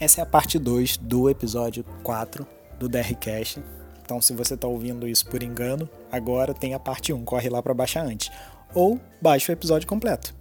Essa 0.00 0.20
é 0.20 0.22
a 0.22 0.26
parte 0.26 0.58
2 0.58 0.96
do 0.96 1.28
episódio 1.28 1.84
4 2.02 2.46
do 2.78 2.88
DRCast. 2.88 3.62
Então, 4.02 4.20
se 4.20 4.32
você 4.34 4.54
está 4.54 4.66
ouvindo 4.66 5.06
isso 5.06 5.28
por 5.28 5.42
engano, 5.42 5.88
agora 6.10 6.52
tem 6.54 6.74
a 6.74 6.78
parte 6.78 7.12
1, 7.12 7.24
corre 7.24 7.48
lá 7.48 7.62
para 7.62 7.74
baixar 7.74 8.04
antes. 8.04 8.30
Ou 8.74 9.00
baixa 9.20 9.52
o 9.52 9.54
episódio 9.54 9.86
completo. 9.86 10.34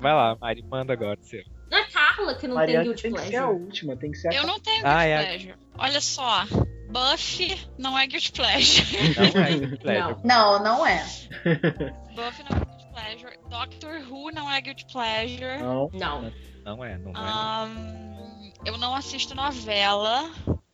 Vai 0.00 0.12
lá, 0.12 0.36
Mari, 0.40 0.62
manda 0.62 0.92
agora, 0.92 1.18
seu. 1.22 1.42
Não 1.70 1.78
é 1.78 1.84
Carla 1.84 2.34
que 2.34 2.46
não 2.48 2.56
Mariana 2.56 2.84
tem 2.84 2.88
Guilty 2.92 3.02
tem 3.04 3.12
que 3.14 3.20
ser 3.20 3.36
a 3.36 3.42
Pleasure. 3.46 3.62
última, 3.64 3.96
tem 3.96 4.10
que 4.10 4.18
ser 4.18 4.28
a 4.28 4.34
Eu 4.34 4.46
não 4.46 4.60
tenho 4.60 4.84
Ah, 4.86 5.04
Guilty 5.04 5.10
é. 5.12 5.24
Pleasure. 5.24 5.54
Olha 5.78 6.00
só, 6.02 6.44
Buffy 6.90 7.66
não 7.78 7.98
é 7.98 8.06
Guilty 8.06 8.32
Pleasure. 8.32 9.14
Não 9.16 9.42
é 9.42 9.52
Guilty 9.58 9.76
Pleasure. 9.78 10.16
Não, 10.24 10.62
não 10.62 10.86
é. 10.86 10.98
Buffy 12.14 12.44
não 12.50 12.56
é 12.58 12.64
Guilty 12.64 12.86
Pleasure. 12.92 13.38
Doctor 13.48 14.02
Who 14.10 14.30
não 14.32 14.50
é 14.50 14.60
Guilty 14.60 14.84
Pleasure. 14.92 15.58
Não. 15.62 15.88
Não. 15.94 16.32
Não 16.64 16.84
é, 16.84 16.96
não 16.98 17.12
é. 17.12 18.52
Eu 18.64 18.78
não 18.78 18.94
assisto 18.94 19.34
novela. 19.34 20.30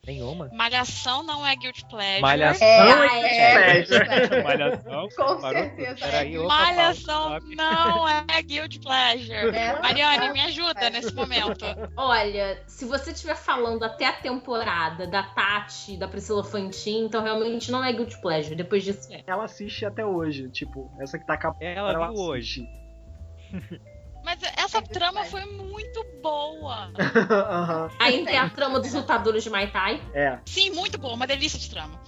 Nenhuma. 0.08 0.48
Malhação 0.54 1.22
não 1.22 1.46
é 1.46 1.54
Guilty 1.54 1.86
Pleasure. 1.86 2.22
Malhação. 2.22 2.66
É, 2.66 2.84
Não 2.84 3.02
é, 3.04 3.20
é 3.20 3.80
é, 3.80 4.40
Malhação. 4.42 5.08
Com 5.14 5.40
parou 5.40 5.62
certeza. 5.64 5.96
Peraí, 5.96 6.38
opa, 6.38 6.48
Malhação 6.48 7.38
não 7.54 8.08
é 8.08 8.42
Guilty 8.42 8.80
Pleasure. 8.80 9.54
É. 9.54 9.78
Mariane, 9.78 10.32
me 10.32 10.40
ajuda 10.40 10.88
nesse 10.88 11.14
momento. 11.14 11.62
Olha, 11.94 12.62
se 12.66 12.86
você 12.86 13.10
estiver 13.10 13.36
falando 13.36 13.82
até 13.82 14.06
a 14.06 14.12
temporada 14.14 15.06
da 15.06 15.22
Tati, 15.22 15.98
da 15.98 16.08
Priscila 16.08 16.42
Fantin, 16.42 17.04
então 17.04 17.22
realmente 17.22 17.70
não 17.70 17.84
é 17.84 17.92
Guilty 17.92 18.18
Pleasure. 18.22 18.56
Depois 18.56 18.82
disso 18.84 19.12
é. 19.12 19.22
Ela 19.26 19.44
assiste 19.44 19.84
até 19.84 20.06
hoje, 20.06 20.48
tipo, 20.48 20.90
essa 21.02 21.18
que 21.18 21.26
tá 21.26 21.34
acabando. 21.34 21.62
Ela 21.64 22.10
viu 22.10 22.18
hoje. 22.18 22.66
Mas 24.24 24.38
essa 24.56 24.82
trama 24.82 25.24
foi 25.24 25.44
muito 25.46 26.04
boa. 26.22 26.90
Aham, 27.48 27.90
Aí 27.98 28.24
tem 28.24 28.36
a 28.36 28.50
trama 28.50 28.78
dos 28.80 28.92
lutadores 28.92 29.42
de 29.44 29.50
Muay 29.50 29.70
Thai. 29.70 30.02
é. 30.12 30.38
Sim, 30.44 30.70
muito 30.70 30.98
boa. 30.98 31.14
Uma 31.14 31.26
delícia 31.26 31.58
de 31.58 31.70
trama. 31.70 31.98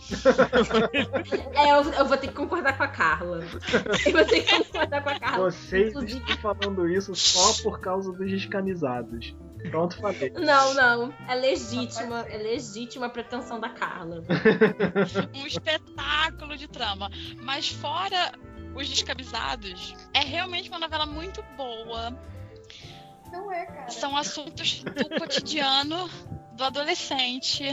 É, 1.54 1.72
eu, 1.72 1.82
eu 1.92 2.04
vou 2.06 2.16
ter 2.16 2.28
que 2.28 2.34
concordar 2.34 2.76
com 2.76 2.82
a 2.82 2.88
Carla. 2.88 3.40
Eu 4.06 4.12
vou 4.12 4.24
ter 4.24 4.42
que 4.42 4.56
concordar 4.64 5.02
com 5.02 5.10
a 5.10 5.18
Carla. 5.18 5.50
Vocês 5.50 5.88
Inclusive- 5.90 6.24
estão 6.30 6.54
falando 6.54 6.88
isso 6.88 7.14
só 7.14 7.62
por 7.62 7.80
causa 7.80 8.12
dos 8.12 8.30
descamisados. 8.30 9.34
Pronto, 9.70 9.96
falei. 10.00 10.30
Não, 10.30 10.74
não. 10.74 11.14
É 11.28 11.34
legítima, 11.34 12.20
é 12.28 12.38
legítima 12.38 13.06
a 13.06 13.10
pretensão 13.10 13.60
da 13.60 13.68
Carla. 13.68 14.22
um 15.34 15.46
espetáculo 15.46 16.56
de 16.56 16.66
trama. 16.66 17.10
Mas 17.42 17.68
fora 17.68 18.32
os 18.74 18.88
descabizados, 18.88 19.94
é 20.14 20.20
realmente 20.20 20.68
uma 20.68 20.78
novela 20.78 21.06
muito 21.06 21.42
boa. 21.56 22.10
Não 23.30 23.50
é, 23.52 23.66
cara. 23.66 23.90
São 23.90 24.16
assuntos 24.16 24.82
do 24.82 25.08
cotidiano 25.18 26.08
do 26.54 26.64
adolescente. 26.64 27.64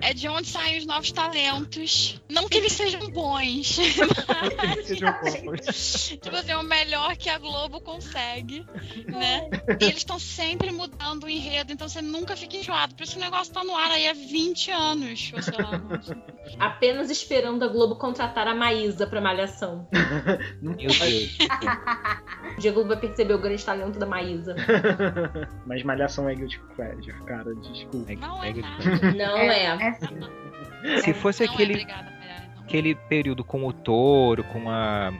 É 0.00 0.14
de 0.14 0.28
onde 0.28 0.48
saem 0.48 0.78
os 0.78 0.86
novos 0.86 1.12
talentos. 1.12 2.20
Não 2.28 2.48
que 2.48 2.58
eles 2.58 2.72
sejam 2.72 3.10
bons, 3.10 3.76
Sejam 4.84 5.12
fofos. 5.14 6.08
tipo 6.22 6.36
assim, 6.36 6.54
o 6.54 6.62
melhor 6.62 7.16
que 7.16 7.28
a 7.28 7.38
Globo 7.38 7.80
consegue, 7.80 8.64
né? 9.06 9.48
E 9.80 9.84
eles 9.84 9.98
estão 9.98 10.18
sempre 10.18 10.70
mudando 10.70 11.24
o 11.24 11.28
enredo, 11.28 11.72
então 11.72 11.88
você 11.88 12.00
nunca 12.00 12.36
fica 12.36 12.56
enjoado. 12.56 12.94
Por 12.94 13.04
isso 13.04 13.16
o 13.16 13.20
negócio 13.20 13.52
tá 13.52 13.62
no 13.62 13.76
ar 13.76 13.90
aí 13.90 14.08
há 14.08 14.12
20 14.12 14.70
anos, 14.70 15.32
ou 15.34 15.42
sei 15.42 15.58
lá. 15.58 15.82
Apenas 16.58 17.10
esperando 17.10 17.64
a 17.64 17.68
Globo 17.68 17.96
contratar 17.96 18.48
a 18.48 18.54
Maísa 18.54 19.06
pra 19.06 19.20
Malhação. 19.20 19.86
Não 20.60 20.72
Meu 20.80 20.88
Deus. 20.88 21.38
O 22.60 22.62
dia 22.62 22.72
a 22.72 22.74
Globo 22.74 22.88
vai 22.88 22.98
perceber 22.98 23.32
o 23.32 23.38
grande 23.38 23.64
talento 23.64 23.98
da 23.98 24.04
Maísa. 24.04 24.54
Mas 25.64 25.82
Malhação 25.82 26.28
é 26.28 26.34
Guilty 26.34 26.60
Pleasure, 26.76 27.24
cara, 27.24 27.54
desculpa. 27.54 28.12
Não 28.12 28.44
é 28.44 28.52
nada. 28.52 29.12
Não 29.16 29.38
é. 29.38 29.64
É 29.64 29.92
sim. 29.94 31.00
Se 31.02 31.14
fosse 31.14 31.42
Não 31.42 31.50
é, 31.50 31.54
aquele, 31.54 31.72
obrigada, 31.72 32.12
aquele 32.58 32.94
período 32.94 33.42
com 33.42 33.66
o 33.66 33.72
touro, 33.72 34.44
com 34.44 34.68
a. 34.68 35.10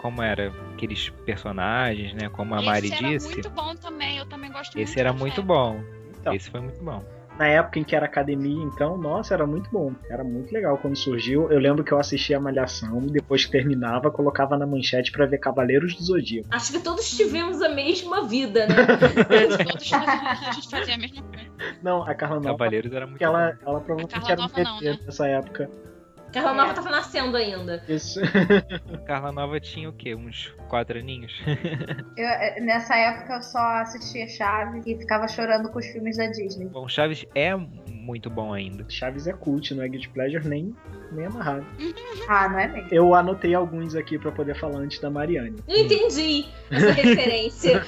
Como 0.00 0.22
era? 0.22 0.50
Aqueles 0.72 1.10
personagens, 1.26 2.14
né? 2.14 2.30
Como 2.30 2.54
a 2.54 2.62
Mari 2.62 2.86
Esse 2.86 2.96
era 2.96 3.08
disse. 3.08 3.28
muito 3.34 3.50
bom 3.50 3.76
também, 3.76 4.16
eu 4.16 4.24
também 4.24 4.50
gosto 4.50 4.74
muito. 4.74 4.88
Esse 4.88 4.98
era 4.98 5.12
muito 5.12 5.36
Fé. 5.36 5.42
bom. 5.42 5.84
Então. 6.18 6.32
Esse 6.32 6.50
foi 6.50 6.60
muito 6.60 6.82
bom. 6.82 7.04
Na 7.38 7.46
época 7.46 7.78
em 7.78 7.84
que 7.84 7.94
era 7.94 8.06
academia, 8.06 8.62
então, 8.64 8.96
nossa, 8.96 9.34
era 9.34 9.46
muito 9.46 9.70
bom. 9.70 9.92
Era 10.08 10.24
muito 10.24 10.52
legal 10.52 10.78
quando 10.78 10.96
surgiu. 10.96 11.50
Eu 11.50 11.58
lembro 11.58 11.84
que 11.84 11.92
eu 11.92 11.98
assistia 11.98 12.38
a 12.38 12.40
Malhação, 12.40 13.00
depois 13.00 13.44
que 13.44 13.52
terminava, 13.52 14.10
colocava 14.10 14.56
na 14.56 14.66
manchete 14.66 15.12
pra 15.12 15.26
ver 15.26 15.38
Cavaleiros 15.38 15.94
do 15.94 16.02
Zodíaco. 16.02 16.48
Acho 16.50 16.72
que 16.72 16.80
todos 16.80 17.08
tivemos 17.10 17.60
a 17.60 17.68
mesma 17.68 18.26
vida, 18.26 18.66
né? 18.66 18.74
Todos 19.28 19.60
a 19.60 20.52
gente 20.52 20.70
fazia 20.70 20.94
a 20.94 20.98
mesma 20.98 21.22
coisa. 21.22 21.46
Não, 21.82 22.02
a 22.02 22.14
Carla 22.14 22.36
Nova, 22.36 22.58
Cavaleiros 22.58 22.92
era 22.92 23.06
muito 23.06 23.22
ela, 23.22 23.58
ela 23.60 23.80
provavelmente 23.80 24.30
era 24.30 24.40
um 24.40 24.44
não, 24.44 24.50
PT 24.50 24.84
né? 24.84 24.98
nessa 25.04 25.26
época. 25.26 25.70
Carla 26.32 26.54
Nova 26.54 26.74
tava 26.74 26.90
nascendo 26.90 27.36
ainda. 27.36 27.82
Isso. 27.88 28.20
Carla 29.06 29.32
Nova 29.32 29.58
tinha 29.60 29.88
o 29.88 29.92
quê? 29.92 30.14
Uns 30.14 30.54
quatro 30.68 30.98
aninhos? 30.98 31.32
Eu, 32.16 32.26
eh, 32.26 32.60
nessa 32.60 32.96
época 32.96 33.34
eu 33.34 33.42
só 33.42 33.58
assistia 33.80 34.26
Chaves 34.26 34.86
e 34.86 34.96
ficava 34.96 35.28
chorando 35.28 35.68
com 35.70 35.78
os 35.78 35.86
filmes 35.86 36.16
da 36.16 36.26
Disney. 36.26 36.66
Bom, 36.66 36.88
Chaves 36.88 37.24
é 37.34 37.54
muito 37.54 38.30
bom 38.30 38.52
ainda. 38.52 38.84
Chaves 38.88 39.26
é 39.26 39.32
cult, 39.32 39.74
não 39.74 39.82
é 39.82 39.88
Guilty 39.88 40.08
Pleasure 40.08 40.46
nem, 40.46 40.74
nem 41.12 41.26
amarrado. 41.26 41.66
Ah, 42.28 42.48
não 42.48 42.58
é 42.58 42.66
mesmo? 42.66 42.88
Eu 42.90 43.14
anotei 43.14 43.54
alguns 43.54 43.94
aqui 43.94 44.18
pra 44.18 44.32
poder 44.32 44.56
falar 44.56 44.78
antes 44.78 44.98
da 44.98 45.08
Mariane. 45.08 45.56
Não 45.68 45.76
entendi 45.76 46.44
essa 46.70 46.90
referência. 46.90 47.82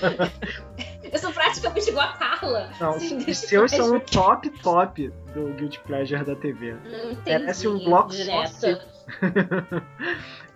Eu 1.12 1.18
sou 1.18 1.32
praticamente 1.32 1.88
igual 1.90 2.06
a 2.06 2.12
Carla. 2.12 2.70
Não, 2.80 2.98
Sim, 2.98 3.18
os 3.18 3.38
seus 3.38 3.70
são 3.70 3.96
o 3.96 4.00
top 4.00 4.50
top 4.62 5.12
do 5.34 5.52
Guilty 5.54 5.80
Pleasure 5.80 6.24
da 6.24 6.34
TV. 6.34 6.76
Parece 7.24 7.68
um 7.68 7.78
bloco 7.78 8.12
só. 8.12 8.44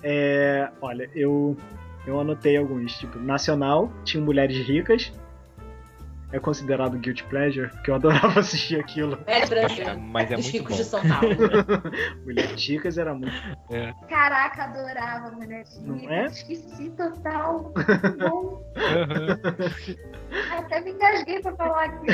É, 0.05 0.69
olha, 0.81 1.09
eu 1.15 1.57
eu 2.05 2.19
anotei 2.19 2.57
alguns, 2.57 2.99
tipo, 2.99 3.19
Nacional, 3.19 3.93
tinha 4.05 4.23
Mulheres 4.23 4.57
Ricas. 4.67 5.13
É 6.33 6.41
considerado 6.41 6.99
Guilty 6.99 7.25
Pleasure, 7.25 7.69
porque 7.71 7.91
eu 7.91 7.95
adorava 7.97 8.41
assistir 8.41 8.81
aquilo. 8.81 9.19
É 9.27 9.47
Brasil. 9.47 9.87
É, 9.87 9.95
mas 9.97 10.31
é 10.31 10.37
Os 10.37 10.45
muito 10.45 10.57
ricos 10.57 10.71
bom. 10.71 10.83
de 10.83 10.85
São 10.85 11.01
Paulo. 11.09 11.37
Mulheres 12.25 12.69
Ricas 12.69 12.99
era 12.99 13.15
muito. 13.15 13.33
É. 13.71 13.93
Caraca, 14.09 14.65
adorava 14.65 15.31
mulher. 15.33 15.65
Não 15.83 15.97
é? 16.11 16.27
Esqueci 16.27 16.91
total. 16.91 17.73
Muito 18.03 18.19
bom. 18.19 18.63
Até 20.57 20.81
me 20.81 20.93
engasguei 20.93 21.41
pra 21.41 21.55
falar 21.57 21.85
aqui. 21.85 22.07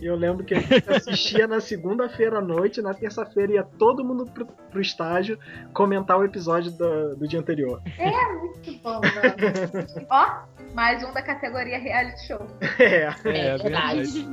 E 0.00 0.06
eu 0.06 0.14
lembro 0.16 0.44
que 0.44 0.54
a 0.54 0.60
gente 0.60 0.90
assistia 0.90 1.46
na 1.46 1.60
segunda-feira 1.60 2.38
à 2.38 2.42
noite, 2.42 2.82
na 2.82 2.92
terça-feira 2.92 3.52
ia 3.54 3.62
todo 3.62 4.04
mundo 4.04 4.26
pro, 4.30 4.46
pro 4.46 4.80
estágio 4.80 5.38
comentar 5.72 6.18
o 6.18 6.24
episódio 6.24 6.70
do, 6.72 7.16
do 7.16 7.26
dia 7.28 7.40
anterior. 7.40 7.80
É 7.98 8.10
muito 8.34 8.72
bom, 8.82 9.00
mano. 9.00 10.06
Ó, 10.10 10.42
mais 10.74 11.02
um 11.02 11.12
da 11.12 11.22
categoria 11.22 11.78
reality 11.78 12.26
show. 12.26 12.46
É. 12.78 13.05
É, 13.24 13.56
verdade. 13.56 14.26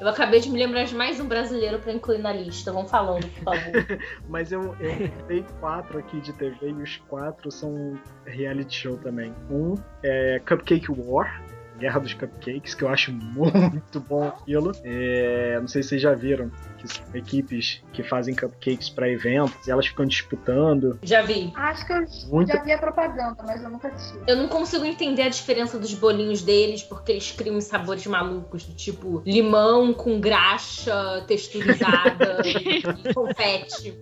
Eu 0.00 0.08
acabei 0.08 0.40
de 0.40 0.50
me 0.50 0.58
lembrar 0.58 0.84
de 0.84 0.94
mais 0.94 1.20
um 1.20 1.28
brasileiro 1.28 1.78
pra 1.78 1.92
incluir 1.92 2.18
na 2.18 2.32
lista. 2.32 2.72
Vamos 2.72 2.90
falando, 2.90 3.26
por 3.28 3.44
favor. 3.44 4.00
Mas 4.28 4.50
eu, 4.50 4.74
eu 4.80 5.26
dei 5.28 5.44
quatro 5.60 5.98
aqui 5.98 6.20
de 6.20 6.32
TV 6.32 6.70
e 6.70 6.72
os 6.72 6.96
quatro 7.08 7.50
são 7.50 7.98
reality 8.24 8.74
show 8.74 8.96
também. 8.96 9.34
Um 9.50 9.74
é 10.02 10.40
Cupcake 10.46 10.90
War. 10.90 11.42
Guerra 11.80 11.98
dos 11.98 12.12
Cupcakes, 12.12 12.74
que 12.74 12.84
eu 12.84 12.88
acho 12.88 13.10
muito 13.12 13.98
bom 14.00 14.28
aquilo. 14.28 14.72
É, 14.84 15.58
não 15.60 15.66
sei 15.66 15.82
se 15.82 15.90
vocês 15.90 16.02
já 16.02 16.14
viram, 16.14 16.50
que 16.78 16.86
são 16.86 17.04
equipes 17.14 17.82
que 17.92 18.02
fazem 18.02 18.34
cupcakes 18.34 18.90
para 18.90 19.08
eventos 19.08 19.66
e 19.66 19.70
elas 19.70 19.86
ficam 19.86 20.04
disputando. 20.06 20.98
Já 21.02 21.22
vi. 21.22 21.52
Acho 21.54 21.86
que 21.86 21.92
eu 21.92 22.04
Muito 22.30 22.52
já 22.52 22.62
vi 22.62 22.72
a 22.72 22.78
propaganda, 22.78 23.42
mas 23.44 23.62
eu 23.62 23.70
nunca 23.70 23.88
assisti. 23.88 24.18
Eu 24.26 24.36
não 24.36 24.48
consigo 24.48 24.84
entender 24.84 25.22
a 25.22 25.28
diferença 25.28 25.78
dos 25.78 25.94
bolinhos 25.94 26.42
deles, 26.42 26.82
porque 26.82 27.12
eles 27.12 27.32
criam 27.32 27.56
uns 27.56 27.64
sabores 27.64 28.06
malucos, 28.06 28.64
do 28.64 28.74
tipo 28.74 29.22
limão 29.24 29.92
com 29.92 30.20
graxa 30.20 31.24
texturizada 31.26 32.42
e 32.44 33.14
confete. 33.14 33.98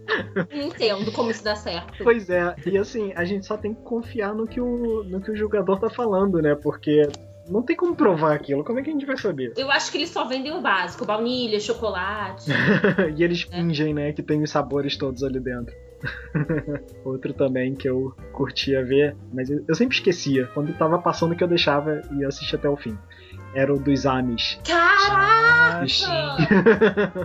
Não 0.51 0.63
entendo 0.67 1.13
como 1.13 1.31
isso 1.31 1.45
dá 1.45 1.55
certo. 1.55 2.03
Pois 2.03 2.29
é, 2.29 2.55
e 2.67 2.77
assim, 2.77 3.13
a 3.15 3.25
gente 3.25 3.47
só 3.47 3.57
tem 3.57 3.75
que 3.75 3.83
confiar 3.83 4.35
no 4.35 4.47
que 4.47 4.61
o, 4.61 5.05
no 5.05 5.21
que 5.21 5.31
o 5.31 5.37
jogador 5.37 5.79
tá 5.79 5.91
falando, 5.91 6.41
né? 6.41 6.55
Porque 6.55 7.09
não 7.49 7.63
tem 7.63 7.77
como 7.77 7.95
provar 7.97 8.35
aquilo, 8.35 8.65
como 8.65 8.79
é 8.79 8.83
que 8.83 8.91
a 8.91 8.93
gente 8.93 9.07
vai 9.07 9.17
saber? 9.17 9.53
Eu 9.57 9.71
acho 9.71 9.91
que 9.91 9.99
eles 9.99 10.11
só 10.11 10.25
vendem 10.25 10.53
o 10.53 10.61
básico: 10.61 11.05
baunilha, 11.05 11.59
chocolate. 11.61 12.51
e 13.17 13.23
eles 13.25 13.43
fingem, 13.43 13.95
né, 13.95 14.13
que 14.13 14.23
tem 14.23 14.43
os 14.43 14.51
sabores 14.51 14.97
todos 14.97 15.23
ali 15.23 15.41
dentro. 15.41 15.75
Outro 17.05 17.33
também 17.33 17.75
que 17.75 17.89
eu 17.89 18.15
curtia 18.33 18.85
ver, 18.85 19.17
mas 19.33 19.51
eu 19.51 19.75
sempre 19.75 19.97
esquecia. 19.97 20.47
Quando 20.55 20.73
tava 20.75 20.99
passando 20.99 21.35
que 21.35 21.43
eu 21.43 21.49
deixava 21.49 22.03
e 22.13 22.25
assistia 22.25 22.59
até 22.59 22.69
o 22.69 22.77
fim. 22.77 22.97
Era 23.55 23.73
o 23.75 23.79
dos 23.79 24.07
Amis. 24.07 24.61
Caraca! 24.65 25.87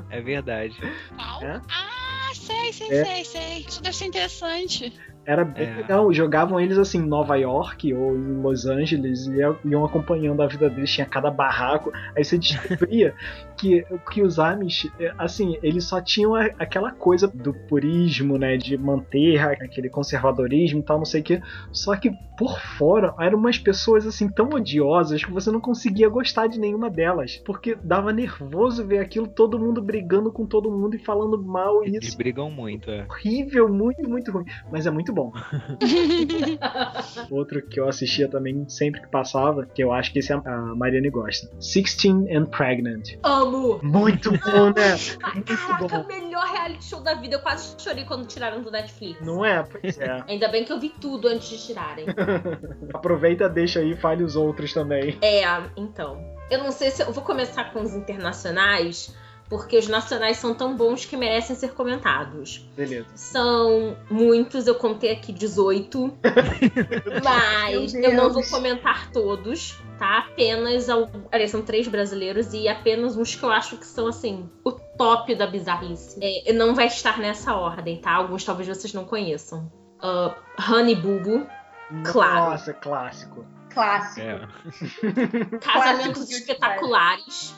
É 0.09 0.21
verdade. 0.21 0.75
Qual? 1.15 1.43
É? 1.43 1.61
Ah, 1.69 2.31
sei, 2.33 2.73
sei, 2.73 2.87
É. 2.91 3.05
sei, 3.05 3.25
sei. 3.25 3.65
Isso 3.67 3.83
deve 3.83 3.95
ser 3.95 4.05
interessante. 4.05 4.93
Era 5.25 5.43
bem 5.45 5.67
É. 5.67 5.75
legal. 5.77 6.11
Jogavam 6.13 6.59
eles 6.59 6.77
assim 6.77 6.99
em 6.99 7.05
Nova 7.07 7.35
York 7.37 7.93
ou 7.93 8.15
em 8.15 8.41
Los 8.41 8.65
Angeles 8.65 9.27
e 9.27 9.37
iam- 9.69 9.85
acompanhando 9.85 10.41
a 10.41 10.47
vida 10.47 10.69
deles. 10.69 10.91
Tinha 10.91 11.05
cada 11.05 11.31
barraco. 11.31 11.91
Aí 12.15 12.23
você 12.23 12.37
descobria 12.37 13.13
que, 13.57 13.85
que 14.11 14.21
os 14.21 14.37
Amish, 14.39 14.91
é, 14.99 15.13
assim, 15.17 15.57
eles 15.63 15.85
só 15.85 16.01
tinham 16.01 16.35
aquela 16.35 16.91
coisa 16.91 17.27
do 17.27 17.53
purismo, 17.53 18.37
né? 18.37 18.57
De 18.57 18.77
manter 18.77 19.39
aquele 19.39 19.89
conservadorismo 19.89 20.79
e 20.79 20.83
tal, 20.83 20.97
não 20.97 21.05
sei 21.05 21.21
o 21.21 21.23
quê. 21.23 21.41
Só 21.71 21.95
que 21.95 22.11
por 22.37 22.59
fora 22.59 23.13
eram 23.19 23.37
umas 23.37 23.57
pessoas 23.57 24.05
assim 24.07 24.27
tão 24.27 24.49
odiosas 24.49 25.23
que 25.23 25.31
você 25.31 25.51
não 25.51 25.61
conseguia 25.61 26.09
gostar 26.09 26.47
de 26.47 26.59
nenhuma 26.59 26.89
delas. 26.89 27.37
Porque 27.45 27.75
dava 27.83 28.11
nervoso 28.11 28.85
ver 28.85 28.97
aquilo, 28.99 29.27
todo 29.27 29.59
mundo 29.59 29.81
brigando 29.81 30.31
com 30.31 30.45
todo 30.45 30.71
mundo 30.71 30.95
e 30.95 30.99
falando 30.99 31.41
mal. 31.41 31.83
E 31.83 31.87
Eles 31.89 32.07
isso 32.07 32.17
brigam 32.17 32.49
muito, 32.49 32.89
é. 32.89 33.05
horrível, 33.09 33.69
muito, 33.69 34.09
muito 34.09 34.31
ruim. 34.31 34.45
Mas 34.71 34.85
é 34.87 34.91
muito 34.91 35.12
bom. 35.13 35.31
Outro 37.31 37.61
que 37.61 37.79
eu 37.79 37.87
assistia 37.87 38.27
também 38.27 38.67
sempre 38.67 39.01
que 39.01 39.07
passava, 39.07 39.65
que 39.65 39.83
eu 39.83 39.93
acho 39.93 40.11
que 40.11 40.19
esse 40.19 40.33
a 40.33 40.37
a 40.37 40.75
Mariane 40.75 41.09
gosta. 41.09 41.49
Sixteen 41.59 42.35
and 42.35 42.45
Pregnant. 42.45 43.17
Amo! 43.23 43.79
Muito 43.83 44.31
bom, 44.31 44.67
né? 44.75 44.97
Muito 45.33 45.57
Caraca, 45.57 45.99
bom. 45.99 46.07
melhor 46.07 46.45
reality 46.45 46.83
show 46.83 47.01
da 47.01 47.13
vida. 47.15 47.35
Eu 47.35 47.39
quase 47.39 47.75
chorei 47.77 48.05
quando 48.05 48.25
tiraram 48.27 48.61
do 48.61 48.71
Netflix. 48.71 49.25
Não 49.25 49.45
é? 49.45 49.63
Pois 49.63 49.97
é. 49.99 50.23
Ainda 50.27 50.47
bem 50.49 50.65
que 50.65 50.71
eu 50.71 50.79
vi 50.79 50.89
tudo 50.89 51.27
antes 51.27 51.49
de 51.49 51.65
tirarem. 51.65 52.05
Aproveita, 52.93 53.47
deixa 53.47 53.79
aí 53.79 53.91
e 53.91 53.95
fale 53.95 54.23
os 54.23 54.35
outros 54.35 54.73
também. 54.73 55.17
É, 55.21 55.43
então. 55.77 56.17
Eu 56.49 56.59
não 56.59 56.71
sei 56.71 56.91
se 56.91 57.01
eu 57.01 57.11
vou 57.11 57.23
começar 57.23 57.71
com 57.71 57.81
os 57.81 57.93
internacionais, 57.95 59.15
porque 59.49 59.77
os 59.77 59.87
nacionais 59.87 60.37
são 60.37 60.53
tão 60.53 60.75
bons 60.75 61.05
que 61.05 61.15
merecem 61.17 61.55
ser 61.55 61.73
comentados. 61.73 62.65
Beleza. 62.75 63.07
São 63.15 63.95
muitos, 64.09 64.65
eu 64.67 64.75
contei 64.75 65.11
aqui 65.11 65.31
18. 65.31 66.17
mas 67.23 67.93
eu 67.93 68.13
não 68.13 68.31
vou 68.31 68.43
comentar 68.49 69.11
todos, 69.11 69.77
tá? 69.99 70.19
Apenas. 70.19 70.89
al- 70.89 71.09
Aliás, 71.31 71.51
são 71.51 71.61
três 71.61 71.87
brasileiros 71.87 72.53
e 72.53 72.67
apenas 72.67 73.15
uns 73.17 73.35
que 73.35 73.43
eu 73.43 73.51
acho 73.51 73.77
que 73.77 73.85
são, 73.85 74.07
assim, 74.07 74.49
o 74.63 74.71
top 74.71 75.35
da 75.35 75.45
bizarrice. 75.47 76.17
É, 76.21 76.51
não 76.53 76.73
vai 76.73 76.87
estar 76.87 77.19
nessa 77.19 77.53
ordem, 77.55 77.97
tá? 77.97 78.11
Alguns 78.13 78.43
talvez 78.43 78.67
vocês 78.67 78.93
não 78.93 79.05
conheçam. 79.05 79.71
Uh, 80.01 80.33
Honey 80.71 80.95
Bubu, 80.95 81.45
Claro. 82.05 82.51
Nossa, 82.51 82.73
clássico. 82.73 83.45
Clássico. 83.71 84.21
É. 84.25 84.47
Casamentos 85.59 86.29
Espetaculares. 86.29 87.53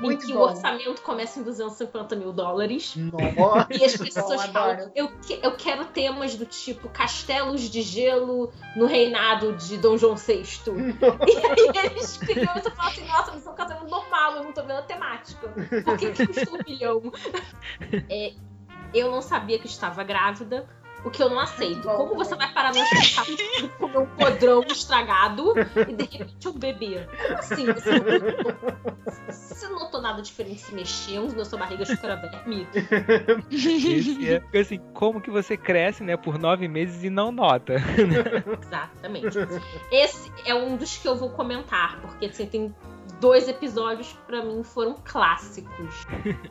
Muito 0.00 0.24
em 0.24 0.26
que 0.28 0.32
bom. 0.32 0.40
o 0.40 0.42
orçamento 0.44 1.02
começa 1.02 1.40
em 1.40 1.42
250 1.42 2.14
mil 2.16 2.32
dólares. 2.32 2.94
Nossa. 2.96 3.66
E 3.70 3.84
as 3.84 3.96
pessoas 3.96 4.46
Bom, 4.46 4.52
falam, 4.52 4.92
eu, 4.94 5.08
que- 5.08 5.40
eu 5.42 5.56
quero 5.56 5.84
temas 5.86 6.36
do 6.36 6.46
tipo 6.46 6.88
castelos 6.88 7.62
de 7.62 7.82
gelo 7.82 8.52
no 8.76 8.86
reinado 8.86 9.52
de 9.54 9.76
Dom 9.78 9.96
João 9.96 10.14
VI. 10.16 10.44
e 11.74 11.78
aí 11.78 11.86
eles 11.86 12.16
criam 12.18 12.54
isso 12.56 12.68
e 12.68 12.70
falam 12.70 12.92
assim, 12.92 13.06
nossa, 13.06 13.32
mas 13.32 13.46
é 13.46 13.50
um 13.50 13.54
casamento 13.54 13.88
normal, 13.90 14.36
eu 14.36 14.44
não 14.44 14.52
tô 14.52 14.62
vendo 14.62 14.78
a 14.78 14.82
temática. 14.82 15.48
Por 15.84 15.96
que, 15.96 16.10
que 16.12 16.26
custa 16.26 16.50
um 16.50 16.58
milhão? 16.66 17.02
É, 18.10 18.32
eu 18.92 19.10
não 19.10 19.20
sabia 19.22 19.58
que 19.58 19.66
estava 19.66 20.04
grávida. 20.04 20.66
O 21.04 21.10
que 21.10 21.22
eu 21.22 21.28
não 21.28 21.38
aceito. 21.38 21.82
Bom, 21.82 21.96
Como 21.96 22.14
você 22.16 22.34
vai 22.34 22.52
parar 22.52 22.72
no 22.72 22.80
hospital 22.80 23.24
pra 23.58 23.68
comer 23.78 23.98
um 23.98 24.06
podrão 24.06 24.62
estragado 24.62 25.52
e 25.88 25.92
de 25.92 26.04
repente 26.04 26.48
um 26.48 26.52
bebê? 26.52 27.06
Como 27.06 27.38
assim? 27.38 27.66
Você 27.66 27.90
não, 27.90 28.04
você 29.28 29.68
não 29.68 29.80
notou 29.80 30.00
nada 30.00 30.22
diferente 30.22 30.60
se 30.60 30.74
mexendo 30.74 31.36
na 31.36 31.44
sua 31.44 31.58
barriga 31.58 31.84
era 32.02 32.16
verme? 32.16 32.66
É, 34.26 34.40
porque, 34.40 34.58
assim, 34.58 34.80
como 34.92 35.20
que 35.20 35.30
você 35.30 35.56
cresce, 35.56 36.02
né, 36.02 36.16
por 36.16 36.38
nove 36.38 36.66
meses 36.68 37.04
e 37.04 37.10
não 37.10 37.30
nota? 37.30 37.74
Exatamente. 38.62 39.38
Esse 39.90 40.32
é 40.46 40.54
um 40.54 40.76
dos 40.76 40.96
que 40.96 41.06
eu 41.06 41.16
vou 41.16 41.30
comentar, 41.30 42.00
porque 42.00 42.26
assim, 42.26 42.46
tem 42.46 42.74
dois 43.20 43.48
episódios 43.48 44.12
que 44.12 44.18
pra 44.26 44.42
mim 44.44 44.62
foram 44.62 44.94
clássicos. 45.04 46.06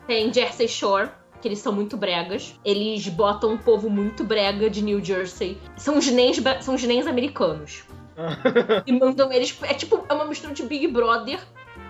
Tem 0.06 0.32
Jersey 0.32 0.68
Shore, 0.68 1.10
que 1.44 1.48
eles 1.48 1.58
são 1.58 1.74
muito 1.74 1.94
bregas. 1.94 2.58
Eles 2.64 3.06
botam 3.06 3.52
um 3.52 3.58
povo 3.58 3.90
muito 3.90 4.24
brega 4.24 4.70
de 4.70 4.80
New 4.80 5.04
Jersey. 5.04 5.58
São 5.76 5.98
os 5.98 6.06
nens, 6.10 6.40
são 6.62 6.74
os 6.74 6.82
nens 6.84 7.06
americanos. 7.06 7.84
e 8.86 8.92
mandam 8.92 9.30
eles. 9.30 9.54
É 9.60 9.74
tipo, 9.74 10.06
é 10.08 10.14
uma 10.14 10.24
mistura 10.24 10.54
de 10.54 10.62
Big 10.62 10.88
Brother 10.88 11.38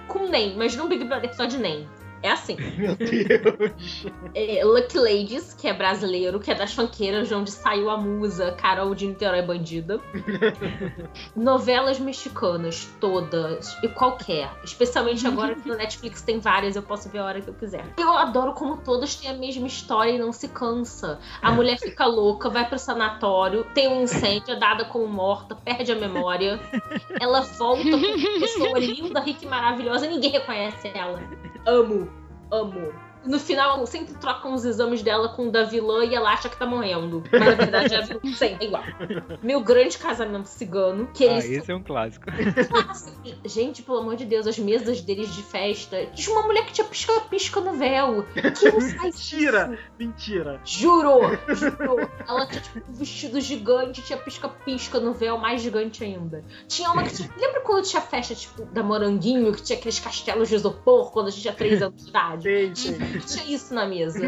com 0.09 0.27
NEM, 0.27 0.57
mas 0.57 0.75
não 0.75 0.89
Big 0.89 1.05
Brother 1.05 1.33
só 1.37 1.45
de 1.45 1.59
NEM. 1.59 1.87
É 2.25 2.31
assim. 2.31 2.57
Meu 2.79 2.97
Deus. 2.97 4.07
É, 4.35 4.65
Lucky 4.65 4.99
Ladies, 4.99 5.53
que 5.53 5.69
é 5.69 5.75
brasileiro, 5.75 6.41
que 6.41 6.51
é 6.51 6.55
das 6.55 6.73
fanqueiras, 6.73 7.29
de 7.29 7.35
onde 7.35 7.51
saiu 7.51 7.91
a 7.91 7.99
musa 7.99 8.53
Carol 8.53 8.95
de 8.95 9.07
Niterói 9.07 9.43
Bandida. 9.43 10.01
Novelas 11.37 12.01
mexicanas, 12.01 12.89
todas, 12.99 13.77
e 13.83 13.89
qualquer. 13.89 14.51
Especialmente 14.65 15.27
agora 15.27 15.55
que 15.55 15.69
no 15.69 15.77
Netflix 15.77 16.23
tem 16.23 16.41
várias, 16.41 16.77
eu 16.77 16.83
posso 16.83 17.11
ver 17.11 17.19
a 17.19 17.27
hora 17.27 17.43
que 17.43 17.49
eu 17.49 17.55
quiser. 17.55 17.85
Eu 17.99 18.17
adoro 18.17 18.55
como 18.55 18.79
todas 18.79 19.15
têm 19.17 19.29
a 19.29 19.35
mesma 19.35 19.67
história 19.67 20.13
e 20.13 20.19
não 20.19 20.33
se 20.33 20.49
cansa. 20.49 21.19
A 21.43 21.53
mulher 21.53 21.79
fica 21.79 22.07
louca, 22.07 22.49
vai 22.49 22.67
pro 22.67 22.79
sanatório, 22.79 23.67
tem 23.75 23.87
um 23.87 24.05
incêndio, 24.05 24.55
é 24.55 24.57
dada 24.57 24.87
como 24.87 25.07
morta, 25.07 25.55
perde 25.55 25.93
a 25.93 25.95
memória. 25.95 26.59
Ela 27.21 27.43
volta 27.43 27.83
como 27.83 27.97
uma 27.97 28.41
pessoa 28.41 28.79
linda, 28.79 29.21
rica 29.21 29.45
e 29.45 29.49
maravilhosa, 29.49 30.07
ninguém 30.07 30.31
reconhece 30.31 30.91
ela. 30.95 31.23
Amo, 31.67 32.14
amo. 32.61 33.14
No 33.27 33.39
final, 33.39 33.87
sempre 33.87 34.15
trocam 34.15 34.53
os 34.55 34.65
exames 34.65 35.03
dela 35.03 35.29
com 35.31 35.49
o 35.49 35.51
da 35.51 35.65
vilã 35.65 36.05
e 36.05 36.15
ela 36.15 36.33
acha 36.33 36.49
que 36.49 36.57
tá 36.57 36.67
morrendo. 36.67 37.23
Mas 37.33 37.41
na 37.41 37.53
verdade 37.53 37.95
é 37.95 37.99
a 37.99 38.01
vilã. 38.03 38.21
Sempre 38.35 38.67
igual. 38.67 38.83
Meu 39.43 39.61
grande 39.63 39.99
casamento 39.99 40.47
cigano, 40.47 41.09
que 41.13 41.27
Ah, 41.27 41.39
esse 41.39 41.71
é 41.71 41.75
um 41.75 41.83
clássico. 41.83 42.27
Gente, 43.45 43.83
pelo 43.83 43.99
amor 43.99 44.17
de 44.17 44.25
Deus, 44.25 44.47
as 44.47 44.59
mesas 44.59 45.01
deles 45.01 45.35
de 45.35 45.43
festa. 45.43 46.07
Tinha 46.15 46.37
uma 46.37 46.47
mulher 46.47 46.65
que 46.67 46.73
tinha 46.73 46.87
pisca-pisca 46.87 47.61
no 47.61 47.73
véu. 47.75 48.25
Quem 48.59 48.73
não 48.73 48.81
faz 48.81 49.15
Mentira. 49.15 49.71
isso? 49.73 49.83
Mentira. 49.99 50.61
Juro, 50.65 51.21
juro. 51.55 52.09
Ela 52.29 52.47
tinha 52.47 52.61
tipo 52.61 52.91
um 52.91 52.93
vestido 52.93 53.41
gigante, 53.41 54.03
tinha 54.03 54.19
pisca-pisca 54.19 55.01
no 55.01 55.13
véu, 55.15 55.39
mais 55.39 55.63
gigante 55.63 56.05
ainda. 56.05 56.45
Tinha 56.69 56.91
uma 56.91 57.03
que 57.03 57.15
tinha. 57.15 57.31
Lembra 57.37 57.61
quando 57.61 57.85
tinha 57.85 58.03
festa, 58.03 58.35
tipo, 58.35 58.65
da 58.67 58.83
Moranguinho, 58.83 59.53
que 59.53 59.63
tinha 59.63 59.79
aqueles 59.79 59.99
castelos 59.99 60.49
de 60.49 60.55
isopor 60.57 61.11
quando 61.11 61.29
a 61.29 61.31
gente 61.31 61.43
tinha 61.43 61.55
3 61.55 61.83
anos 61.83 62.03
de 62.05 62.11
idade? 62.11 62.43
Sei, 62.43 62.75
sei. 62.75 63.14
Tinha 63.21 63.55
isso 63.55 63.75
na 63.75 63.87
mesa. 63.87 64.21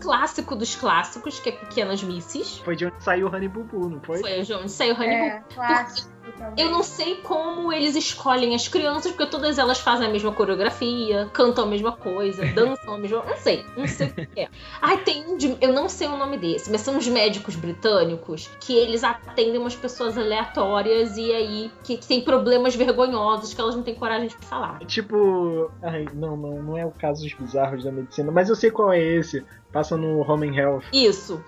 Clássico 0.00 0.54
dos 0.54 0.76
clássicos, 0.76 1.40
que 1.40 1.48
é 1.48 1.52
Pequenas 1.52 2.02
Misses. 2.02 2.58
Foi 2.58 2.76
de 2.76 2.86
onde 2.86 3.02
saiu 3.02 3.26
o 3.26 3.34
Honey 3.34 3.48
Bubu, 3.48 3.88
não 3.88 4.00
foi? 4.00 4.20
Foi 4.20 4.42
de 4.42 4.52
onde 4.54 4.70
saiu 4.70 4.94
Honey 4.94 5.16
É, 5.16 5.40
clássico 5.54 6.08
também. 6.08 6.17
Eu 6.56 6.70
não 6.70 6.82
sei 6.82 7.16
como 7.16 7.72
eles 7.72 7.96
escolhem 7.96 8.54
as 8.54 8.68
crianças, 8.68 9.12
porque 9.12 9.30
todas 9.30 9.58
elas 9.58 9.78
fazem 9.78 10.08
a 10.08 10.10
mesma 10.10 10.32
coreografia, 10.32 11.28
cantam 11.32 11.64
a 11.64 11.66
mesma 11.66 11.92
coisa, 11.92 12.44
dançam 12.52 12.94
a 12.94 12.98
mesma. 12.98 13.24
Não 13.24 13.36
sei, 13.36 13.64
não 13.76 13.86
sei 13.86 14.08
o 14.08 14.14
que 14.14 14.40
é. 14.40 14.48
Ai, 14.80 14.98
tem 14.98 15.24
um 15.26 15.36
de. 15.36 15.56
Eu 15.60 15.72
não 15.72 15.88
sei 15.88 16.08
o 16.08 16.16
nome 16.16 16.36
desse, 16.38 16.70
mas 16.70 16.80
são 16.80 16.96
uns 16.96 17.08
médicos 17.08 17.56
britânicos 17.56 18.50
que 18.60 18.74
eles 18.74 19.04
atendem 19.04 19.58
umas 19.58 19.74
pessoas 19.74 20.18
aleatórias 20.18 21.16
e 21.16 21.32
aí 21.32 21.70
que, 21.84 21.96
que 21.96 22.06
tem 22.06 22.20
problemas 22.20 22.74
vergonhosos 22.74 23.54
que 23.54 23.60
elas 23.60 23.74
não 23.74 23.82
têm 23.82 23.94
coragem 23.94 24.28
de 24.28 24.36
falar. 24.46 24.78
É 24.80 24.84
Tipo. 24.84 25.70
Ai, 25.82 26.06
não, 26.14 26.36
não, 26.36 26.62
não 26.62 26.76
é 26.76 26.84
o 26.84 26.90
caso 26.90 27.22
dos 27.22 27.32
bizarros 27.32 27.84
da 27.84 27.92
medicina, 27.92 28.32
mas 28.32 28.48
eu 28.48 28.56
sei 28.56 28.70
qual 28.70 28.92
é 28.92 29.00
esse. 29.00 29.44
Passa 29.72 29.96
no 29.96 30.20
Home 30.20 30.48
and 30.48 30.54
Health. 30.54 30.82
Isso. 30.92 31.42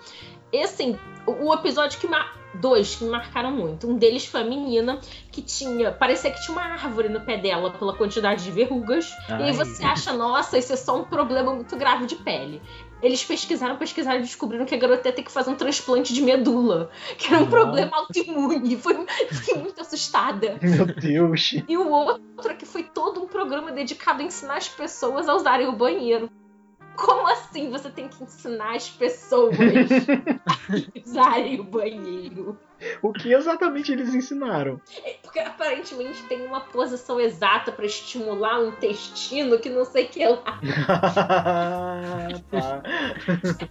E 0.53 0.61
assim, 0.61 0.97
o 1.25 1.31
o 1.47 1.53
episódio 1.53 1.99
que. 1.99 2.07
Dois 2.53 2.95
que 2.95 3.03
me 3.03 3.11
marcaram 3.11 3.51
muito. 3.51 3.87
Um 3.87 3.97
deles 3.97 4.25
foi 4.25 4.41
a 4.41 4.43
menina 4.43 4.99
que 5.31 5.41
tinha. 5.41 5.91
Parecia 5.91 6.31
que 6.31 6.41
tinha 6.41 6.57
uma 6.57 6.65
árvore 6.65 7.09
no 7.09 7.21
pé 7.21 7.37
dela 7.37 7.71
pela 7.71 7.95
quantidade 7.95 8.43
de 8.43 8.51
verrugas. 8.51 9.09
E 9.29 9.33
aí 9.33 9.43
Ai. 9.43 9.53
você 9.53 9.83
acha, 9.83 10.13
nossa, 10.13 10.57
isso 10.57 10.73
é 10.73 10.75
só 10.75 10.99
um 10.99 11.05
problema 11.05 11.53
muito 11.53 11.75
grave 11.77 12.05
de 12.05 12.15
pele. 12.15 12.61
Eles 13.01 13.23
pesquisaram, 13.23 13.77
pesquisaram 13.77 14.19
e 14.19 14.21
descobriram 14.21 14.65
que 14.65 14.75
a 14.75 14.77
garota 14.77 15.07
ia 15.07 15.13
ter 15.13 15.23
que 15.23 15.31
fazer 15.31 15.49
um 15.49 15.55
transplante 15.55 16.13
de 16.13 16.21
medula, 16.21 16.91
que 17.17 17.27
era 17.27 17.37
um 17.37 17.45
Nossa. 17.45 17.51
problema 17.51 17.97
autoimune. 17.97 18.75
Foi, 18.77 19.05
fiquei 19.31 19.55
muito 19.55 19.81
assustada. 19.81 20.59
Meu 20.61 20.85
Deus. 20.85 21.53
E 21.67 21.77
o 21.77 21.89
outro 21.89 22.51
é 22.51 22.53
que 22.53 22.65
foi 22.65 22.83
todo 22.83 23.21
um 23.21 23.27
programa 23.27 23.71
dedicado 23.71 24.21
a 24.21 24.25
ensinar 24.25 24.57
as 24.57 24.67
pessoas 24.69 25.27
a 25.27 25.33
usarem 25.33 25.67
o 25.67 25.71
banheiro. 25.71 26.29
Como 26.95 27.27
assim 27.27 27.69
você 27.69 27.89
tem 27.89 28.07
que 28.07 28.23
ensinar 28.23 28.75
as 28.75 28.89
pessoas 28.89 29.55
a 29.59 30.99
usarem 30.99 31.59
o 31.59 31.63
banheiro? 31.63 32.57
O 33.01 33.13
que 33.13 33.31
exatamente 33.31 33.91
eles 33.91 34.13
ensinaram? 34.13 34.81
Porque 35.21 35.39
aparentemente 35.39 36.23
tem 36.23 36.45
uma 36.45 36.61
posição 36.61 37.19
exata 37.19 37.71
pra 37.71 37.85
estimular 37.85 38.59
um 38.59 38.69
intestino 38.69 39.59
que 39.59 39.69
não 39.69 39.85
sei 39.85 40.05
o 40.05 40.09
que 40.09 40.25
lá. 40.27 40.41
tá. 42.49 42.81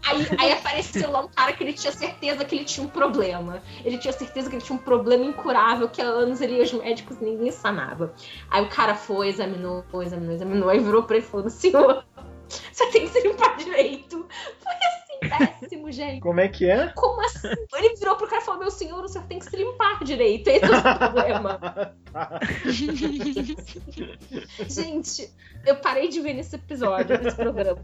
Aí, 0.07 0.27
aí 0.39 0.53
apareceu 0.53 1.11
lá 1.11 1.25
um 1.25 1.29
cara 1.29 1.53
que 1.53 1.65
ele 1.65 1.73
tinha 1.73 1.93
certeza 1.93 2.45
que 2.45 2.55
ele 2.55 2.65
tinha 2.65 2.87
um 2.87 2.91
problema. 2.91 3.61
Ele 3.85 3.99
tinha 3.99 4.13
certeza 4.13 4.49
que 4.49 4.57
ele 4.57 4.65
tinha 4.65 4.79
um 4.79 4.83
problema 4.83 5.25
incurável, 5.25 5.89
que 5.89 6.01
há 6.01 6.07
anos 6.07 6.41
ele 6.41 6.55
ia 6.55 6.61
aos 6.61 6.73
médicos 6.73 7.21
e 7.21 7.25
ninguém 7.25 7.51
sanava. 7.51 8.15
Aí 8.49 8.63
o 8.65 8.69
cara 8.69 8.95
foi, 8.95 9.29
examinou, 9.29 9.85
examinou, 10.03 10.35
examinou, 10.35 10.69
aí 10.69 10.79
virou 10.79 11.03
pra 11.03 11.17
ele 11.17 11.27
e 11.27 11.29
falou: 11.29 11.51
Senhor, 11.51 12.05
você 12.73 12.87
tem 12.91 13.09
que 13.09 13.21
limpar 13.21 13.57
direito. 13.57 14.27
Foi 14.63 14.73
assim, 14.75 15.00
péssimo, 15.21 15.91
gente. 15.93 16.21
Como 16.21 16.41
é 16.41 16.49
que 16.49 16.69
é? 16.69 16.89
Como 16.95 17.21
assim? 17.25 17.49
Ele 17.75 17.95
virou 17.97 18.17
pro 18.17 18.27
cara 18.29 18.43
e 18.43 18.45
falou: 18.45 18.61
Meu 18.61 18.71
senhor, 18.71 19.05
o 19.05 19.09
senhor 19.09 19.27
tem 19.27 19.39
que 19.39 19.45
se 19.45 19.57
limpar 19.57 20.03
direito. 20.05 20.49
Esse 20.49 20.65
é 20.65 20.79
o 20.79 20.99
problema. 20.99 21.95
Gente, 24.69 25.31
eu 25.67 25.77
parei 25.77 26.09
de 26.09 26.21
ver 26.21 26.35
nesse 26.35 26.57
episódio, 26.57 27.21
nesse 27.23 27.37
programa. 27.37 27.79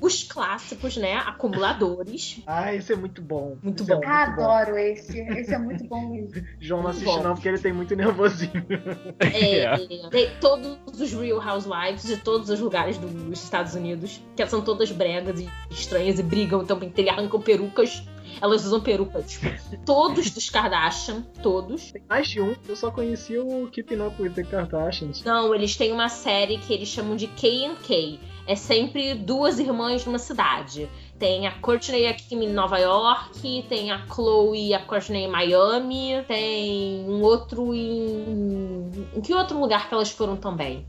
Os 0.00 0.22
clássicos, 0.22 0.96
né? 0.96 1.14
Acumuladores. 1.14 2.42
Ah, 2.46 2.74
esse 2.74 2.92
é 2.92 2.96
muito 2.96 3.20
bom. 3.20 3.56
Muito 3.62 3.82
Esse 3.82 3.92
é 3.92 3.96
bom. 3.96 4.06
Adoro 4.06 4.78
esse. 4.78 5.20
Esse 5.20 5.54
é 5.54 5.58
muito 5.58 5.84
bom 5.84 6.08
mesmo. 6.08 6.30
João 6.60 6.82
não 6.82 6.90
Muito 6.90 7.02
assiste 7.02 7.16
bom. 7.16 7.22
não, 7.22 7.34
porque 7.34 7.48
ele 7.48 7.58
tem 7.58 7.72
muito 7.72 7.94
nervosinho. 7.94 8.66
É, 9.20 9.76
tem 10.10 10.30
todos 10.40 11.00
os 11.00 11.12
Real 11.12 11.40
Housewives 11.40 12.04
de 12.04 12.16
todos 12.16 12.48
os 12.48 12.60
lugares 12.60 12.96
dos 12.98 13.42
Estados 13.42 13.74
Unidos, 13.74 14.22
que 14.36 14.46
são 14.46 14.62
todas 14.62 14.90
bregas 14.90 15.40
e 15.40 15.48
estranhas 15.70 16.09
e 16.18 16.22
brigam 16.22 16.64
também. 16.64 16.92
Ele 16.96 17.08
arrancam 17.08 17.40
perucas. 17.40 18.02
Elas 18.40 18.64
usam 18.64 18.80
perucas. 18.80 19.40
Todos 19.84 20.30
dos 20.30 20.48
Kardashian, 20.48 21.22
todos. 21.42 21.92
Tem 21.92 22.02
mais 22.08 22.28
de 22.28 22.40
um, 22.40 22.54
eu 22.68 22.76
só 22.76 22.90
conhecia 22.90 23.42
o 23.42 23.68
Keeping 23.68 24.00
Up 24.00 24.20
with 24.20 24.30
the 24.30 24.44
Kardashians. 24.44 25.22
Não, 25.24 25.54
eles 25.54 25.76
têm 25.76 25.92
uma 25.92 26.08
série 26.08 26.58
que 26.58 26.72
eles 26.72 26.88
chamam 26.88 27.16
de 27.16 27.26
K&K. 27.26 28.20
É 28.46 28.56
sempre 28.56 29.14
duas 29.14 29.58
irmãs 29.58 30.04
numa 30.04 30.18
cidade. 30.18 30.88
Tem 31.18 31.46
a 31.46 31.52
Courtney 31.60 32.02
e 32.02 32.06
a 32.06 32.14
Kim 32.14 32.42
em 32.42 32.52
Nova 32.52 32.78
York, 32.78 33.64
tem 33.68 33.90
a 33.90 34.06
Chloe 34.06 34.68
e 34.68 34.74
a 34.74 34.80
Courtney 34.80 35.24
em 35.24 35.28
Miami, 35.28 36.24
tem 36.26 37.04
um 37.06 37.22
outro 37.22 37.74
em. 37.74 38.90
Em 39.14 39.20
que 39.20 39.34
outro 39.34 39.60
lugar 39.60 39.88
que 39.88 39.94
elas 39.94 40.10
foram 40.10 40.36
também? 40.36 40.86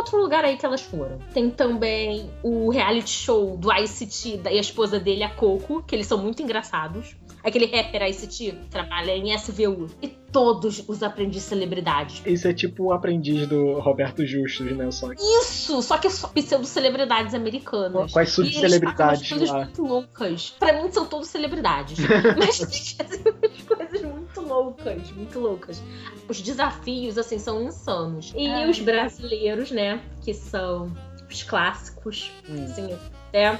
Outro 0.00 0.18
lugar 0.18 0.46
aí 0.46 0.56
que 0.56 0.64
elas 0.64 0.80
foram. 0.80 1.18
Tem 1.34 1.50
também 1.50 2.30
o 2.42 2.70
reality 2.70 3.10
show 3.10 3.58
do 3.58 3.70
ICT 3.70 4.40
e 4.46 4.56
a 4.56 4.60
esposa 4.60 4.98
dele, 4.98 5.22
a 5.22 5.28
Coco, 5.28 5.82
que 5.82 5.94
eles 5.94 6.06
são 6.06 6.16
muito 6.16 6.42
engraçados. 6.42 7.14
Aquele 7.44 7.66
rapper 7.66 8.08
ICT 8.08 8.68
trabalha 8.70 9.14
em 9.14 9.36
SVU. 9.36 9.88
E 10.00 10.08
todos 10.32 10.84
os 10.88 11.02
aprendizes 11.02 11.48
celebridades. 11.48 12.22
Esse 12.24 12.48
é 12.48 12.54
tipo 12.54 12.84
o 12.84 12.92
aprendiz 12.92 13.46
do 13.48 13.78
Roberto 13.80 14.24
Justus, 14.24 14.70
né? 14.76 14.90
Só 14.90 15.08
que 15.14 15.20
Isso! 15.22 15.82
Só 15.82 15.98
que 15.98 16.08
só 16.10 16.28
pseudo-celebridades 16.28 17.34
americanas. 17.34 18.12
com 18.12 18.18
as 18.18 18.30
subcelebridades 18.30 19.28
coisas 19.28 19.48
lá. 19.50 19.64
muito 19.64 19.82
loucas. 19.82 20.50
Pra 20.58 20.72
mim 20.82 20.90
são 20.92 21.04
todos 21.06 21.28
celebridades. 21.28 21.98
Mas 22.38 22.58
tem 22.58 22.68
que 22.68 22.94
fazer 22.94 23.28
umas 23.28 23.62
coisas 23.62 24.02
muito 24.02 24.40
loucas, 24.40 25.10
muito 25.12 25.40
loucas. 25.40 25.82
Os 26.28 26.40
desafios, 26.40 27.18
assim, 27.18 27.38
são 27.38 27.62
insanos. 27.62 28.32
E 28.36 28.46
Ah. 28.48 28.68
os 28.68 28.78
brasileiros, 28.78 29.70
né? 29.70 30.00
Que 30.22 30.32
são 30.32 30.92
os 31.28 31.42
clássicos. 31.42 32.30
Hum. 32.48 32.64
Assim, 32.64 32.96
até. 33.28 33.58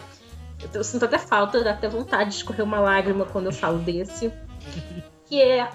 Eu 0.75 0.85
sinto 0.85 1.05
até 1.05 1.19
falta, 1.19 1.65
dá 1.65 1.71
até 1.73 1.89
vontade 1.89 2.31
de 2.31 2.37
escorrer 2.37 2.65
uma 2.65 2.81
lágrima 2.81 3.25
quando 3.25 3.47
eu 3.47 3.53
falo 3.53 3.79
desse. 3.79 4.31
Que 5.27 5.41
é 5.41 5.69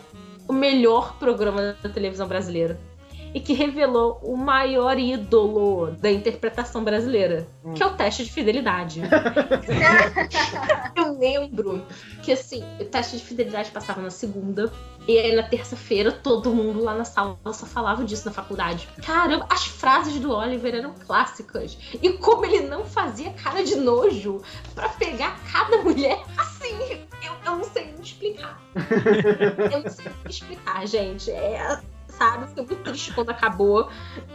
o 0.47 0.53
melhor 0.53 1.17
programa 1.17 1.75
da 1.81 1.89
televisão 1.89 2.27
brasileira. 2.27 2.77
E 3.35 3.39
que 3.41 3.51
revelou 3.53 4.17
o 4.23 4.37
maior 4.37 4.97
ídolo 4.97 5.91
da 5.99 6.09
interpretação 6.09 6.85
brasileira, 6.85 7.45
Hum. 7.65 7.73
que 7.73 7.83
é 7.83 7.85
o 7.85 7.89
teste 7.93 8.23
de 8.23 8.31
fidelidade. 8.31 9.01
Eu 10.95 11.17
lembro 11.19 11.85
que 12.23 12.31
assim, 12.31 12.63
o 12.79 12.85
teste 12.85 13.17
de 13.17 13.23
fidelidade 13.23 13.71
passava 13.71 14.01
na 14.01 14.09
segunda. 14.09 14.71
E 15.07 15.19
aí 15.19 15.35
na 15.35 15.43
terça-feira 15.43 16.11
todo 16.11 16.49
mundo 16.53 16.81
lá 16.81 16.95
na 16.95 17.03
sala 17.05 17.37
só 17.53 17.65
falava 17.65 18.03
disso 18.05 18.25
na 18.25 18.31
faculdade. 18.31 18.87
Caramba, 19.05 19.45
as 19.49 19.65
frases 19.65 20.17
do 20.19 20.31
Oliver 20.31 20.73
eram 20.73 20.93
clássicas. 20.93 21.77
E 22.01 22.09
como 22.13 22.45
ele 22.45 22.61
não 22.61 22.85
fazia 22.85 23.31
cara 23.33 23.63
de 23.63 23.75
nojo 23.75 24.41
pra 24.73 24.89
pegar 24.89 25.37
cada 25.51 25.77
mulher, 25.83 26.23
assim, 26.37 26.73
eu, 27.21 27.33
eu 27.45 27.57
não 27.57 27.63
sei 27.65 27.85
nem 27.91 28.01
explicar. 28.01 28.59
Eu 29.71 29.83
não 29.83 29.91
sei 29.91 30.05
nem 30.05 30.15
explicar, 30.29 30.87
gente. 30.87 31.29
É. 31.29 31.79
Sabe, 32.17 32.47
fiquei 32.47 32.65
muito 32.65 32.83
triste 32.83 33.13
quando 33.13 33.29
acabou. 33.29 33.89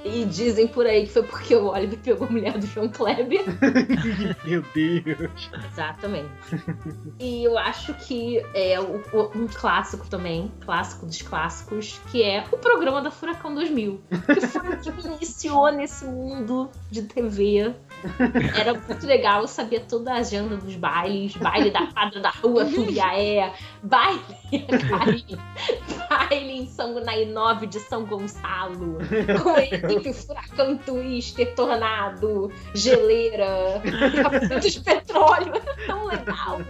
E 0.05 0.25
dizem 0.25 0.69
por 0.69 0.87
aí 0.87 1.07
que 1.07 1.13
foi 1.13 1.23
porque 1.23 1.55
o 1.55 1.69
Oliver 1.69 1.99
pegou 1.99 2.29
a 2.29 2.31
mulher 2.31 2.59
do 2.59 2.67
João 2.67 2.89
Kleber. 2.89 3.43
Meu 4.45 4.63
Deus. 4.75 5.51
Exatamente. 5.73 6.29
e 7.19 7.45
eu 7.45 7.57
acho 7.59 7.95
que 7.95 8.39
é 8.55 8.79
um 8.81 9.47
clássico 9.47 10.07
também, 10.09 10.53
clássico 10.61 11.07
dos 11.07 11.23
clássicos, 11.23 12.01
que 12.11 12.23
é 12.23 12.45
o 12.53 12.59
programa 12.59 13.01
da 13.01 13.11
Furacão 13.11 13.55
2000. 13.55 14.01
Que 14.27 14.47
foi 14.47 14.69
o 14.75 14.79
que 14.79 14.91
me 14.93 15.17
iniciou 15.17 15.73
nesse 15.73 16.05
mundo 16.05 16.71
de 16.91 17.03
TV. 17.03 17.75
Era 18.59 18.75
muito 18.75 19.07
legal, 19.07 19.43
eu 19.43 19.49
sabia 19.49 19.81
toda 19.81 20.13
a 20.13 20.17
agenda 20.17 20.57
dos 20.57 20.75
bailes, 20.77 21.37
baile 21.37 21.71
da 21.71 21.87
quadra 21.87 22.21
da 22.21 22.31
rua 22.31 22.65
Turiaé, 22.65 23.53
baile, 23.83 24.21
baile 26.09 26.53
em 26.53 26.67
São 26.67 26.95
Gunai 26.95 27.27
9 27.27 27.67
de 27.67 27.81
São 27.81 28.05
Gonçalo, 28.05 28.99
com 29.43 29.51
a 29.51 29.63
equipe 29.65 30.13
Furacão 30.13 30.77
Twister, 30.79 31.55
Tornado, 31.55 32.51
Geleira, 32.75 33.83
Capitão 34.23 34.59
de 34.59 34.81
Petróleo, 34.81 35.53
era 35.55 35.87
tão 35.87 36.07
legal. 36.07 36.61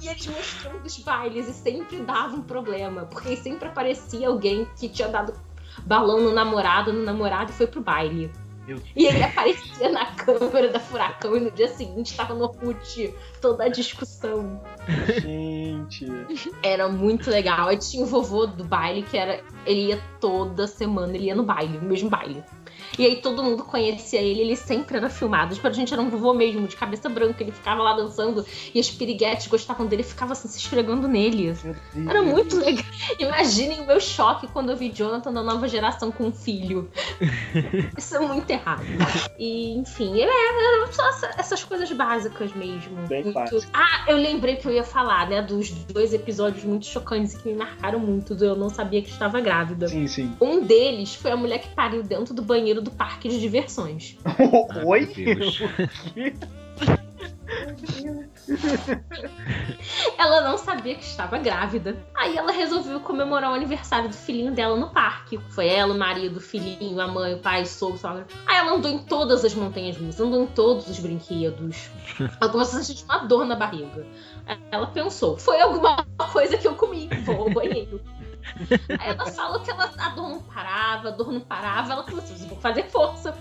E 0.00 0.08
eles 0.08 0.26
mostrando 0.26 0.84
os 0.84 0.98
bailes 0.98 1.48
e 1.48 1.52
sempre 1.52 1.98
dava 2.00 2.36
um 2.36 2.42
problema, 2.42 3.06
porque 3.06 3.36
sempre 3.36 3.68
aparecia 3.68 4.28
alguém 4.28 4.66
que 4.76 4.88
tinha 4.88 5.08
dado 5.08 5.32
balão 5.86 6.20
no 6.20 6.32
namorado, 6.32 6.92
no 6.92 7.04
namorado 7.04 7.50
e 7.50 7.54
foi 7.54 7.66
pro 7.66 7.80
baile. 7.80 8.30
E 8.94 9.06
ele 9.06 9.22
aparecia 9.22 9.90
na 9.90 10.06
câmera 10.06 10.68
da 10.68 10.78
Furacão 10.78 11.36
e 11.36 11.40
no 11.40 11.50
dia 11.50 11.68
seguinte 11.68 12.16
tava 12.16 12.34
no 12.34 12.44
Orkut 12.44 13.12
toda 13.40 13.64
a 13.64 13.68
discussão. 13.68 14.60
Gente. 15.20 16.06
Era 16.62 16.88
muito 16.88 17.30
legal. 17.30 17.68
Aí 17.68 17.76
tinha 17.76 18.04
o 18.04 18.06
vovô 18.06 18.46
do 18.46 18.64
baile, 18.64 19.02
que 19.02 19.18
era. 19.18 19.42
Ele 19.66 19.88
ia 19.88 20.00
toda 20.20 20.66
semana, 20.66 21.14
ele 21.14 21.26
ia 21.26 21.34
no 21.34 21.42
baile, 21.42 21.78
no 21.78 21.88
mesmo 21.88 22.08
baile. 22.08 22.42
E 22.98 23.06
aí 23.06 23.16
todo 23.16 23.42
mundo 23.42 23.64
conhecia 23.64 24.20
ele, 24.20 24.40
ele 24.40 24.56
sempre 24.56 24.96
era 24.96 25.08
filmado. 25.08 25.54
Tipo, 25.54 25.66
a 25.68 25.72
gente 25.72 25.92
era 25.92 26.02
um 26.02 26.08
vovô 26.10 26.34
mesmo, 26.34 26.66
de 26.66 26.76
cabeça 26.76 27.08
branca. 27.08 27.42
Ele 27.42 27.52
ficava 27.52 27.82
lá 27.82 27.94
dançando 27.94 28.44
e 28.74 28.78
as 28.80 28.90
piriguetes 28.90 29.46
gostavam 29.46 29.86
dele 29.86 30.02
e 30.02 30.04
ficava 30.04 30.32
assim, 30.32 30.48
se 30.48 30.58
esfregando 30.58 31.08
nele. 31.08 31.54
Era 32.08 32.22
muito 32.22 32.56
legal. 32.58 32.84
Imaginem 33.18 33.80
o 33.80 33.86
meu 33.86 34.00
choque 34.00 34.46
quando 34.48 34.70
eu 34.70 34.76
vi 34.76 34.90
Jonathan 34.90 35.32
da 35.32 35.42
nova 35.42 35.66
geração 35.68 36.10
com 36.12 36.24
um 36.24 36.32
filho. 36.32 36.90
Isso 37.96 38.14
é 38.16 38.20
muito 38.20 38.48
errado. 38.50 38.82
E, 39.38 39.72
enfim, 39.78 40.20
é, 40.20 40.24
é 40.84 40.86
só 40.92 41.08
essa- 41.08 41.30
essas 41.38 41.64
coisas 41.64 41.90
básicas 41.92 42.52
mesmo. 42.54 42.96
Bem 43.08 43.24
Muito-. 43.24 43.66
Ah, 43.72 44.04
eu 44.08 44.16
lembrei 44.16 44.56
que 44.56 44.66
eu 44.66 44.72
ia 44.72 44.84
falar, 44.84 45.28
né, 45.28 45.40
dos 45.42 45.70
dois 45.70 46.12
episódios 46.12 46.64
muito 46.64 46.86
chocantes 46.86 47.34
que 47.36 47.48
me 47.48 47.54
marcaram 47.54 47.98
muito. 47.98 48.34
Do 48.34 48.44
eu 48.44 48.56
não 48.56 48.68
sabia 48.68 49.00
que 49.02 49.10
estava 49.10 49.40
grávida. 49.40 49.88
Sim, 49.88 50.06
sim. 50.06 50.36
Um 50.40 50.60
deles 50.64 51.14
foi 51.14 51.30
a 51.30 51.36
mulher 51.36 51.58
que 51.58 51.68
pariu 51.74 52.02
dentro 52.02 52.34
do 52.34 52.42
banheiro 52.42 52.81
do 52.82 52.90
parque 52.90 53.28
de 53.28 53.40
diversões. 53.40 54.18
Oi? 54.84 55.08
Ela 60.18 60.42
não 60.42 60.58
sabia 60.58 60.94
que 60.94 61.04
estava 61.04 61.38
grávida. 61.38 61.96
Aí 62.14 62.36
ela 62.36 62.52
resolveu 62.52 63.00
comemorar 63.00 63.50
o 63.50 63.54
aniversário 63.54 64.08
do 64.08 64.14
filhinho 64.14 64.52
dela 64.52 64.76
no 64.76 64.90
parque. 64.90 65.38
Foi 65.50 65.68
ela, 65.68 65.94
o 65.94 65.98
marido, 65.98 66.36
o 66.36 66.40
filhinho, 66.40 67.00
a 67.00 67.06
mãe, 67.06 67.34
o 67.34 67.38
pai, 67.38 67.62
o 67.62 67.66
sogro, 67.66 67.98
sogra. 67.98 68.26
Aí 68.46 68.56
ela 68.56 68.72
andou 68.72 68.90
em 68.90 68.98
todas 68.98 69.44
as 69.44 69.54
montanhas 69.54 69.96
russas, 69.96 70.20
andou 70.20 70.42
em 70.42 70.46
todos 70.46 70.88
os 70.88 70.98
brinquedos. 70.98 71.90
Ela 72.40 72.50
começou 72.50 72.80
a 72.80 72.82
sentir 72.82 73.04
uma 73.04 73.18
dor 73.18 73.44
na 73.44 73.54
barriga. 73.54 74.06
Ela 74.70 74.86
pensou, 74.86 75.36
foi 75.36 75.60
alguma 75.60 76.04
coisa 76.32 76.56
que 76.56 76.66
eu 76.66 76.74
comi, 76.74 77.08
vou 77.24 77.42
ao 77.42 77.50
banheiro. 77.50 78.00
Aí 79.00 79.10
ela 79.10 79.26
falou 79.26 79.60
que 79.60 79.70
ela, 79.70 79.92
a 79.98 80.08
dor 80.10 80.28
não 80.28 80.42
parava, 80.42 81.08
a 81.08 81.10
dor 81.12 81.32
não 81.32 81.40
parava. 81.40 81.92
Ela 81.92 82.04
falou 82.04 82.20
assim, 82.20 82.48
vou 82.48 82.58
fazer 82.58 82.84
força. 82.90 83.36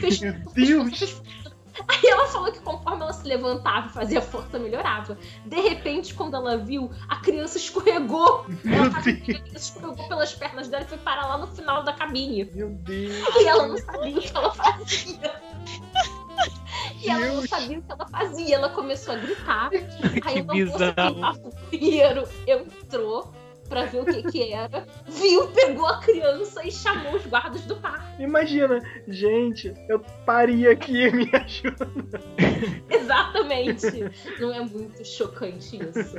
Fez 0.00 0.20
Meu 0.20 0.34
Deus. 0.54 1.22
Aí 1.88 2.10
ela 2.10 2.26
falou 2.26 2.52
que 2.52 2.60
conforme 2.60 3.02
ela 3.02 3.12
se 3.12 3.26
levantava 3.26 3.86
e 3.86 3.90
fazia 3.90 4.20
força, 4.20 4.58
melhorava. 4.58 5.16
De 5.46 5.60
repente, 5.60 6.14
quando 6.14 6.36
ela 6.36 6.56
viu, 6.56 6.90
a 7.08 7.16
criança 7.16 7.58
escorregou. 7.58 8.44
Meu 8.64 8.84
Ela 8.84 8.88
Deus. 9.00 9.06
a 9.06 9.20
criança 9.20 9.56
escorregou 9.56 10.08
pelas 10.08 10.34
pernas 10.34 10.68
dela 10.68 10.84
e 10.84 10.88
foi 10.88 10.98
parar 10.98 11.26
lá 11.26 11.38
no 11.38 11.46
final 11.46 11.82
da 11.82 11.92
cabine. 11.92 12.44
Meu 12.52 12.70
Deus. 12.70 13.14
E 13.36 13.46
ela 13.46 13.68
não 13.68 13.78
sabia 13.78 14.18
o 14.18 14.20
que 14.20 14.36
ela 14.36 14.52
fazia. 14.52 15.40
E 17.02 17.08
ela 17.08 17.26
não 17.26 17.46
sabia 17.46 17.78
o 17.78 17.82
que 17.82 17.92
ela 17.92 18.08
fazia. 18.08 18.56
Ela 18.56 18.68
começou 18.70 19.14
a 19.14 19.16
gritar. 19.18 19.70
Aí 20.24 20.42
uma 20.42 20.54
moça 20.54 20.62
que 20.64 20.64
bizarro. 20.64 20.94
tava 20.94 22.30
entrou 22.46 23.32
pra 23.70 23.86
ver 23.86 24.00
o 24.00 24.04
que 24.04 24.22
que 24.24 24.52
era. 24.52 24.84
Viu, 25.06 25.46
pegou 25.52 25.86
a 25.86 26.00
criança 26.00 26.66
e 26.66 26.72
chamou 26.72 27.14
os 27.14 27.24
guardas 27.24 27.62
do 27.62 27.76
parque. 27.76 28.22
Imagina, 28.22 28.80
gente, 29.08 29.72
eu 29.88 30.00
pari 30.26 30.68
aqui, 30.68 31.08
me 31.14 31.30
ajuda. 31.32 31.88
Exatamente. 32.90 33.86
Não 34.40 34.52
é 34.52 34.60
muito 34.60 35.02
chocante 35.06 35.76
isso? 35.76 36.16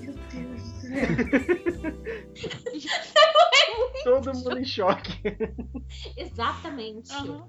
Meu 0.00 0.14
Deus 0.32 0.62
do 0.62 0.80
céu. 0.80 1.06
Todo 4.06 4.32
mundo 4.32 4.56
em 4.56 4.64
choque. 4.64 5.20
Exatamente. 6.16 7.12
Aham. 7.12 7.42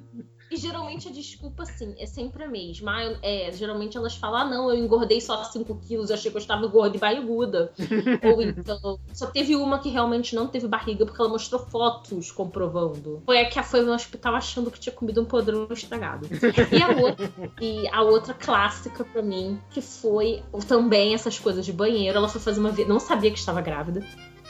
E 0.49 0.55
geralmente 0.55 1.09
a 1.09 1.11
desculpa, 1.11 1.63
assim, 1.63 1.93
é 1.99 2.05
sempre 2.05 2.45
a 2.45 2.47
mesma. 2.47 2.91
Ah, 2.93 3.17
é, 3.21 3.51
geralmente 3.51 3.97
elas 3.97 4.15
falam, 4.15 4.39
ah, 4.39 4.45
não, 4.45 4.69
eu 4.71 4.83
engordei 4.83 5.19
só 5.19 5.43
5 5.43 5.75
quilos, 5.75 6.09
eu 6.09 6.15
achei 6.15 6.31
que 6.31 6.37
eu 6.37 6.41
estava 6.41 6.65
gorda 6.67 6.95
e 6.95 6.99
barriguda. 6.99 7.73
Ou 8.23 8.41
então, 8.41 8.97
só 9.13 9.27
teve 9.27 9.55
uma 9.55 9.77
que 9.77 9.89
realmente 9.89 10.33
não 10.33 10.47
teve 10.47 10.67
barriga, 10.67 11.05
porque 11.05 11.21
ela 11.21 11.29
mostrou 11.29 11.63
fotos 11.67 12.31
comprovando. 12.31 13.21
Foi 13.25 13.39
a 13.39 13.49
que 13.49 13.61
foi 13.61 13.81
no 13.81 13.93
hospital 13.93 14.35
achando 14.35 14.71
que 14.71 14.79
tinha 14.79 14.93
comido 14.93 15.21
um 15.21 15.25
podrão 15.25 15.67
estragado. 15.69 16.27
E 16.71 16.81
a 16.81 16.89
outra, 16.89 17.31
e 17.61 17.87
a 17.89 18.01
outra 18.01 18.33
clássica 18.33 19.03
pra 19.03 19.21
mim, 19.21 19.59
que 19.69 19.81
foi 19.81 20.41
também 20.67 21.13
essas 21.13 21.37
coisas 21.37 21.65
de 21.65 21.73
banheiro. 21.73 22.17
Ela 22.17 22.29
foi 22.29 22.39
fazer 22.39 22.59
uma 22.59 22.71
viagem, 22.71 22.87
não 22.91 22.99
sabia 22.99 23.29
que 23.29 23.37
estava 23.37 23.61
grávida. 23.61 24.01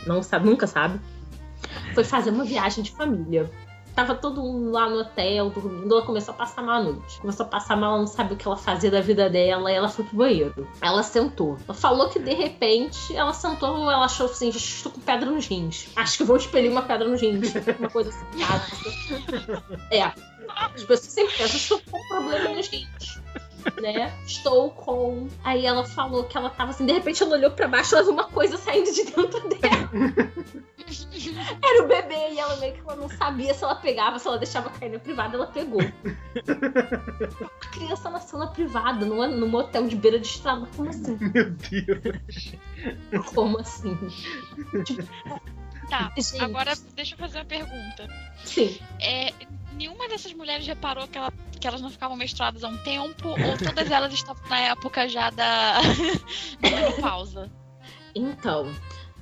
Não 0.05 0.21
sabe, 0.21 0.45
nunca 0.45 0.67
sabe. 0.67 0.99
Foi 1.93 2.03
fazer 2.03 2.31
uma 2.31 2.43
viagem 2.43 2.83
de 2.83 2.91
família. 2.91 3.49
Tava 3.97 4.13
todo 4.13 4.43
mundo 4.43 4.69
lá 4.69 4.87
no 4.87 4.99
hotel, 4.99 5.49
dormindo. 5.49 5.91
Ela 5.91 6.05
começou 6.05 6.31
a 6.35 6.37
passar 6.37 6.61
mal 6.61 6.75
à 6.75 6.83
noite. 6.83 7.19
Começou 7.19 7.47
a 7.47 7.49
passar 7.49 7.75
mal, 7.75 7.93
ela 7.93 7.99
não 8.01 8.05
sabe 8.05 8.35
o 8.35 8.37
que 8.37 8.47
ela 8.47 8.55
fazia 8.55 8.91
da 8.91 9.01
vida 9.01 9.27
dela. 9.27 9.71
E 9.71 9.73
ela 9.73 9.89
foi 9.89 10.05
pro 10.05 10.17
banheiro. 10.17 10.67
Ela 10.79 11.01
sentou. 11.01 11.57
Ela 11.67 11.73
falou 11.73 12.07
que 12.07 12.19
de 12.19 12.31
repente 12.31 13.15
ela 13.15 13.33
sentou, 13.33 13.89
ela 13.89 14.05
achou 14.05 14.27
assim: 14.27 14.51
"Gente, 14.51 14.63
estou 14.63 14.91
com 14.91 15.01
pedra 15.01 15.31
nos 15.31 15.47
rins. 15.47 15.87
Acho 15.95 16.17
que 16.17 16.23
vou 16.23 16.37
expelir 16.37 16.69
uma 16.71 16.83
pedra 16.83 17.07
nos 17.07 17.19
rins. 17.19 17.51
Uma 17.79 17.89
coisa 17.89 18.11
assim. 18.11 18.25
É. 19.89 20.03
As 20.03 20.83
pessoas 20.83 20.99
sempre 20.99 21.35
pensam: 21.35 21.57
estou 21.57 21.81
com 21.89 22.07
problema 22.07 22.49
nos 22.49 22.67
rins. 22.67 23.19
Né? 23.81 24.13
Estou 24.25 24.71
com. 24.71 25.27
Aí 25.43 25.65
ela 25.65 25.85
falou 25.85 26.23
que 26.23 26.37
ela 26.37 26.49
tava 26.49 26.71
assim, 26.71 26.85
de 26.85 26.93
repente 26.93 27.21
ela 27.21 27.35
olhou 27.35 27.51
pra 27.51 27.67
baixo, 27.67 27.95
ela 27.95 28.03
viu 28.03 28.13
uma 28.13 28.25
coisa 28.25 28.57
saindo 28.57 28.91
de 28.91 29.03
dentro 29.03 29.49
dela. 29.49 29.89
Era 31.61 31.83
o 31.83 31.87
bebê 31.87 32.33
e 32.33 32.39
ela 32.39 32.55
meio 32.57 32.73
que 32.73 32.79
ela 32.79 32.95
não 32.95 33.09
sabia 33.09 33.53
se 33.53 33.63
ela 33.63 33.75
pegava, 33.75 34.19
se 34.19 34.27
ela 34.27 34.37
deixava 34.37 34.69
cair 34.69 34.89
na 34.89 34.99
privada, 34.99 35.35
ela 35.35 35.47
pegou. 35.47 35.81
A 35.81 37.67
criança 37.71 38.09
nasceu 38.09 38.39
na 38.39 38.47
privada, 38.47 39.05
num, 39.05 39.27
num 39.35 39.49
motel 39.49 39.85
de 39.87 39.97
beira 39.97 40.17
de 40.17 40.27
estrada. 40.27 40.65
Como 40.75 40.89
assim? 40.89 41.17
Meu 41.19 41.51
Deus. 41.51 42.53
Como 43.33 43.59
assim? 43.59 43.97
Tá, 45.89 46.11
Gente. 46.17 46.41
agora 46.41 46.73
deixa 46.95 47.15
eu 47.15 47.19
fazer 47.19 47.39
uma 47.39 47.45
pergunta. 47.45 48.07
Sim. 48.43 48.77
É, 49.01 49.33
nenhuma 49.77 50.07
dessas 50.09 50.33
mulheres 50.33 50.65
reparou 50.65 51.07
que, 51.07 51.17
ela- 51.17 51.31
que 51.59 51.67
elas 51.67 51.81
não 51.81 51.89
ficavam 51.89 52.17
menstruadas 52.17 52.63
há 52.63 52.67
um 52.67 52.77
tempo? 52.77 53.29
Ou 53.29 53.57
todas 53.57 53.89
elas 53.91 54.13
estavam 54.13 54.41
na 54.49 54.59
época 54.59 55.07
já 55.07 55.29
da, 55.29 55.79
da 56.59 56.69
menopausa? 56.69 57.49
Então, 58.15 58.73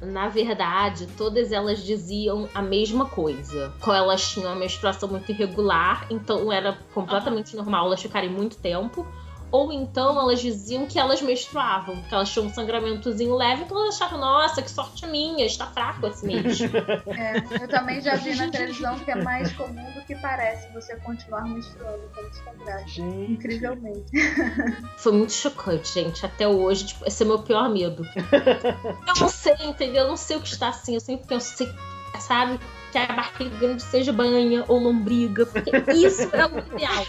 na 0.02 0.28
verdade, 0.30 1.08
todas 1.18 1.52
elas 1.52 1.84
diziam 1.84 2.50
a 2.54 2.62
mesma 2.62 3.06
coisa. 3.06 3.74
Elas 3.86 4.30
tinham 4.32 4.50
uma 4.52 4.56
menstruação 4.60 5.10
muito 5.10 5.32
irregular, 5.32 6.08
então 6.10 6.52
era 6.52 6.74
completamente 6.94 7.56
normal 7.56 7.88
elas 7.88 8.02
ficarem 8.02 8.30
muito 8.30 8.58
tempo. 8.58 9.06
Ou 9.52 9.72
então 9.72 10.20
elas 10.20 10.42
diziam 10.42 10.86
que 10.86 11.00
elas 11.00 11.22
menstruavam, 11.22 12.02
que 12.04 12.14
elas 12.14 12.30
tinham 12.30 12.48
um 12.48 12.54
sangramentozinho 12.54 13.36
leve, 13.36 13.64
então 13.64 13.78
elas 13.78 13.96
achavam, 13.96 14.20
nossa, 14.20 14.62
que 14.62 14.70
sorte 14.70 15.06
minha, 15.08 15.46
está 15.46 15.68
fraco 15.68 16.08
esse 16.08 16.26
mês. 16.26 16.60
É, 17.18 17.64
eu 17.64 17.68
também 17.68 18.02
já 18.02 18.16
vi 18.16 18.36
na 18.36 18.50
televisão 18.50 18.98
que 19.00 19.12
é 19.12 19.16
mais 19.16 19.52
comum 19.54 19.92
do 19.92 20.02
que 20.02 20.16
parece 20.16 20.72
você 20.74 20.96
continuar 20.98 21.46
menstruando 21.48 22.04
quando 22.14 22.32
está 22.32 22.52
grávida. 22.54 22.88
Gente. 22.88 23.32
Incrivelmente. 23.32 24.12
Foi 24.98 25.12
muito 25.12 25.34
chocante, 25.34 25.94
gente. 25.94 26.26
Até 26.26 26.48
hoje, 26.48 26.88
tipo, 26.88 27.06
esse 27.08 27.24
é 27.24 27.26
meu 27.26 27.40
pior 27.40 27.70
medo. 27.70 28.06
eu 28.14 29.22
não 29.22 29.30
sei, 29.30 29.56
entendeu? 29.62 30.04
Eu 30.04 30.10
não 30.10 30.18
sei 30.18 30.38
o 30.38 30.42
que 30.42 30.48
está 30.48 30.70
assim. 30.70 30.96
Eu 30.96 31.00
sempre 31.00 31.28
penso, 31.28 31.56
sei, 31.56 31.74
sabe, 32.20 32.60
que 32.92 32.98
a 32.98 33.08
barriga 33.08 33.58
grande 33.58 33.84
seja 33.84 34.14
banha 34.14 34.64
ou 34.68 34.80
lombriga, 34.80 35.46
porque 35.46 35.70
isso 35.92 36.30
é 36.34 36.46
o 36.46 36.60
ideal. 36.60 37.06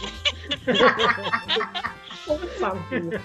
Por 2.26 2.38
favor. 2.58 2.80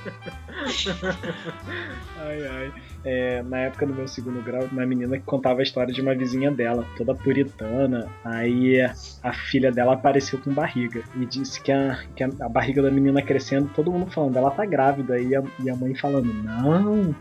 Ai, 2.20 2.46
ai. 2.46 2.74
É, 3.03 3.41
na 3.41 3.58
época 3.62 3.88
do 3.88 3.96
meu 3.96 4.08
segundo 4.08 4.43
grau, 4.43 4.63
uma 4.72 4.86
menina 4.86 5.17
que 5.17 5.24
contava 5.24 5.62
a 5.62 5.63
história 5.63 5.91
de 5.91 6.01
uma 6.01 6.13
vizinha 6.13 6.51
dela, 6.51 6.86
toda 6.96 7.15
puritana. 7.15 8.08
Aí 8.24 8.79
a 9.24 9.34
filha 9.34 9.72
dela 9.72 9.93
apareceu 9.93 10.38
com 10.39 10.53
barriga 10.53 11.04
e 11.15 11.25
disse 11.25 11.60
que 11.60 11.71
a, 11.71 11.97
que 12.15 12.23
a, 12.23 12.30
a 12.41 12.47
barriga 12.47 12.84
da 12.84 12.91
menina 12.91 13.23
crescendo, 13.23 13.71
todo 13.75 13.91
mundo 13.91 14.12
falando, 14.12 14.38
ela 14.38 14.52
tá 14.52 14.65
grávida. 14.65 15.19
E 15.19 15.36
a, 15.36 15.43
e 15.60 15.69
a 15.69 15.75
mãe 15.75 15.95
falando, 15.95 16.32
não. 16.32 17.15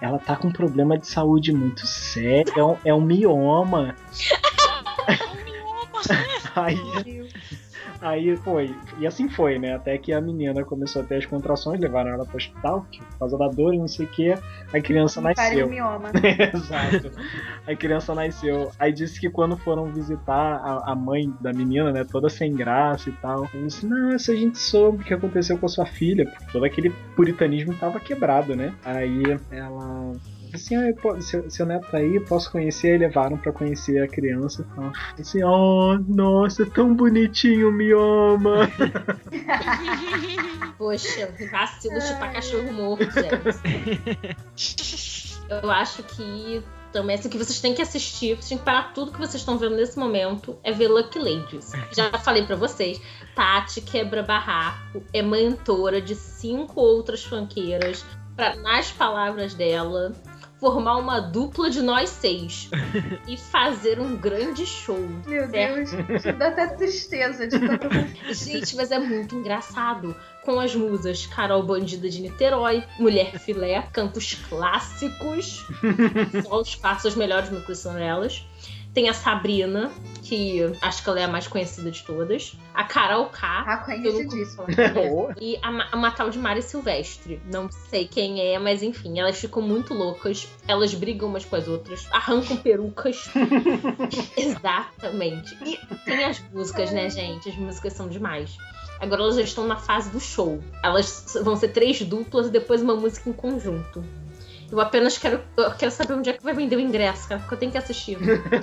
Ela 0.00 0.18
tá 0.18 0.36
com 0.36 0.48
um 0.48 0.52
problema 0.52 0.96
de 0.96 1.06
saúde 1.06 1.52
muito 1.52 1.86
sério, 1.86 2.52
é 2.56 2.64
um, 2.64 2.76
é 2.86 2.94
um 2.94 3.00
mioma. 3.00 3.94
Aí, 6.54 7.28
aí 8.06 8.36
foi. 8.36 8.74
E 8.98 9.06
assim 9.06 9.28
foi, 9.28 9.58
né? 9.58 9.74
Até 9.74 9.98
que 9.98 10.12
a 10.12 10.20
menina 10.20 10.64
começou 10.64 11.02
a 11.02 11.04
ter 11.04 11.16
as 11.16 11.26
contrações, 11.26 11.80
levaram 11.80 12.10
ela 12.10 12.24
pro 12.24 12.36
hospital, 12.36 12.86
por 12.90 13.18
causa 13.18 13.38
da 13.38 13.48
dor 13.48 13.74
e 13.74 13.78
não 13.78 13.88
sei 13.88 14.06
o 14.06 14.08
que. 14.08 14.32
A 14.32 14.80
criança 14.80 15.20
nasceu. 15.20 15.68
mioma. 15.68 16.10
Exato. 16.54 17.10
A 17.66 17.74
criança 17.74 18.14
nasceu. 18.14 18.70
Aí 18.78 18.92
disse 18.92 19.20
que 19.20 19.28
quando 19.28 19.56
foram 19.56 19.86
visitar 19.86 20.56
a, 20.56 20.92
a 20.92 20.94
mãe 20.94 21.32
da 21.40 21.52
menina, 21.52 21.92
né, 21.92 22.04
toda 22.04 22.28
sem 22.28 22.52
graça 22.54 23.10
e 23.10 23.12
tal, 23.14 23.48
disse: 23.52 23.86
Nossa, 23.86 24.32
a 24.32 24.36
gente 24.36 24.58
soube 24.58 25.02
o 25.02 25.04
que 25.04 25.14
aconteceu 25.14 25.58
com 25.58 25.66
a 25.66 25.68
sua 25.68 25.86
filha, 25.86 26.26
porque 26.26 26.52
todo 26.52 26.64
aquele 26.64 26.90
puritanismo 27.14 27.74
tava 27.74 27.98
quebrado, 27.98 28.54
né? 28.54 28.72
Aí 28.84 29.22
ela. 29.50 30.12
Assim, 30.54 30.76
ah, 30.76 30.90
eu 30.90 31.22
seu, 31.22 31.50
seu 31.50 31.66
neto 31.66 31.90
tá 31.90 31.98
aí, 31.98 32.20
posso 32.20 32.50
conhecer? 32.50 32.92
Aí 32.92 32.98
levaram 32.98 33.36
pra 33.36 33.52
conhecer 33.52 34.02
a 34.02 34.08
criança. 34.08 34.64
Falou 34.74 34.92
Assim, 35.18 35.42
oh, 35.42 35.98
nossa, 36.08 36.64
tão 36.66 36.94
bonitinho, 36.94 37.72
mioma. 37.72 38.70
Poxa, 40.78 41.28
vacilo 41.50 42.00
chupar 42.00 42.32
cachorro 42.32 42.72
morto, 42.72 43.06
gente. 44.56 45.26
Eu 45.48 45.70
acho 45.70 46.02
que 46.02 46.62
também 46.92 47.16
assim, 47.16 47.28
que 47.28 47.38
vocês 47.38 47.60
têm 47.60 47.74
que 47.74 47.82
assistir, 47.82 48.36
vocês 48.36 48.48
têm 48.48 48.58
que 48.58 48.64
parar 48.64 48.94
tudo 48.94 49.12
que 49.12 49.18
vocês 49.18 49.36
estão 49.36 49.58
vendo 49.58 49.76
nesse 49.76 49.98
momento 49.98 50.58
é 50.62 50.72
ver 50.72 50.88
Lucky 50.88 51.18
Ladies. 51.18 51.72
Já 51.92 52.10
falei 52.18 52.44
pra 52.44 52.56
vocês, 52.56 53.00
Tati 53.34 53.80
quebra 53.80 54.22
barraco, 54.22 55.02
é 55.12 55.22
mentora 55.22 56.00
de 56.00 56.14
cinco 56.14 56.80
outras 56.80 57.22
fanqueiras 57.22 58.04
para 58.34 58.56
nas 58.56 58.90
palavras 58.90 59.54
dela 59.54 60.12
formar 60.58 60.96
uma 60.96 61.20
dupla 61.20 61.70
de 61.70 61.82
nós 61.82 62.08
seis 62.08 62.70
e 63.28 63.36
fazer 63.36 64.00
um 64.00 64.16
grande 64.16 64.64
show. 64.64 64.98
Meu 65.26 65.48
Deus, 65.48 65.90
isso 65.92 66.32
dá 66.32 66.48
até 66.48 66.66
tristeza 66.68 67.46
de 67.46 67.58
tanto. 67.58 67.88
Gente, 68.32 68.74
mas 68.76 68.90
é 68.90 68.98
muito 68.98 69.34
engraçado. 69.34 70.16
Com 70.44 70.60
as 70.60 70.76
musas 70.76 71.26
Carol 71.26 71.62
Bandida 71.64 72.08
de 72.08 72.22
Niterói, 72.22 72.84
Mulher 73.00 73.36
Filé, 73.38 73.82
cantos 73.92 74.34
clássicos. 74.48 75.66
Só 76.46 76.60
os 76.60 76.76
passos, 76.76 77.06
as 77.06 77.14
melhores 77.16 77.50
músicas 77.50 77.78
são 77.78 77.98
elas. 77.98 78.46
Tem 78.96 79.10
a 79.10 79.12
Sabrina, 79.12 79.92
que 80.22 80.62
acho 80.80 81.02
que 81.04 81.08
ela 81.10 81.20
é 81.20 81.24
a 81.24 81.28
mais 81.28 81.46
conhecida 81.46 81.90
de 81.90 82.02
todas. 82.02 82.56
A 82.72 82.82
Carol 82.82 83.26
K. 83.26 83.64
Ah, 83.66 83.76
conhecidíssima. 83.76 84.64
falar. 84.72 85.10
Oh. 85.12 85.32
E 85.38 85.58
a, 85.62 85.70
Ma- 85.70 85.88
uma 85.92 86.10
tal 86.10 86.30
de 86.30 86.38
Mari 86.38 86.62
Silvestre. 86.62 87.38
Não 87.52 87.70
sei 87.70 88.08
quem 88.08 88.40
é, 88.40 88.58
mas 88.58 88.82
enfim, 88.82 89.20
elas 89.20 89.38
ficam 89.38 89.60
muito 89.60 89.92
loucas. 89.92 90.48
Elas 90.66 90.94
brigam 90.94 91.28
umas 91.28 91.44
com 91.44 91.56
as 91.56 91.68
outras, 91.68 92.08
arrancam 92.10 92.56
perucas. 92.56 93.28
Exatamente. 94.34 95.54
E 95.62 95.78
tem 96.06 96.24
as 96.24 96.40
músicas, 96.50 96.90
né, 96.90 97.10
gente? 97.10 97.50
As 97.50 97.56
músicas 97.56 97.92
são 97.92 98.08
demais. 98.08 98.56
Agora 98.98 99.24
elas 99.24 99.36
já 99.36 99.42
estão 99.42 99.66
na 99.66 99.76
fase 99.76 100.08
do 100.08 100.18
show. 100.18 100.58
Elas 100.82 101.36
vão 101.42 101.54
ser 101.54 101.68
três 101.68 102.00
duplas 102.00 102.46
e 102.46 102.50
depois 102.50 102.80
uma 102.80 102.96
música 102.96 103.28
em 103.28 103.32
conjunto. 103.34 104.02
Eu 104.70 104.80
apenas 104.80 105.16
quero, 105.16 105.42
eu 105.56 105.70
quero 105.72 105.92
saber 105.92 106.14
onde 106.14 106.30
é 106.30 106.32
que 106.32 106.42
vai 106.42 106.52
vender 106.52 106.76
o 106.76 106.80
ingresso, 106.80 107.28
cara, 107.28 107.40
porque 107.40 107.54
eu 107.54 107.58
tenho 107.58 107.72
que 107.72 107.78
assistir. 107.78 108.18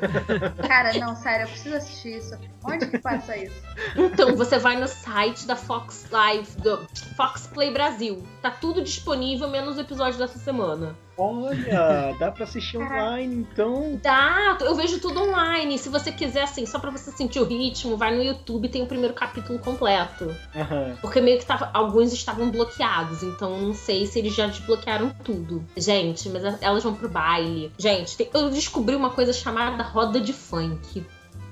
Cara, 0.68 0.94
não, 1.00 1.16
sério, 1.16 1.46
eu 1.46 1.50
preciso 1.50 1.76
assistir 1.76 2.18
isso. 2.18 2.38
Onde 2.64 2.88
que 2.88 2.98
passa 3.00 3.38
isso? 3.38 3.56
Então, 3.96 4.36
você 4.36 4.58
vai 4.58 4.78
no 4.80 4.88
site 4.88 5.48
da 5.48 5.56
Fox 5.56 6.08
Live, 6.12 6.58
do 6.58 6.86
Fox 7.16 7.48
Play 7.48 7.72
Brasil. 7.72 8.22
Tá 8.42 8.52
tudo 8.52 8.82
disponível, 8.82 9.48
menos 9.50 9.78
o 9.78 9.82
episódio 9.82 10.20
dessa 10.20 10.38
semana. 10.38 10.96
Olha, 11.18 12.16
dá 12.20 12.32
pra 12.32 12.44
assistir 12.44 12.78
online, 12.78 13.36
então. 13.36 14.00
Dá, 14.02 14.58
eu 14.62 14.76
vejo 14.76 15.00
tudo 15.00 15.22
online. 15.22 15.78
Se 15.78 15.90
você 15.90 16.12
quiser, 16.12 16.44
assim, 16.44 16.66
só 16.66 16.80
pra 16.80 16.90
você 16.92 17.12
sentir 17.12 17.40
o 17.40 17.44
ritmo, 17.46 17.96
vai 17.98 18.16
no 18.16 18.24
YouTube 18.24 18.68
tem 18.70 18.82
o 18.82 18.88
primeiro 18.88 19.14
capítulo 19.14 19.60
completo. 19.60 20.36
Aham. 20.56 20.98
Porque 21.02 21.22
meio 21.22 21.38
que 21.40 21.46
tava, 21.46 21.70
alguns 21.74 22.12
estavam 22.14 22.50
bloqueados, 22.50 23.22
então 23.24 23.60
não 23.60 23.74
sei 23.74 24.06
se 24.08 24.20
eles 24.20 24.34
já 24.36 24.48
desbloquearam 24.48 25.12
tudo. 25.24 25.64
Gente, 25.78 26.30
mas 26.30 26.44
elas 26.62 26.84
vão 26.84 26.94
pro 26.96 27.10
baile. 27.10 27.72
Gente, 27.78 28.18
tem- 28.18 28.30
eu 28.34 28.50
descobri 28.50 28.96
uma 28.96 29.10
coisa 29.12 29.32
chamada 29.34 29.84
roda 29.84 30.20
de 30.20 30.34
funk. 30.34 31.06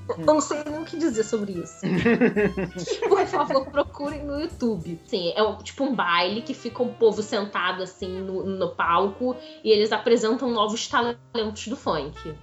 Eu 0.10 0.18
não 0.26 0.42
sei 0.42 0.64
nem 0.66 0.80
o 0.82 0.86
que 0.86 0.98
dizer 0.98 1.24
sobre 1.24 1.54
isso. 1.54 1.80
Por 3.08 3.26
favor, 3.28 3.66
procurem 3.68 4.24
no 4.26 4.40
YouTube. 4.40 5.00
Sim, 5.06 5.32
é 5.36 5.44
um- 5.44 5.58
tipo 5.58 5.84
um 5.84 5.96
baile 5.96 6.42
que 6.42 6.54
fica 6.54 6.84
um 6.84 6.94
povo 6.94 7.22
sentado 7.22 7.84
assim 7.84 8.20
no, 8.22 8.44
no 8.46 8.70
palco 8.76 9.36
e 9.64 9.72
eles 9.72 9.92
apresentam 9.92 10.50
novos 10.52 10.88
talentos 10.88 11.68
do 11.68 11.76
funk. 11.78 12.34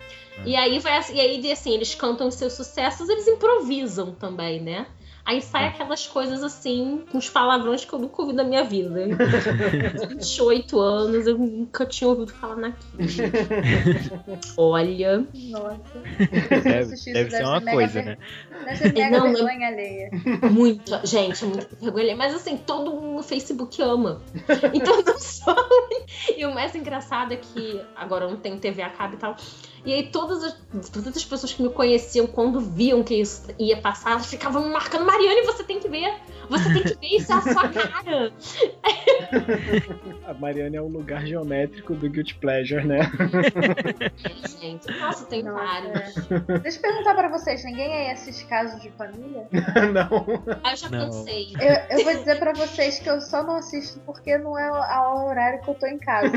E 0.44 0.54
aí 0.54 0.78
vai 0.78 0.96
assim, 0.96 1.14
e 1.16 1.20
aí 1.20 1.52
assim, 1.52 1.72
eles 1.74 1.94
cantam 1.94 2.28
os 2.28 2.34
seus 2.34 2.52
sucessos, 2.52 3.08
eles 3.08 3.26
improvisam 3.26 4.14
também, 4.14 4.60
né? 4.60 4.86
Aí 5.24 5.42
sai 5.42 5.66
aquelas 5.66 6.06
coisas 6.06 6.42
assim, 6.42 7.04
com 7.10 7.18
os 7.18 7.28
palavrões 7.28 7.84
que 7.84 7.92
eu 7.92 7.98
nunca 7.98 8.22
ouvi 8.22 8.34
na 8.34 8.44
minha 8.44 8.64
vida. 8.64 8.88
28 10.08 10.80
anos, 10.80 11.26
eu 11.26 11.36
nunca 11.36 11.84
tinha 11.84 12.08
ouvido 12.08 12.32
falar 12.32 12.56
naquilo. 12.56 12.92
Olha. 14.56 15.26
Nossa. 15.50 15.98
Deve, 16.64 17.12
deve 17.12 17.30
ser 17.30 17.44
uma 17.44 17.60
coisa, 17.60 18.02
né? 18.02 18.18
Deve 18.64 18.76
ser 18.76 18.92
mega 18.94 19.18
Não, 19.18 19.26
não. 19.26 19.34
vergonha 19.34 19.68
alheia. 19.68 20.10
Muito, 20.50 21.06
gente, 21.06 21.44
é 21.44 21.46
muito 21.46 21.76
vergonha. 21.80 22.16
Mas 22.16 22.34
assim, 22.34 22.56
todo 22.56 22.90
mundo 22.92 23.16
no 23.16 23.22
Facebook 23.22 23.80
ama. 23.82 24.22
Então 24.72 25.02
não 25.02 25.18
só. 25.18 25.54
E 26.36 26.44
o 26.46 26.54
mais 26.54 26.74
engraçado 26.74 27.32
é 27.32 27.36
que 27.36 27.80
agora 27.94 28.24
eu 28.24 28.30
não 28.30 28.38
tenho 28.38 28.58
TV 28.58 28.82
a 28.82 28.90
cabo 28.90 29.14
e 29.14 29.18
tal. 29.18 29.36
E 29.88 29.94
aí 29.94 30.02
todas 30.10 30.44
as, 30.44 30.88
todas 30.90 31.16
as 31.16 31.24
pessoas 31.24 31.50
que 31.50 31.62
me 31.62 31.70
conheciam, 31.70 32.26
quando 32.26 32.60
viam 32.60 33.02
que 33.02 33.14
isso 33.14 33.46
ia 33.58 33.80
passar, 33.80 34.10
elas 34.10 34.26
ficavam 34.26 34.66
me 34.66 34.70
marcando, 34.70 35.06
Mariane, 35.06 35.46
você 35.46 35.64
tem 35.64 35.80
que 35.80 35.88
ver. 35.88 36.12
Você 36.50 36.72
tem 36.74 36.82
que 36.82 36.94
ver, 36.94 37.16
isso 37.16 37.32
é 37.32 37.36
a 37.36 37.40
sua 37.40 37.68
cara. 37.70 38.32
A 40.26 40.34
Mariana 40.34 40.76
é 40.76 40.80
o 40.80 40.88
lugar 40.88 41.24
geométrico 41.26 41.94
do 41.94 42.08
Guilty 42.08 42.34
Pleasure, 42.34 42.86
né? 42.86 42.98
Gente, 44.60 44.90
nossa, 44.98 45.24
tem 45.26 45.42
Nossa, 45.42 45.64
vários. 45.64 46.16
é. 46.30 46.58
Deixa 46.58 46.78
eu 46.78 46.82
perguntar 46.82 47.14
pra 47.14 47.28
vocês, 47.28 47.64
ninguém 47.64 47.92
aí 47.92 48.10
assiste 48.10 48.44
casos 48.46 48.80
de 48.82 48.90
família? 48.90 49.46
Não. 49.92 50.42
Aí 50.64 50.72
eu 50.72 50.76
já 50.76 50.90
Não. 50.90 50.98
cansei. 51.06 51.54
Eu, 51.60 51.98
eu 51.98 52.04
vou 52.04 52.14
dizer 52.14 52.38
pra 52.38 52.52
vocês 52.52 52.98
que 52.98 53.08
eu 53.08 53.20
só 53.20 53.42
não 53.42 53.56
assisto 53.56 54.00
porque 54.00 54.36
não 54.36 54.58
é 54.58 54.70
o 54.70 55.26
horário 55.26 55.62
que 55.62 55.68
eu 55.68 55.74
tô 55.74 55.86
em 55.86 55.98
casa. 55.98 56.32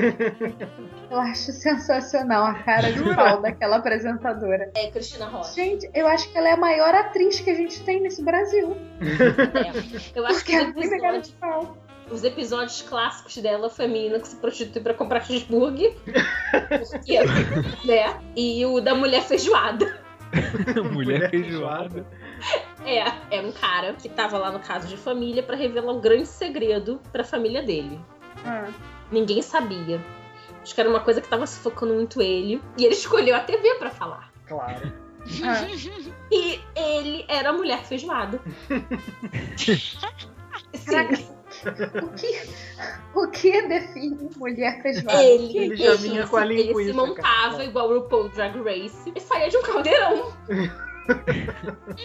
Eu 1.09 1.19
acho 1.19 1.51
sensacional 1.51 2.45
a 2.45 2.53
cara 2.55 2.91
de 2.91 3.03
pau 3.15 3.40
daquela 3.41 3.77
apresentadora. 3.77 4.71
É, 4.75 4.89
Cristina 4.91 5.25
Rocha. 5.25 5.53
Gente, 5.53 5.89
eu 5.93 6.07
acho 6.07 6.29
que 6.31 6.37
ela 6.37 6.49
é 6.49 6.51
a 6.53 6.57
maior 6.57 6.93
atriz 6.93 7.39
que 7.39 7.49
a 7.49 7.55
gente 7.55 7.83
tem 7.83 7.99
nesse 8.01 8.23
Brasil. 8.23 8.77
É. 9.01 10.17
Eu 10.19 10.25
acho 10.25 10.35
Porque 10.39 10.51
que 10.51 10.57
ela 10.57 10.69
os 10.69 10.73
cara 10.75 10.85
episódios, 11.17 11.27
de 11.27 11.33
pau. 11.35 11.77
os 12.11 12.23
episódios 12.23 12.81
clássicos 12.83 13.37
dela, 13.37 13.69
feminina 13.69 14.19
que 14.19 14.27
se 14.27 14.35
prostitui 14.37 14.81
pra 14.81 14.93
comprar 14.93 15.21
cheeseburger. 15.25 15.93
Porque, 16.91 17.19
né? 17.85 18.19
E 18.35 18.65
o 18.65 18.79
da 18.81 18.93
mulher 18.95 19.21
feijoada. 19.23 19.99
Mulher 20.93 21.29
feijoada. 21.29 22.05
É, 22.85 22.99
era 23.35 23.45
um 23.45 23.51
cara 23.51 23.93
que 23.93 24.07
tava 24.07 24.37
lá 24.37 24.49
no 24.49 24.59
caso 24.59 24.87
de 24.87 24.95
família 24.95 25.43
pra 25.43 25.57
revelar 25.57 25.91
um 25.93 25.99
grande 25.99 26.25
segredo 26.25 27.01
pra 27.11 27.23
família 27.23 27.61
dele. 27.61 27.99
Ah, 28.45 28.69
Ninguém 29.11 29.41
sabia. 29.41 29.99
Acho 30.61 30.75
que 30.75 30.81
era 30.81 30.89
uma 30.89 30.99
coisa 30.99 31.21
que 31.21 31.27
tava 31.27 31.47
sufocando 31.47 31.93
muito 31.93 32.21
ele. 32.21 32.61
E 32.77 32.85
ele 32.85 32.93
escolheu 32.95 33.35
a 33.35 33.39
TV 33.39 33.75
pra 33.75 33.89
falar. 33.89 34.31
Claro. 34.47 34.93
ah. 35.43 35.67
E 36.33 36.61
ele 36.75 37.25
era 37.27 37.49
a 37.49 37.53
mulher 37.53 37.83
feijoada. 37.83 38.39
Sim, 40.73 40.95
o 42.01 42.09
que, 42.15 42.39
o 43.13 43.27
que 43.27 43.67
define 43.67 44.29
mulher 44.37 44.81
feijoada? 44.81 45.21
ele, 45.23 45.57
Ele 45.57 45.75
já 45.75 45.95
vinha 45.95 46.25
com 46.25 46.37
a 46.37 46.45
ele 46.45 46.63
linguiça, 46.63 46.91
se 46.91 46.93
montava 46.93 47.51
cara. 47.51 47.63
igual 47.65 47.89
o 47.89 47.99
RuPaul 47.99 48.29
Drag 48.29 48.57
Race 48.61 49.11
e 49.13 49.19
saía 49.19 49.49
de 49.49 49.57
um 49.57 49.61
caldeirão. 49.61 50.33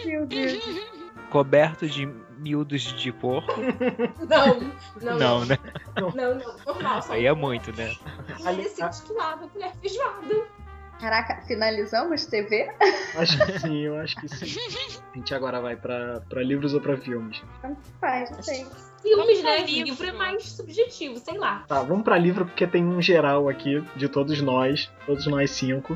Meu 0.05 0.25
Deus. 0.25 0.59
Coberto 1.29 1.87
de 1.87 2.05
miúdos 2.37 2.81
de 2.81 3.11
porco. 3.11 3.59
Não, 4.29 4.59
não, 5.01 5.19
Não, 5.19 5.45
né? 5.45 5.57
não, 5.95 6.35
não, 6.35 6.55
normal. 6.65 7.01
Só 7.01 7.13
Aí 7.13 7.25
é 7.25 7.33
muito, 7.33 7.75
né? 7.75 7.93
Ele 8.45 8.63
se 8.69 8.83
intitulava 8.83 9.47
Mulher 9.53 9.73
Feijoada. 9.81 10.45
Caraca, 10.99 11.41
finalizamos 11.45 12.25
TV? 12.25 12.69
Acho 13.15 13.45
que 13.45 13.59
sim, 13.59 13.81
eu 13.81 13.99
acho 13.99 14.15
que 14.15 14.27
sim. 14.27 14.59
A 15.13 15.17
gente 15.17 15.33
agora 15.33 15.61
vai 15.61 15.75
pra, 15.75 16.21
pra 16.27 16.41
livros 16.43 16.73
ou 16.73 16.81
pra 16.81 16.97
filmes? 16.97 17.41
Faz, 18.01 18.31
não 18.31 18.41
sei. 18.41 18.65
Filmes, 19.01 19.43
né? 19.43 19.59
livro. 19.59 19.85
Livro 19.85 20.07
é 20.07 20.11
mais 20.11 20.43
subjetivo, 20.49 21.19
sei 21.19 21.37
lá. 21.37 21.63
Tá, 21.67 21.83
vamos 21.83 22.03
pra 22.03 22.17
livro 22.17 22.45
porque 22.45 22.65
tem 22.65 22.83
um 22.83 22.99
geral 23.01 23.47
aqui 23.47 23.83
de 23.95 24.09
todos 24.09 24.41
nós, 24.41 24.91
todos 25.05 25.27
nós 25.27 25.51
cinco. 25.51 25.95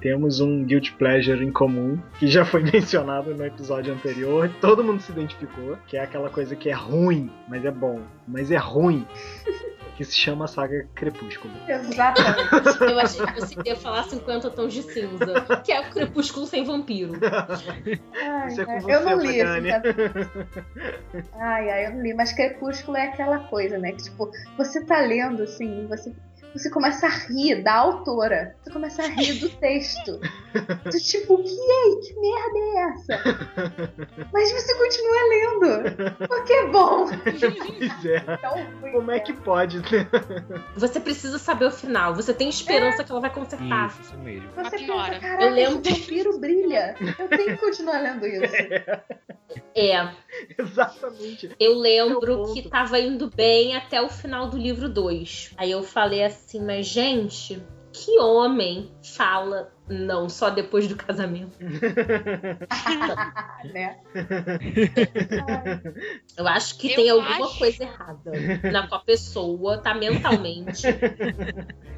Temos 0.00 0.40
um 0.40 0.64
Guilty 0.64 0.92
Pleasure 0.92 1.44
em 1.44 1.50
comum, 1.50 1.98
que 2.18 2.26
já 2.26 2.44
foi 2.44 2.62
mencionado 2.70 3.34
no 3.34 3.44
episódio 3.44 3.92
anterior, 3.92 4.50
todo 4.60 4.84
mundo 4.84 5.00
se 5.00 5.10
identificou, 5.10 5.76
que 5.86 5.96
é 5.96 6.02
aquela 6.02 6.30
coisa 6.30 6.54
que 6.54 6.68
é 6.68 6.74
ruim, 6.74 7.30
mas 7.48 7.64
é 7.64 7.70
bom, 7.70 8.00
mas 8.26 8.50
é 8.50 8.56
ruim, 8.56 9.06
que 9.96 10.04
se 10.04 10.16
chama 10.16 10.44
a 10.44 10.48
saga 10.48 10.86
Crepúsculo. 10.94 11.52
Exatamente. 11.66 12.82
Eu 12.82 13.00
achei 13.00 13.26
que 13.26 13.40
você 13.40 13.56
ia 13.66 13.74
falar 13.74 14.04
50 14.04 14.50
tons 14.50 14.72
de 14.72 14.82
cinza, 14.84 15.60
que 15.64 15.72
é 15.72 15.80
o 15.80 15.90
crepúsculo 15.90 16.46
sem 16.46 16.62
vampiro. 16.64 17.14
Ai, 18.14 18.46
Isso 18.46 18.60
é 18.60 18.64
com 18.64 18.80
você, 18.80 18.94
eu 18.94 19.04
não 19.04 19.18
li? 19.20 19.42
Ai, 21.34 21.70
ai, 21.70 21.86
eu 21.86 21.94
não 21.94 22.02
li. 22.02 22.14
Mas 22.14 22.32
Crepúsculo 22.32 22.96
é 22.96 23.08
aquela 23.08 23.40
coisa, 23.40 23.76
né? 23.76 23.90
Que, 23.90 24.04
tipo, 24.04 24.30
você 24.56 24.84
tá 24.84 25.00
lendo, 25.00 25.42
assim, 25.42 25.88
você, 25.88 26.14
você 26.54 26.70
começa 26.70 27.06
a 27.06 27.10
rir 27.10 27.62
da 27.62 27.74
autora. 27.74 28.56
Você 28.62 28.70
começa 28.70 29.02
a 29.02 29.06
rir 29.06 29.34
do 29.34 29.48
texto. 29.58 30.18
Do 30.84 30.98
tipo, 30.98 31.34
o 31.34 31.42
que 31.42 31.50
é? 31.50 32.00
Que 32.00 32.14
merda 32.20 32.58
é 32.58 32.90
essa? 32.90 33.98
Mas 34.32 34.50
você 34.52 34.74
continua 34.76 35.28
lendo. 35.28 36.26
Porque 36.26 36.52
é 36.52 36.66
bom. 36.68 37.06
pois 37.22 38.04
é. 38.06 38.24
Então, 38.34 38.54
ruim, 38.80 38.92
Como 38.92 39.10
é 39.10 39.14
né? 39.14 39.20
que 39.20 39.32
pode? 39.32 39.80
Você 40.76 41.00
precisa 41.00 41.38
saber 41.38 41.66
o 41.66 41.70
final. 41.70 42.14
Você 42.14 42.32
tem 42.34 42.48
esperança 42.48 43.04
que 43.04 43.10
ela 43.12 43.20
vai 43.20 43.32
consertar. 43.32 43.88
Isso, 43.88 44.00
isso 44.02 44.18
mesmo. 44.18 44.48
Você 44.56 44.78
piora. 44.78 45.08
pensa, 45.10 45.20
caraca, 45.20 45.44
Eu 45.44 45.50
lembro- 45.50 45.80
esse 45.90 46.00
vampiro 46.00 46.38
brilha. 46.38 46.94
Eu 47.18 47.28
tenho 47.28 47.44
que 47.46 47.56
continuar 47.58 47.98
lendo 48.00 48.26
isso. 48.26 48.54
É, 49.74 50.10
Exatamente. 50.58 51.50
eu 51.58 51.74
lembro 51.78 52.52
que 52.52 52.68
tava 52.68 52.98
indo 52.98 53.30
bem 53.30 53.76
até 53.76 54.00
o 54.02 54.08
final 54.08 54.48
do 54.48 54.56
livro 54.58 54.88
2. 54.88 55.52
Aí 55.56 55.70
eu 55.70 55.82
falei 55.82 56.24
assim, 56.24 56.37
mas 56.60 56.86
gente, 56.86 57.62
que 57.92 58.18
homem 58.20 58.92
fala 59.02 59.72
não 59.88 60.28
só 60.28 60.50
depois 60.50 60.86
do 60.86 60.94
casamento? 60.96 61.56
né? 63.72 63.98
Eu 66.36 66.46
acho 66.46 66.76
que 66.78 66.92
Eu 66.92 66.96
tem 66.96 67.10
alguma 67.10 67.46
acho- 67.46 67.58
coisa 67.58 67.82
errada 67.82 68.30
na 68.70 68.86
qual 68.86 69.00
a 69.00 69.04
pessoa 69.04 69.78
tá 69.78 69.94
mentalmente. 69.94 70.82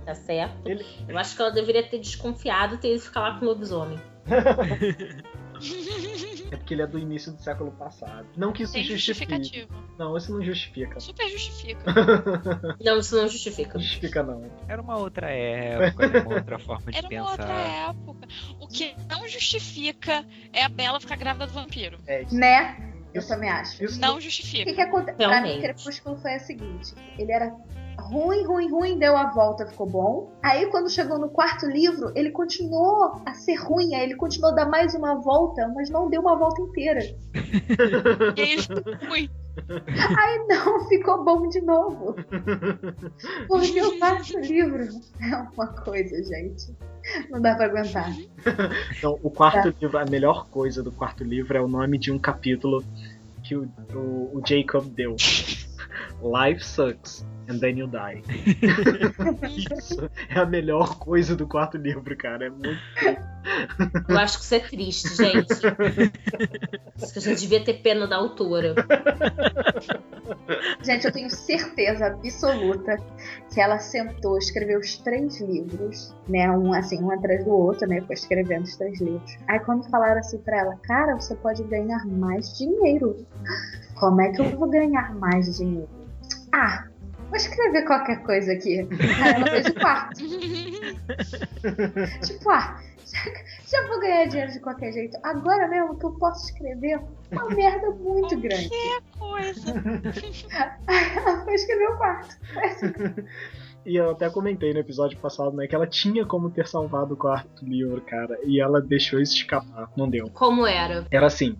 Tá 0.06 0.14
certo? 0.14 0.66
Ele- 0.66 0.86
Eu 1.06 1.18
acho 1.18 1.36
que 1.36 1.42
ela 1.42 1.50
deveria 1.50 1.82
ter 1.82 1.98
desconfiado 1.98 2.76
e 2.76 2.78
ter 2.78 2.94
ido 2.94 3.02
ficar 3.02 3.20
lá 3.20 3.38
com 3.38 3.44
o 3.44 3.48
lobisomem. 3.48 4.00
É 6.52 6.56
porque 6.56 6.74
ele 6.74 6.82
é 6.82 6.86
do 6.86 6.98
início 6.98 7.30
do 7.32 7.40
século 7.40 7.70
passado. 7.72 8.26
Não 8.36 8.52
que 8.52 8.64
isso 8.64 8.72
Tem 8.72 8.82
justifique. 8.82 9.30
justificativo. 9.36 9.84
Não, 9.96 10.16
isso 10.16 10.32
não 10.32 10.42
justifica. 10.42 10.98
Super 10.98 11.28
justifica. 11.28 11.80
Não, 12.82 12.98
isso 12.98 13.14
não 13.16 13.28
justifica. 13.28 13.74
Não 13.74 13.80
justifica, 13.80 14.22
não. 14.22 14.50
Era 14.66 14.82
uma 14.82 14.96
outra 14.98 15.30
época, 15.30 16.04
era 16.06 16.22
uma 16.26 16.34
outra 16.36 16.58
forma 16.58 16.90
de 16.90 16.98
Era 16.98 17.06
uma 17.06 17.10
pensar. 17.10 17.30
outra 17.30 17.54
época. 17.54 18.28
O 18.58 18.66
que 18.66 18.94
não 19.08 19.28
justifica 19.28 20.24
é 20.52 20.64
a 20.64 20.68
Bela 20.68 20.98
ficar 20.98 21.16
grávida 21.16 21.46
do 21.46 21.52
vampiro. 21.52 21.98
É 22.06 22.22
isso. 22.22 22.34
Né? 22.34 22.92
Eu 23.14 23.26
também 23.26 23.50
acho. 23.50 23.84
Isso 23.84 24.00
Não 24.00 24.14
O 24.14 24.16
que, 24.18 24.24
justifica. 24.24 24.72
que 24.72 24.80
acontece? 24.80 25.16
Pra 25.18 25.40
mim. 25.42 25.60
Crepúsculo 25.60 26.16
foi 26.18 26.34
a 26.34 26.38
seguinte: 26.40 26.94
ele 27.18 27.30
era 27.32 27.54
ruim, 27.98 28.44
ruim, 28.44 28.70
ruim, 28.70 28.98
deu 28.98 29.16
a 29.16 29.30
volta, 29.30 29.66
ficou 29.66 29.86
bom. 29.86 30.32
Aí, 30.42 30.66
quando 30.66 30.90
chegou 30.90 31.18
no 31.18 31.28
quarto 31.28 31.66
livro, 31.66 32.12
ele 32.14 32.30
continuou 32.30 33.22
a 33.24 33.34
ser 33.34 33.54
ruim. 33.54 33.94
Aí, 33.94 34.02
ele 34.02 34.16
continuou 34.16 34.52
a 34.52 34.54
dar 34.56 34.66
mais 34.66 34.94
uma 34.94 35.14
volta, 35.14 35.68
mas 35.74 35.90
não 35.90 36.10
deu 36.10 36.20
uma 36.20 36.36
volta 36.36 36.60
inteira. 36.60 37.00
E 38.36 38.40
aí, 38.40 38.56
ruim. 39.08 39.30
Aí, 40.18 40.46
não 40.48 40.88
ficou 40.88 41.24
bom 41.24 41.48
de 41.48 41.60
novo. 41.60 42.16
Porque 43.48 43.82
o 43.82 43.98
quarto 43.98 44.38
livro 44.38 44.88
é 45.20 45.36
uma 45.54 45.66
coisa, 45.68 46.22
gente. 46.24 46.74
Não 47.30 47.40
dá 47.40 47.54
pra 47.54 47.66
aguentar. 47.66 48.10
Então, 48.96 49.18
o 49.22 49.30
quarto 49.30 49.74
livro, 49.80 49.98
a 49.98 50.04
melhor 50.04 50.48
coisa 50.48 50.82
do 50.82 50.92
quarto 50.92 51.24
livro 51.24 51.56
é 51.56 51.60
o 51.60 51.68
nome 51.68 51.98
de 51.98 52.10
um 52.10 52.18
capítulo 52.18 52.82
que 53.42 53.56
o, 53.56 53.68
o, 53.94 54.38
o 54.38 54.42
Jacob 54.46 54.86
deu. 54.88 55.16
Life 56.22 56.64
sucks 56.64 57.26
and 57.50 57.58
then 57.58 57.76
you 57.76 57.86
die. 57.88 58.22
Isso 59.56 60.08
é 60.28 60.38
a 60.38 60.46
melhor 60.46 60.98
coisa 60.98 61.34
do 61.34 61.46
quarto 61.46 61.76
livro, 61.76 62.16
cara. 62.16 62.46
É 62.46 62.50
muito. 62.50 62.80
Eu 64.08 64.18
acho 64.18 64.38
que 64.38 64.44
isso 64.44 64.54
é 64.54 64.60
triste, 64.60 65.16
gente. 65.16 65.66
Acho 67.02 67.12
que 67.12 67.18
a 67.18 67.22
gente 67.22 67.40
devia 67.40 67.64
ter 67.64 67.74
pena 67.82 68.06
da 68.06 68.16
autora. 68.16 68.74
Gente, 70.82 71.06
eu 71.06 71.12
tenho 71.12 71.30
certeza 71.30 72.06
absoluta 72.06 72.96
que 73.52 73.60
ela 73.60 73.78
sentou, 73.78 74.38
escreveu 74.38 74.78
os 74.78 74.96
três 74.98 75.40
livros, 75.40 76.14
né? 76.28 76.50
Um 76.50 76.72
assim, 76.72 77.02
um 77.02 77.10
atrás 77.10 77.44
do 77.44 77.50
outro, 77.50 77.88
né? 77.88 78.00
Foi 78.02 78.14
escrevendo 78.14 78.64
os 78.64 78.76
três 78.76 79.00
livros. 79.00 79.36
Aí 79.48 79.58
quando 79.60 79.88
falaram 79.90 80.20
assim 80.20 80.38
pra 80.38 80.60
ela, 80.60 80.76
cara, 80.82 81.14
você 81.16 81.34
pode 81.34 81.62
ganhar 81.64 82.06
mais 82.06 82.56
dinheiro. 82.56 83.26
Como 83.98 84.20
é 84.20 84.30
que 84.30 84.40
eu 84.40 84.56
vou 84.56 84.68
ganhar 84.68 85.14
mais 85.14 85.56
dinheiro? 85.58 85.88
Ah, 86.52 86.89
vou 87.30 87.36
escrever 87.36 87.84
qualquer 87.86 88.22
coisa 88.22 88.52
aqui. 88.52 88.80
Aí 88.80 89.34
ela 89.34 89.46
fez 89.46 89.66
o 89.66 89.74
quarto. 89.74 90.20
Tipo, 92.26 92.50
ah, 92.50 92.80
Já 93.66 93.86
vou 93.86 94.00
ganhar 94.00 94.26
dinheiro 94.26 94.52
de 94.52 94.60
qualquer 94.60 94.92
jeito. 94.92 95.16
Agora 95.22 95.68
mesmo 95.68 95.98
que 95.98 96.04
eu 96.04 96.12
posso 96.12 96.46
escrever 96.46 97.00
uma 97.30 97.48
merda 97.50 97.90
muito 97.90 98.38
grande. 98.38 98.68
Qualquer 98.68 99.02
coisa. 99.18 99.74
Aí 100.86 101.16
ela 101.16 101.44
foi 101.44 101.54
escrever 101.54 101.88
o 101.88 101.96
quarto. 101.96 102.36
E 103.86 103.96
eu 103.96 104.10
até 104.10 104.28
comentei 104.28 104.74
no 104.74 104.80
episódio 104.80 105.18
passado, 105.18 105.56
né, 105.56 105.66
que 105.66 105.74
ela 105.74 105.86
tinha 105.86 106.26
como 106.26 106.50
ter 106.50 106.68
salvado 106.68 107.14
o 107.14 107.16
quarto 107.16 107.64
livro, 107.64 108.00
cara, 108.02 108.38
e 108.44 108.60
ela 108.60 108.78
deixou 108.78 109.18
isso 109.18 109.34
escapar. 109.34 109.90
Não 109.96 110.08
deu. 110.08 110.28
Como 110.34 110.66
era? 110.66 111.06
Era 111.10 111.26
assim, 111.26 111.56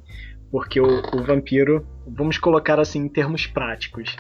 porque 0.51 0.79
o, 0.79 1.01
o 1.15 1.23
vampiro, 1.25 1.87
vamos 2.07 2.37
colocar 2.37 2.79
assim 2.79 3.01
em 3.01 3.09
termos 3.09 3.47
práticos. 3.47 4.17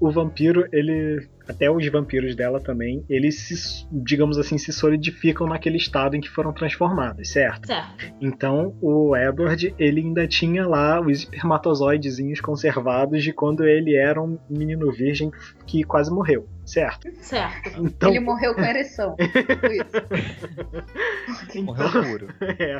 O 0.00 0.10
vampiro, 0.10 0.68
ele, 0.72 1.28
até 1.48 1.70
os 1.70 1.86
vampiros 1.88 2.34
dela 2.34 2.60
também, 2.60 3.04
eles 3.08 3.38
se, 3.40 3.86
digamos 3.92 4.38
assim, 4.38 4.56
se 4.58 4.72
solidificam 4.72 5.46
naquele 5.46 5.76
estado 5.76 6.16
em 6.16 6.20
que 6.20 6.28
foram 6.30 6.52
transformados, 6.52 7.30
certo? 7.30 7.66
Certo. 7.66 8.12
Então 8.20 8.74
o 8.80 9.16
Edward, 9.16 9.74
ele 9.78 10.00
ainda 10.00 10.26
tinha 10.26 10.66
lá 10.66 11.00
os 11.00 11.18
espermatozoidezinhos 11.20 12.40
conservados 12.40 13.22
de 13.22 13.32
quando 13.32 13.64
ele 13.64 13.94
era 13.94 14.20
um 14.22 14.38
menino 14.48 14.90
virgem 14.92 15.30
que 15.66 15.82
quase 15.84 16.10
morreu, 16.10 16.48
certo? 16.64 17.08
Certo. 17.20 17.70
Então, 17.82 18.10
Ele 18.10 18.20
morreu 18.20 18.54
com 18.54 18.62
ereção. 18.62 19.16
Isso. 19.70 21.62
Morreu 21.62 21.90
puro. 21.90 22.28
é, 22.40 22.76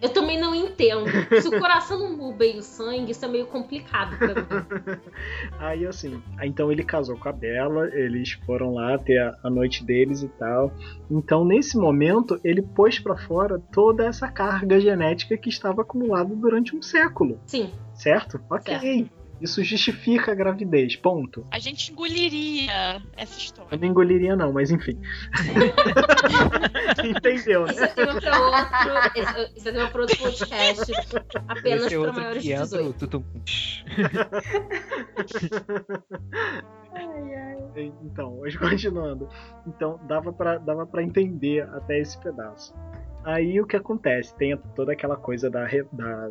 Eu 0.00 0.08
também 0.10 0.40
não 0.40 0.54
entendo. 0.54 1.06
Se 1.40 1.48
o 1.48 1.58
coração 1.58 1.98
não 1.98 2.16
bombeia 2.16 2.58
o 2.58 2.62
sangue, 2.62 3.12
isso 3.12 3.24
é 3.24 3.28
meio 3.28 3.46
complicado 3.46 4.16
pra 4.18 4.28
mim. 4.34 4.98
Aí 5.58 5.86
assim, 5.86 6.22
então 6.42 6.70
ele 6.70 6.84
casou 6.84 7.16
com 7.18 7.28
a 7.28 7.32
Bela, 7.32 7.88
eles 7.92 8.32
foram 8.46 8.74
lá 8.74 8.96
ter 8.98 9.18
a, 9.18 9.36
a 9.42 9.50
noite 9.50 9.84
deles 9.84 10.22
e 10.22 10.28
tal. 10.28 10.72
Então 11.10 11.44
nesse 11.44 11.76
momento 11.76 12.38
ele 12.44 12.62
pôs 12.62 12.98
pra 12.98 13.16
fora 13.16 13.58
toda 13.72 14.06
essa 14.06 14.28
carga 14.28 14.80
genética 14.80 15.36
que 15.36 15.48
estava 15.48 15.82
acumulada 15.82 16.34
durante 16.34 16.74
um 16.74 16.82
século, 16.82 17.38
Sim. 17.46 17.70
certo? 17.94 18.40
Ok. 18.50 19.08
Isso 19.40 19.62
justifica 19.62 20.32
a 20.32 20.34
gravidez, 20.34 20.96
ponto. 20.96 21.46
A 21.50 21.58
gente 21.58 21.92
engoliria 21.92 23.00
essa 23.16 23.38
história. 23.38 23.68
Eu 23.74 23.78
não 23.78 23.88
engoliria 23.88 24.36
não, 24.36 24.52
mas 24.52 24.70
enfim. 24.70 24.98
Entendeu, 27.04 27.66
Isso 27.66 27.80
né? 27.80 27.84
é 27.84 27.86
tema 27.88 28.20
pra 28.20 28.40
outro. 28.40 29.20
Isso 29.20 29.52
isso 29.56 29.68
é 29.68 29.72
tema 29.72 29.88
pra 29.90 30.00
outro 30.02 30.18
podcast. 30.18 30.92
Apenas 31.48 31.86
Esse 31.86 31.94
é 31.94 31.98
pra 32.00 32.12
maiores 32.12 32.42
de 32.42 32.48
que 32.48 32.54
entra 32.54 32.82
o 32.82 32.92
18. 32.92 32.98
tutum. 32.98 33.24
Então, 38.02 38.38
mas 38.40 38.56
continuando. 38.56 39.28
Então, 39.66 40.00
dava 40.08 40.32
pra, 40.32 40.58
dava 40.58 40.86
pra 40.86 41.02
entender 41.02 41.62
até 41.74 41.98
esse 42.00 42.18
pedaço. 42.20 42.74
Aí 43.24 43.60
o 43.60 43.66
que 43.66 43.76
acontece? 43.76 44.34
Tem 44.36 44.56
toda 44.74 44.92
aquela 44.92 45.16
coisa 45.16 45.50
da, 45.50 45.64
re- 45.66 45.86
da, 45.92 46.30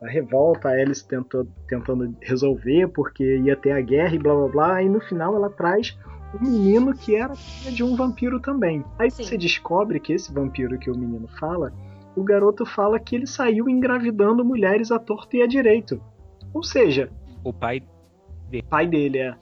da 0.00 0.08
revolta, 0.08 0.68
a 0.68 0.72
Alice 0.72 1.06
tentou, 1.06 1.46
tentando 1.68 2.14
resolver 2.20 2.88
porque 2.88 3.38
ia 3.38 3.56
ter 3.56 3.72
a 3.72 3.80
guerra 3.80 4.14
e 4.14 4.18
blá 4.18 4.34
blá 4.34 4.48
blá, 4.48 4.82
e 4.82 4.88
no 4.88 5.00
final 5.00 5.34
ela 5.34 5.50
traz 5.50 5.96
um 6.34 6.44
menino 6.44 6.94
que 6.94 7.14
era 7.14 7.34
filho 7.34 7.74
de 7.74 7.84
um 7.84 7.96
vampiro 7.96 8.40
também. 8.40 8.84
Aí 8.98 9.10
Sim. 9.10 9.24
você 9.24 9.38
descobre 9.38 10.00
que 10.00 10.12
esse 10.12 10.32
vampiro 10.32 10.78
que 10.78 10.90
o 10.90 10.96
menino 10.96 11.28
fala, 11.38 11.72
o 12.16 12.22
garoto 12.22 12.66
fala 12.66 12.98
que 12.98 13.16
ele 13.16 13.26
saiu 13.26 13.68
engravidando 13.68 14.44
mulheres 14.44 14.90
à 14.90 14.98
torta 14.98 15.36
e 15.36 15.42
à 15.42 15.46
direito. 15.46 16.00
Ou 16.52 16.62
seja, 16.62 17.10
O 17.42 17.52
pai 17.52 17.82
pai 18.68 18.86
dele 18.86 19.18
é. 19.18 19.34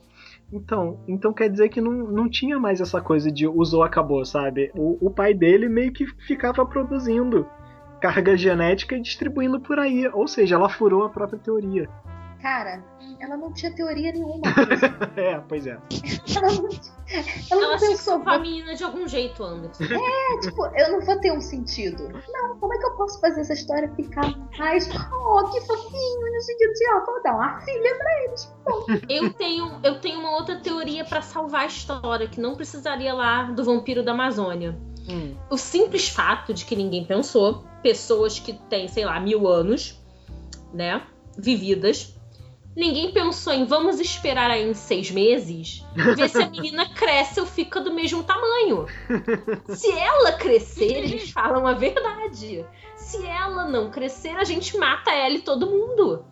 Então, 0.50 0.98
então 1.08 1.32
quer 1.32 1.48
dizer 1.48 1.68
que 1.70 1.80
não, 1.80 1.92
não 1.92 2.28
tinha 2.28 2.58
mais 2.58 2.80
essa 2.80 3.00
coisa 3.00 3.30
de 3.30 3.46
usou, 3.46 3.82
acabou, 3.82 4.24
sabe? 4.24 4.70
O, 4.74 5.06
o 5.06 5.10
pai 5.10 5.32
dele 5.32 5.68
meio 5.68 5.92
que 5.92 6.06
ficava 6.26 6.64
produzindo 6.64 7.46
carga 8.02 8.36
genética 8.36 8.96
e 8.96 9.00
distribuindo 9.00 9.60
por 9.60 9.78
aí. 9.78 10.08
Ou 10.12 10.26
seja, 10.26 10.56
ela 10.56 10.68
furou 10.68 11.04
a 11.04 11.08
própria 11.08 11.38
teoria. 11.38 11.88
Cara, 12.42 12.82
ela 13.20 13.36
não 13.36 13.52
tinha 13.52 13.72
teoria 13.72 14.10
nenhuma. 14.12 14.42
É, 15.16 15.38
pois 15.48 15.64
é. 15.66 15.78
Ela 16.34 16.50
não, 16.52 16.68
ela 17.50 17.60
não 17.60 17.62
Ela 17.68 17.78
se 17.78 17.86
pensou, 17.88 18.18
com 18.20 18.30
a 18.30 18.38
menina 18.38 18.74
de 18.74 18.82
algum 18.82 19.06
jeito, 19.06 19.44
Anderson. 19.44 19.84
tipo, 20.42 20.66
eu 20.74 20.90
não 20.92 21.00
vou 21.02 21.20
ter 21.20 21.30
um 21.32 21.40
sentido. 21.40 22.08
Não, 22.32 22.56
como 22.58 22.74
é 22.74 22.78
que 22.78 22.84
eu 22.86 22.96
posso 22.96 23.20
fazer 23.20 23.42
essa 23.42 23.52
história 23.52 23.92
ficar 23.94 24.24
mais. 24.58 24.88
Oh, 24.88 25.44
que 25.52 25.60
fofinho, 25.60 26.32
não 26.32 26.40
sei 26.40 26.54
o 26.54 26.58
que, 26.58 26.64
assim, 26.64 26.84
ó, 26.96 27.04
vou 27.04 27.22
dar 27.22 27.34
uma 27.34 27.60
filha 27.60 27.94
pra 27.96 28.24
eles. 28.24 28.54
Eu 29.08 29.32
tenho, 29.34 29.70
eu 29.84 30.00
tenho 30.00 30.18
uma 30.18 30.30
outra 30.36 30.56
teoria 30.56 31.04
pra 31.04 31.22
salvar 31.22 31.62
a 31.62 31.66
história, 31.66 32.26
que 32.26 32.40
não 32.40 32.56
precisaria 32.56 33.12
lá 33.14 33.44
do 33.44 33.62
vampiro 33.62 34.02
da 34.02 34.10
Amazônia. 34.12 34.76
Hum, 35.08 35.36
O 35.50 35.56
simples 35.58 36.08
fato 36.08 36.52
de 36.54 36.64
que 36.64 36.74
ninguém 36.74 37.04
pensou, 37.04 37.64
pessoas 37.82 38.38
que 38.38 38.52
têm, 38.52 38.88
sei 38.88 39.04
lá, 39.04 39.18
mil 39.20 39.48
anos, 39.48 40.00
né, 40.72 41.02
vividas, 41.36 42.16
ninguém 42.76 43.12
pensou 43.12 43.52
em 43.52 43.64
vamos 43.64 44.00
esperar 44.00 44.50
aí 44.50 44.68
em 44.68 44.74
seis 44.74 45.10
meses, 45.10 45.84
ver 46.16 46.28
se 46.28 46.42
a 46.42 46.48
menina 46.50 46.88
cresce 46.94 47.40
ou 47.40 47.46
fica 47.46 47.80
do 47.80 47.92
mesmo 47.92 48.22
tamanho. 48.22 48.86
Se 49.68 49.90
ela 49.90 50.32
crescer, 50.32 51.04
eles 51.04 51.30
falam 51.30 51.66
a 51.66 51.74
verdade. 51.74 52.64
Se 52.96 53.26
ela 53.26 53.68
não 53.68 53.90
crescer, 53.90 54.36
a 54.36 54.44
gente 54.44 54.76
mata 54.76 55.10
ela 55.10 55.34
e 55.34 55.42
todo 55.42 55.66
mundo. 55.66 56.24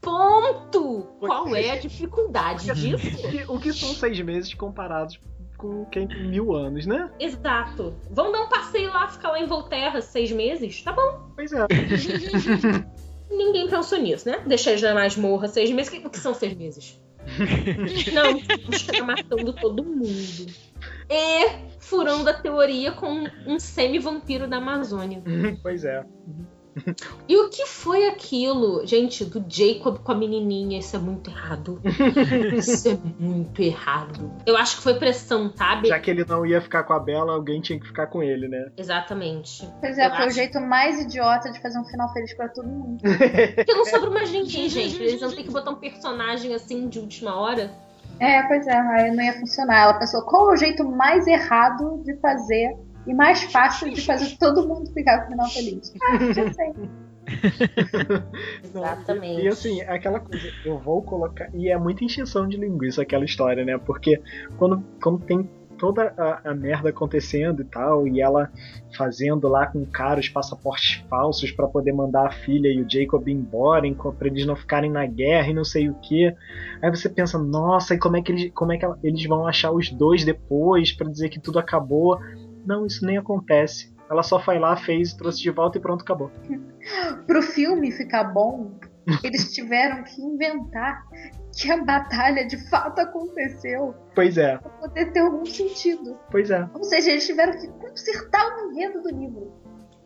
Ponto! 0.00 1.08
Qual 1.20 1.54
é 1.54 1.70
a 1.70 1.76
dificuldade 1.76 2.72
disso? 2.72 3.26
o, 3.26 3.30
que, 3.30 3.44
o 3.48 3.58
que 3.58 3.72
são 3.72 3.90
seis 3.90 4.18
meses 4.20 4.54
comparados 4.54 5.20
com 5.58 5.84
quem 5.86 6.06
tem 6.06 6.28
mil 6.28 6.54
anos, 6.54 6.86
né? 6.86 7.10
Exato. 7.18 7.94
Vamos 8.10 8.32
dar 8.32 8.42
um 8.42 8.48
passeio 8.48 8.90
lá, 8.90 9.08
ficar 9.08 9.30
lá 9.32 9.40
em 9.40 9.46
Volterra 9.46 10.00
seis 10.00 10.30
meses? 10.30 10.82
Tá 10.82 10.92
bom. 10.92 11.30
Pois 11.34 11.52
é. 11.52 11.66
Ninguém 13.30 13.68
pensou 13.68 13.98
nisso, 13.98 14.28
né? 14.28 14.42
Deixar 14.46 14.70
eles 14.70 14.82
na 14.82 14.94
masmorra 14.94 15.48
seis 15.48 15.70
meses. 15.70 15.92
O 16.04 16.08
que 16.08 16.18
são 16.18 16.32
seis 16.32 16.54
meses? 16.54 16.98
Não, 18.14 18.40
ficar 18.72 19.04
matando 19.04 19.52
todo 19.52 19.84
mundo. 19.84 20.46
E 21.10 21.68
furando 21.78 22.30
a 22.30 22.32
teoria 22.32 22.92
com 22.92 23.26
um 23.46 23.58
semi-vampiro 23.58 24.48
da 24.48 24.56
Amazônia. 24.56 25.22
pois 25.62 25.84
é. 25.84 26.04
E 27.28 27.36
o 27.36 27.48
que 27.50 27.66
foi 27.66 28.06
aquilo, 28.08 28.86
gente, 28.86 29.24
do 29.24 29.44
Jacob 29.48 29.98
com 29.98 30.12
a 30.12 30.14
menininha? 30.14 30.78
Isso 30.78 30.94
é 30.96 30.98
muito 30.98 31.30
errado. 31.30 31.80
Isso 32.56 32.88
é 32.88 32.98
muito 33.18 33.60
errado. 33.60 34.30
Eu 34.46 34.56
acho 34.56 34.76
que 34.76 34.82
foi 34.82 34.94
pressão, 34.94 35.52
sabe? 35.56 35.88
Já 35.88 35.98
que 35.98 36.10
ele 36.10 36.24
não 36.24 36.46
ia 36.46 36.60
ficar 36.60 36.84
com 36.84 36.92
a 36.92 37.00
Bela, 37.00 37.32
alguém 37.32 37.60
tinha 37.60 37.78
que 37.80 37.86
ficar 37.86 38.06
com 38.06 38.22
ele, 38.22 38.48
né? 38.48 38.70
Exatamente. 38.76 39.68
Pois 39.80 39.98
é, 39.98 40.06
Eu 40.06 40.10
foi 40.10 40.20
o 40.20 40.26
acho- 40.28 40.34
jeito 40.36 40.60
mais 40.60 41.00
idiota 41.00 41.50
de 41.50 41.60
fazer 41.60 41.78
um 41.78 41.84
final 41.84 42.12
feliz 42.12 42.32
pra 42.34 42.48
todo 42.48 42.68
mundo. 42.68 43.00
Porque 43.56 43.74
não 43.74 43.84
sobrou 43.86 44.12
mais 44.12 44.30
ninguém, 44.30 44.68
gente. 44.68 45.02
Eles 45.02 45.20
vão 45.20 45.30
ter 45.30 45.42
que 45.42 45.50
botar 45.50 45.70
um 45.70 45.76
personagem 45.76 46.54
assim 46.54 46.88
de 46.88 46.98
última 46.98 47.34
hora. 47.34 47.70
É, 48.20 48.42
pois 48.48 48.66
é, 48.66 48.76
aí 48.76 49.14
não 49.14 49.22
ia 49.22 49.38
funcionar. 49.38 49.82
Ela 49.82 49.94
pensou 49.94 50.22
qual 50.22 50.50
é 50.50 50.54
o 50.54 50.56
jeito 50.56 50.84
mais 50.84 51.26
errado 51.26 52.02
de 52.04 52.16
fazer 52.16 52.76
e 53.08 53.14
mais 53.14 53.42
fácil 53.44 53.92
de 53.92 54.00
fazer 54.00 54.36
todo 54.38 54.66
mundo 54.68 54.92
ficar 54.92 55.20
com 55.20 55.26
o 55.26 55.30
final 55.30 55.48
feliz. 55.48 55.92
Ah, 56.02 56.32
já 56.32 56.52
sei. 56.52 56.72
Exatamente. 58.64 59.42
E 59.42 59.48
assim, 59.48 59.80
é 59.80 59.90
aquela 59.92 60.20
coisa, 60.20 60.48
eu 60.64 60.78
vou 60.78 61.02
colocar. 61.02 61.48
E 61.54 61.68
é 61.68 61.76
muita 61.78 62.04
encheção 62.04 62.48
de 62.48 62.56
linguiça 62.56 63.02
aquela 63.02 63.24
história, 63.24 63.64
né? 63.64 63.76
Porque 63.78 64.20
quando, 64.56 64.82
quando 65.02 65.20
tem 65.24 65.48
toda 65.78 66.12
a, 66.18 66.50
a 66.50 66.54
merda 66.54 66.88
acontecendo 66.88 67.62
e 67.62 67.64
tal, 67.64 68.08
e 68.08 68.20
ela 68.20 68.50
fazendo 68.96 69.46
lá 69.46 69.66
com 69.66 69.80
o 69.82 69.86
cara 69.86 70.18
os 70.18 70.28
passaportes 70.28 71.04
falsos 71.08 71.52
pra 71.52 71.68
poder 71.68 71.92
mandar 71.92 72.26
a 72.26 72.30
filha 72.32 72.66
e 72.68 72.80
o 72.82 72.86
Jacob 72.90 73.28
embora, 73.28 73.82
pra 74.18 74.26
eles 74.26 74.44
não 74.44 74.56
ficarem 74.56 74.90
na 74.90 75.06
guerra 75.06 75.48
e 75.50 75.54
não 75.54 75.64
sei 75.64 75.88
o 75.88 75.94
que. 76.00 76.34
Aí 76.82 76.90
você 76.90 77.08
pensa, 77.08 77.38
nossa, 77.38 77.94
e 77.94 77.98
como 77.98 78.16
é 78.16 78.22
que 78.22 78.32
eles, 78.32 78.50
como 78.54 78.72
é 78.72 78.78
que 78.78 78.84
ela- 78.84 78.98
eles 79.04 79.24
vão 79.26 79.46
achar 79.46 79.70
os 79.70 79.88
dois 79.90 80.24
depois 80.24 80.92
pra 80.92 81.08
dizer 81.08 81.28
que 81.28 81.38
tudo 81.38 81.58
acabou? 81.60 82.18
Não, 82.68 82.84
isso 82.84 83.02
nem 83.06 83.16
acontece. 83.16 83.90
Ela 84.10 84.22
só 84.22 84.38
foi 84.38 84.58
lá, 84.58 84.76
fez, 84.76 85.14
trouxe 85.14 85.40
de 85.40 85.50
volta 85.50 85.78
e 85.78 85.80
pronto, 85.80 86.02
acabou. 86.02 86.30
Pro 87.26 87.40
filme 87.40 87.90
ficar 87.90 88.24
bom, 88.24 88.78
eles 89.24 89.52
tiveram 89.54 90.04
que 90.04 90.20
inventar 90.20 91.02
que 91.56 91.72
a 91.72 91.82
batalha 91.82 92.46
de 92.46 92.58
fato 92.68 93.00
aconteceu 93.00 93.94
Pois 94.14 94.36
é, 94.36 94.58
pra 94.58 94.70
poder 94.70 95.12
ter 95.12 95.20
algum 95.20 95.46
sentido. 95.46 96.18
pois 96.30 96.50
é. 96.50 96.68
Ou 96.74 96.84
seja, 96.84 97.10
eles 97.10 97.26
tiveram 97.26 97.58
que 97.58 97.68
consertar 97.68 98.58
o 98.58 98.70
enredo 98.70 99.02
do 99.02 99.08
livro. 99.08 99.50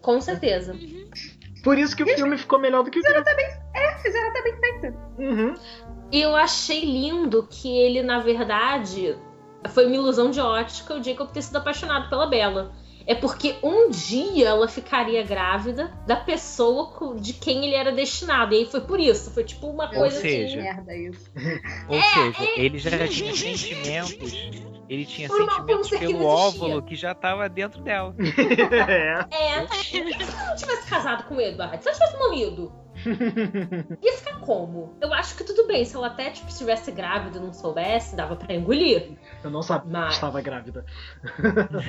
Com 0.00 0.20
certeza. 0.20 0.72
Por 1.64 1.78
isso 1.78 1.96
que 1.96 2.04
o 2.04 2.06
filme 2.06 2.38
ficou 2.38 2.60
melhor 2.60 2.84
do 2.84 2.90
que 2.90 2.98
o 2.98 3.02
livro. 3.02 3.24
É, 3.74 3.98
fizeram 3.98 4.28
até 4.28 4.42
bem 4.42 4.56
feito. 4.60 4.96
Uhum. 5.18 5.54
E 6.12 6.20
eu 6.20 6.36
achei 6.36 6.84
lindo 6.84 7.46
que 7.48 7.68
ele, 7.68 8.02
na 8.02 8.20
verdade, 8.20 9.16
foi 9.70 9.86
uma 9.86 9.94
ilusão 9.96 10.30
de 10.30 10.40
ótica 10.40 10.94
o 10.94 11.02
Jacob 11.02 11.28
ter 11.30 11.42
sido 11.42 11.56
apaixonado 11.56 12.08
pela 12.08 12.26
Bella. 12.26 12.72
é 13.06 13.14
porque 13.14 13.56
um 13.62 13.90
dia 13.90 14.48
ela 14.50 14.68
ficaria 14.68 15.22
grávida 15.24 15.92
da 16.06 16.16
pessoa 16.16 17.16
de 17.18 17.32
quem 17.32 17.64
ele 17.64 17.74
era 17.74 17.90
destinado. 17.92 18.54
E 18.54 18.58
aí 18.58 18.66
foi 18.66 18.80
por 18.80 19.00
isso. 19.00 19.30
Foi 19.32 19.42
tipo 19.44 19.66
uma 19.68 19.84
Ou 19.86 19.90
coisa 19.90 20.20
seja, 20.20 20.58
assim. 20.60 20.62
Merda 20.62 20.94
isso. 20.96 21.30
Ou 21.88 21.96
É, 21.96 22.02
seja, 22.02 22.50
ele 22.56 22.78
já 22.78 23.08
tinha 23.08 23.34
sentimentos. 23.34 24.32
Ele 24.88 25.06
tinha 25.06 25.26
Por 25.28 25.40
um 25.42 25.48
sentimentos 25.48 25.90
que 25.90 25.98
pelo 25.98 26.24
óvulo 26.26 26.82
que 26.82 26.94
já 26.94 27.14
tava 27.14 27.48
dentro 27.48 27.80
dela. 27.82 28.14
é. 28.88 29.26
É. 29.30 29.64
E 29.64 29.78
se 29.88 29.96
ela 29.98 30.48
não 30.48 30.56
tivesse 30.56 30.86
casado 30.88 31.24
com 31.24 31.36
o 31.36 31.40
Edward? 31.40 31.82
Se 31.82 31.88
ela 31.88 31.98
tivesse 31.98 32.18
morrido? 32.18 32.72
Ia 34.02 34.12
ficar 34.16 34.38
como? 34.40 34.96
Eu 35.00 35.12
acho 35.12 35.36
que 35.36 35.44
tudo 35.44 35.66
bem. 35.66 35.84
Se 35.84 35.96
ela 35.96 36.08
até 36.08 36.30
tipo, 36.30 36.48
estivesse 36.48 36.90
grávida 36.92 37.38
e 37.38 37.40
não 37.40 37.52
soubesse, 37.52 38.16
dava 38.16 38.36
pra 38.36 38.54
engolir. 38.54 39.16
Eu 39.42 39.50
não 39.50 39.62
sabia 39.62 39.90
Mas- 39.90 40.08
que 40.08 40.14
estava 40.14 40.40
grávida. 40.40 40.84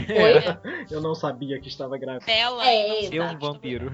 Foi? 0.07 0.85
Eu 0.89 1.01
não 1.01 1.15
sabia 1.15 1.59
que 1.59 1.67
estava 1.67 1.97
grávida. 1.97 2.25
Bela. 2.25 2.65
É, 2.67 3.05
Eu 3.05 3.23
um 3.23 3.37
vampiro. 3.39 3.91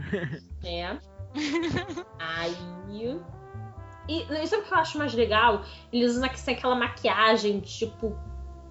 É. 0.63 0.97
Aí. 2.19 2.55
E 4.07 4.23
e 4.23 4.47
sabe 4.47 4.63
o 4.63 4.65
que 4.65 4.73
eu 4.73 4.77
acho 4.77 4.97
mais 4.97 5.13
legal? 5.13 5.63
Eles 5.93 6.11
usam 6.11 6.25
assim, 6.25 6.51
aquela 6.51 6.75
maquiagem, 6.75 7.59
tipo, 7.59 8.17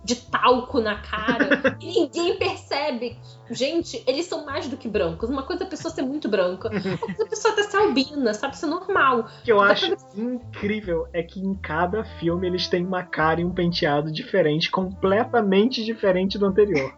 de 0.08 0.16
talco 0.16 0.80
na 0.80 0.98
cara. 1.02 1.76
e 1.80 2.00
ninguém 2.00 2.38
percebe. 2.38 3.18
Gente, 3.50 4.02
eles 4.06 4.24
são 4.24 4.46
mais 4.46 4.66
do 4.66 4.76
que 4.76 4.88
brancos. 4.88 5.28
Uma 5.28 5.42
coisa 5.42 5.64
é 5.64 5.66
a 5.66 5.70
pessoa 5.70 5.92
ser 5.92 6.00
muito 6.00 6.28
branca, 6.30 6.68
outra 6.72 6.80
coisa 6.98 7.22
é 7.22 7.26
a 7.26 7.28
pessoa 7.28 7.52
até 7.52 7.62
ser 7.64 7.76
albina, 7.76 8.32
sabe? 8.32 8.54
Isso 8.54 8.64
é 8.64 8.68
normal. 8.68 9.20
O 9.20 9.42
que 9.44 9.52
eu 9.52 9.60
acho 9.60 9.94
incrível 10.16 11.06
é 11.12 11.22
que 11.22 11.40
em 11.40 11.54
cada 11.54 12.02
filme 12.04 12.46
eles 12.46 12.66
têm 12.68 12.86
uma 12.86 13.02
cara 13.02 13.42
e 13.42 13.44
um 13.44 13.52
penteado 13.52 14.10
diferente, 14.10 14.70
completamente 14.70 15.84
diferente 15.84 16.38
do 16.38 16.46
anterior. 16.46 16.90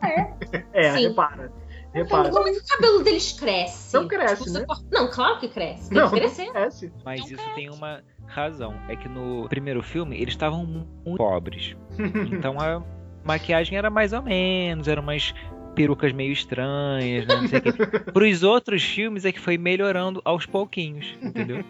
é, 0.72 0.92
Sim. 0.92 1.08
repara. 1.08 1.52
Repara. 1.92 2.30
Como 2.30 2.48
é 2.48 2.52
que 2.52 2.58
o 2.58 2.66
cabelo 2.66 3.04
deles 3.04 3.32
cresce? 3.38 3.94
Não 3.94 4.08
cresce, 4.08 4.44
você 4.48 4.60
né? 4.60 4.64
corta- 4.64 4.86
Não, 4.90 5.10
claro 5.10 5.38
que 5.38 5.48
cresce. 5.48 5.90
Tem 5.90 5.98
Não, 5.98 6.08
que 6.08 6.16
crescer. 6.18 6.46
não 6.46 6.52
cresce. 6.52 6.92
Mas 7.04 7.20
Não 7.20 7.26
isso 7.26 7.54
tem 7.54 7.68
uma 7.68 8.02
razão. 8.32 8.74
É 8.88 8.96
que 8.96 9.08
no 9.08 9.48
primeiro 9.48 9.82
filme 9.82 10.16
eles 10.16 10.34
estavam 10.34 10.64
muito 10.66 11.16
pobres. 11.16 11.76
Então 12.32 12.58
a 12.58 12.82
maquiagem 13.24 13.76
era 13.76 13.90
mais 13.90 14.12
ou 14.12 14.22
menos, 14.22 14.88
eram 14.88 15.02
umas 15.02 15.34
perucas 15.74 16.12
meio 16.12 16.32
estranhas, 16.32 17.26
né? 17.26 17.36
Não 17.36 17.48
sei 17.48 17.58
o 17.58 17.62
quê. 17.62 17.72
Pros 18.12 18.42
outros 18.42 18.82
filmes 18.82 19.24
é 19.24 19.32
que 19.32 19.38
foi 19.38 19.56
melhorando 19.56 20.20
aos 20.24 20.46
pouquinhos, 20.46 21.16
entendeu? 21.22 21.64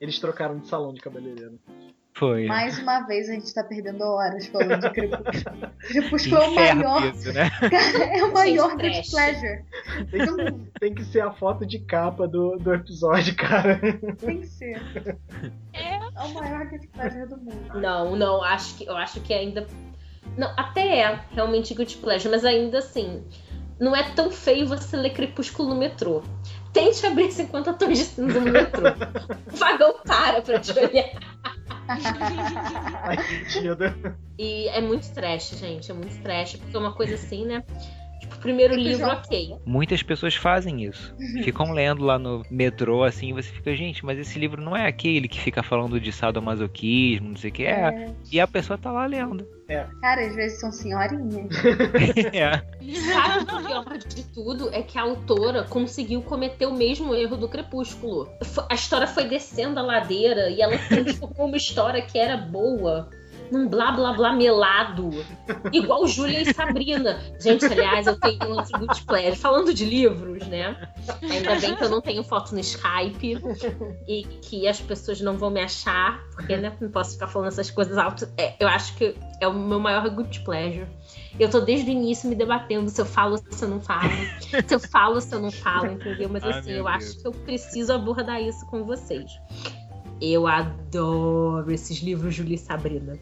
Eles 0.00 0.18
trocaram 0.18 0.58
de 0.58 0.66
salão 0.66 0.92
de 0.94 1.00
cabeleireiro. 1.00 1.58
Foi. 2.16 2.46
Mais 2.46 2.78
uma 2.78 3.00
vez 3.00 3.28
a 3.28 3.32
gente 3.32 3.52
tá 3.52 3.64
perdendo 3.64 4.02
horas 4.04 4.46
falando 4.46 4.80
de 4.80 4.90
Crepúsculo. 4.90 5.56
Crepúsculo 5.88 6.36
é 6.42 6.46
o 6.46 6.54
maior, 6.54 7.06
isso, 7.06 7.32
né? 7.32 7.50
é 8.12 8.24
o 8.24 8.32
maior 8.32 8.76
guilty 8.76 8.92
trash. 8.92 9.10
pleasure. 9.10 9.64
Tem 10.10 10.26
que, 10.26 10.78
tem 10.78 10.94
que 10.94 11.04
ser 11.06 11.20
a 11.22 11.32
foto 11.32 11.66
de 11.66 11.80
capa 11.80 12.28
do, 12.28 12.56
do 12.56 12.72
episódio, 12.72 13.34
cara. 13.34 13.80
Tem 14.20 14.40
que 14.40 14.46
ser. 14.46 14.80
É. 15.72 15.96
É 15.96 16.20
o 16.20 16.34
maior 16.34 16.66
guilty 16.66 16.86
pleasure 16.86 17.26
do 17.26 17.36
mundo. 17.36 17.80
Não, 17.80 18.14
não, 18.14 18.44
acho 18.44 18.76
que, 18.76 18.86
eu 18.86 18.96
acho 18.96 19.20
que 19.20 19.34
ainda. 19.34 19.66
Não, 20.38 20.52
até 20.56 21.00
é 21.00 21.20
realmente 21.32 21.74
Good 21.74 21.96
Pleasure, 21.96 22.30
mas 22.30 22.44
ainda 22.44 22.78
assim, 22.78 23.22
não 23.78 23.94
é 23.94 24.02
tão 24.14 24.30
feio 24.30 24.66
você 24.66 24.96
ler 24.96 25.10
Crepúsculo 25.10 25.70
no 25.70 25.74
metrô. 25.74 26.22
Tente 26.72 27.06
abrir 27.06 27.30
50 27.30 27.72
tons 27.74 27.98
de 27.98 28.04
cinza 28.04 28.40
no 28.40 28.50
metrô. 28.50 28.84
O 29.52 29.56
vagão 29.56 29.94
para 30.04 30.42
pra 30.42 30.58
te 30.58 30.72
olhar. 30.72 31.10
Faz 33.04 33.26
sentido. 33.26 33.84
E 34.38 34.68
é 34.68 34.80
muito 34.80 35.12
trash, 35.12 35.50
gente. 35.58 35.90
É 35.90 35.94
muito 35.94 36.20
trash, 36.22 36.56
porque 36.56 36.76
é 36.76 36.78
uma 36.80 36.94
coisa 36.94 37.14
assim, 37.14 37.44
né? 37.44 37.62
Tipo, 38.24 38.38
primeiro 38.38 38.74
livro, 38.74 39.06
ok. 39.06 39.56
Muitas 39.66 40.02
pessoas 40.02 40.34
fazem 40.34 40.84
isso. 40.84 41.14
Ficam 41.42 41.72
lendo 41.72 42.02
lá 42.02 42.18
no 42.18 42.42
metrô, 42.50 43.04
assim, 43.04 43.30
e 43.30 43.32
você 43.32 43.50
fica, 43.50 43.74
gente, 43.76 44.04
mas 44.04 44.18
esse 44.18 44.38
livro 44.38 44.62
não 44.62 44.76
é 44.76 44.86
aquele 44.86 45.28
que 45.28 45.38
fica 45.38 45.62
falando 45.62 46.00
de 46.00 46.10
sadomasoquismo, 46.10 47.30
não 47.30 47.36
sei 47.36 47.50
o 47.50 47.52
que. 47.52 47.66
É. 47.66 48.14
E 48.32 48.40
a 48.40 48.46
pessoa 48.46 48.78
tá 48.78 48.90
lá 48.90 49.06
lendo. 49.06 49.46
Cara, 50.00 50.26
às 50.26 50.34
vezes 50.34 50.60
são 50.60 50.70
senhorinhas. 50.70 51.48
É. 52.32 52.62
Sabe 53.12 53.52
o 53.52 53.66
pior 53.66 53.98
de 53.98 54.24
tudo 54.24 54.68
é 54.72 54.82
que 54.82 54.98
a 54.98 55.02
autora 55.02 55.64
conseguiu 55.64 56.22
cometer 56.22 56.66
o 56.66 56.74
mesmo 56.74 57.14
erro 57.14 57.36
do 57.36 57.48
Crepúsculo. 57.48 58.28
A 58.68 58.74
história 58.74 59.06
foi 59.06 59.24
descendo 59.24 59.78
a 59.78 59.82
ladeira 59.82 60.50
e 60.50 60.60
ela 60.60 60.76
transformou 60.88 61.46
uma 61.46 61.56
história 61.56 62.02
que 62.02 62.18
era 62.18 62.36
boa 62.36 63.08
num 63.50 63.68
blá 63.68 63.92
blá 63.92 64.12
blá 64.12 64.32
melado. 64.32 65.10
Igual 65.72 66.06
Júlia 66.06 66.42
e 66.42 66.54
Sabrina. 66.54 67.20
Gente, 67.38 67.64
aliás, 67.64 68.06
eu 68.06 68.18
tenho 68.18 68.44
um 68.44 68.52
outro 68.52 68.78
good 68.78 69.02
pleasure. 69.04 69.36
Falando 69.36 69.72
de 69.72 69.84
livros, 69.84 70.46
né? 70.46 70.88
Ainda 71.22 71.56
bem 71.56 71.76
que 71.76 71.84
eu 71.84 71.88
não 71.88 72.00
tenho 72.00 72.22
foto 72.22 72.52
no 72.54 72.60
Skype 72.60 73.38
e 74.08 74.24
que 74.42 74.66
as 74.66 74.80
pessoas 74.80 75.20
não 75.20 75.36
vão 75.36 75.50
me 75.50 75.60
achar, 75.60 76.22
porque 76.32 76.56
né, 76.56 76.72
não 76.80 76.90
posso 76.90 77.12
ficar 77.12 77.28
falando 77.28 77.48
essas 77.48 77.70
coisas 77.70 77.96
alto. 77.98 78.28
É, 78.36 78.54
eu 78.58 78.68
acho 78.68 78.94
que 78.96 79.14
é 79.40 79.48
o 79.48 79.54
meu 79.54 79.80
maior 79.80 80.08
good 80.10 80.40
pleasure. 80.40 80.86
Eu 81.38 81.50
tô 81.50 81.60
desde 81.60 81.90
o 81.90 81.92
início 81.92 82.28
me 82.28 82.36
debatendo 82.36 82.88
se 82.88 83.00
eu 83.00 83.06
falo, 83.06 83.38
se 83.50 83.64
eu 83.64 83.68
não 83.68 83.80
falo. 83.80 84.10
se 84.66 84.74
eu 84.74 84.78
falo, 84.78 85.20
se 85.20 85.34
eu 85.34 85.40
não 85.40 85.50
falo, 85.50 85.92
entendeu? 85.92 86.28
Mas 86.28 86.44
assim, 86.44 86.70
eu 86.70 86.84
Deus. 86.84 86.86
acho 86.86 87.18
que 87.20 87.26
eu 87.26 87.32
preciso 87.32 87.92
abordar 87.92 88.40
isso 88.40 88.64
com 88.66 88.84
vocês. 88.84 89.32
Eu 90.32 90.46
adoro 90.46 91.70
esses 91.70 91.98
livros 91.98 92.34
Julia 92.34 92.54
e 92.54 92.58
Sabrina. 92.58 93.18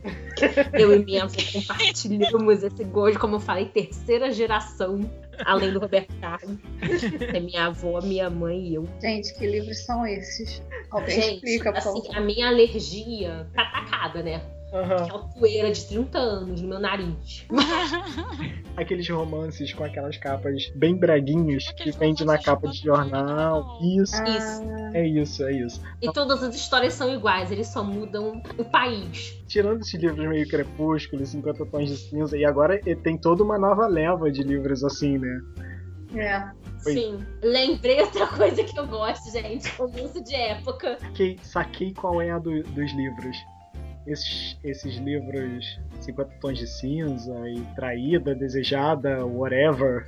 Eu 0.72 0.94
e 0.94 1.04
minha 1.04 1.24
avó 1.24 1.36
compartilhamos 1.52 2.62
esse 2.62 2.84
gosto, 2.84 3.18
como 3.18 3.36
eu 3.36 3.40
falei, 3.40 3.66
terceira 3.66 4.30
geração, 4.30 5.00
além 5.44 5.72
do 5.72 5.80
Roberto 5.80 6.14
Carlos. 6.20 6.58
É 7.34 7.40
minha 7.40 7.66
avó, 7.66 8.00
minha 8.00 8.30
mãe 8.30 8.68
e 8.68 8.74
eu. 8.76 8.88
Gente, 9.00 9.34
que 9.34 9.46
livros 9.46 9.84
são 9.84 10.06
esses? 10.06 10.62
Alguém 10.90 11.20
Gente, 11.20 11.34
explica, 11.34 11.72
por 11.72 11.78
assim, 11.78 12.14
a 12.14 12.20
minha 12.20 12.48
alergia 12.48 13.48
tá 13.52 13.62
atacada, 13.62 14.22
né? 14.22 14.40
Aham. 14.72 14.96
Aquela 15.04 15.18
poeira 15.28 15.70
de 15.70 15.84
30 15.86 16.18
anos 16.18 16.62
no 16.62 16.68
meu 16.68 16.80
nariz. 16.80 17.46
Aqueles 18.76 19.06
romances 19.08 19.72
com 19.74 19.84
aquelas 19.84 20.16
capas 20.16 20.72
bem 20.74 20.96
braguinhos 20.96 21.70
que 21.72 21.90
vende 21.90 22.24
na 22.24 22.38
capa 22.38 22.68
de 22.68 22.78
jornal. 22.78 23.78
Isso, 23.82 24.14
Isso. 24.24 24.62
é 24.94 25.06
isso, 25.06 25.44
é 25.44 25.52
isso. 25.52 25.82
E 26.00 26.10
todas 26.10 26.42
as 26.42 26.54
histórias 26.54 26.94
são 26.94 27.12
iguais, 27.12 27.52
eles 27.52 27.66
só 27.68 27.84
mudam 27.84 28.42
o 28.56 28.64
país. 28.64 29.38
Tirando 29.46 29.82
esses 29.82 30.00
livros 30.00 30.26
meio 30.26 30.48
crepúsculo, 30.48 31.24
50 31.24 31.66
tons 31.66 31.88
de 31.88 31.96
cinza, 31.98 32.36
e 32.38 32.46
agora 32.46 32.80
tem 33.02 33.18
toda 33.18 33.44
uma 33.44 33.58
nova 33.58 33.86
leva 33.86 34.30
de 34.30 34.42
livros 34.42 34.82
assim, 34.82 35.18
né? 35.18 35.40
É. 36.14 36.50
Oi. 36.86 36.94
Sim. 36.94 37.18
Lembrei 37.42 38.00
outra 38.00 38.26
coisa 38.26 38.64
que 38.64 38.78
eu 38.78 38.86
gosto, 38.86 39.30
gente. 39.30 39.68
Romance 39.76 40.22
de 40.22 40.34
época. 40.34 40.98
Saquei, 40.98 41.38
saquei 41.42 41.94
qual 41.94 42.20
é 42.20 42.30
a 42.30 42.38
do- 42.38 42.62
dos 42.62 42.92
livros. 42.92 43.36
Esses, 44.06 44.58
esses 44.64 44.96
livros 44.96 45.80
50 46.00 46.34
tons 46.40 46.58
de 46.58 46.66
cinza 46.66 47.34
e 47.48 47.60
traída, 47.74 48.34
desejada, 48.34 49.24
whatever, 49.24 50.06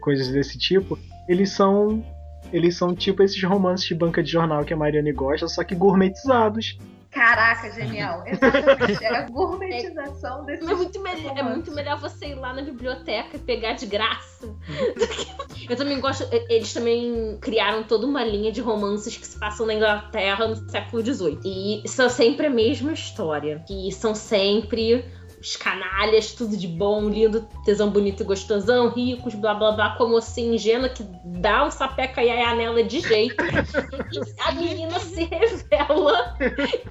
coisas 0.00 0.28
desse 0.28 0.58
tipo, 0.58 0.98
eles 1.28 1.50
são. 1.50 2.04
Eles 2.52 2.76
são 2.76 2.94
tipo 2.94 3.22
esses 3.22 3.42
romances 3.42 3.86
de 3.86 3.94
banca 3.94 4.22
de 4.22 4.30
jornal 4.30 4.64
que 4.64 4.72
a 4.72 4.76
Mariane 4.76 5.12
gosta, 5.12 5.48
só 5.48 5.64
que 5.64 5.74
gourmetizados. 5.74 6.78
Caraca, 7.14 7.70
genial. 7.70 8.24
Exatamente. 8.26 9.04
É 9.04 9.16
a 9.16 9.22
gourmetização 9.30 10.44
desse 10.44 10.64
É 10.64 10.74
muito, 10.74 11.00
melhor, 11.00 11.38
é 11.38 11.42
muito 11.42 11.72
melhor 11.72 12.00
você 12.00 12.26
ir 12.26 12.34
lá 12.34 12.52
na 12.52 12.62
biblioteca 12.62 13.36
e 13.36 13.38
pegar 13.38 13.74
de 13.74 13.86
graça. 13.86 14.52
Eu 15.68 15.76
também 15.76 16.00
gosto. 16.00 16.28
Eles 16.50 16.74
também 16.74 17.38
criaram 17.40 17.84
toda 17.84 18.06
uma 18.06 18.22
linha 18.24 18.52
de 18.52 18.60
romances 18.60 19.16
que 19.16 19.26
se 19.26 19.38
passam 19.38 19.64
na 19.64 19.74
Inglaterra 19.74 20.46
no 20.48 20.56
século 20.68 21.02
XVIII. 21.02 21.82
E 21.84 21.88
são 21.88 22.10
sempre 22.10 22.48
a 22.48 22.50
mesma 22.50 22.92
história. 22.92 23.64
Que 23.66 23.90
são 23.92 24.14
sempre 24.14 25.04
os 25.44 25.56
canalhas, 25.56 26.32
tudo 26.32 26.56
de 26.56 26.66
bom, 26.66 27.06
lindo, 27.10 27.46
tesão 27.66 27.90
bonito 27.90 28.22
e 28.22 28.26
gostosão, 28.26 28.88
ricos, 28.88 29.34
blá 29.34 29.52
blá 29.52 29.72
blá, 29.72 29.94
como 29.96 30.16
assim, 30.16 30.54
ingênua, 30.54 30.88
que 30.88 31.04
dá 31.22 31.66
um 31.66 31.70
sapeca 31.70 32.24
e 32.24 32.30
a 32.30 32.54
nela 32.54 32.82
de 32.82 33.00
jeito. 33.00 33.36
e 33.44 34.40
a 34.40 34.52
menina 34.52 34.98
se 34.98 35.24
revela. 35.24 36.34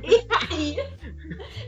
E 0.04 0.28
aí 0.52 0.78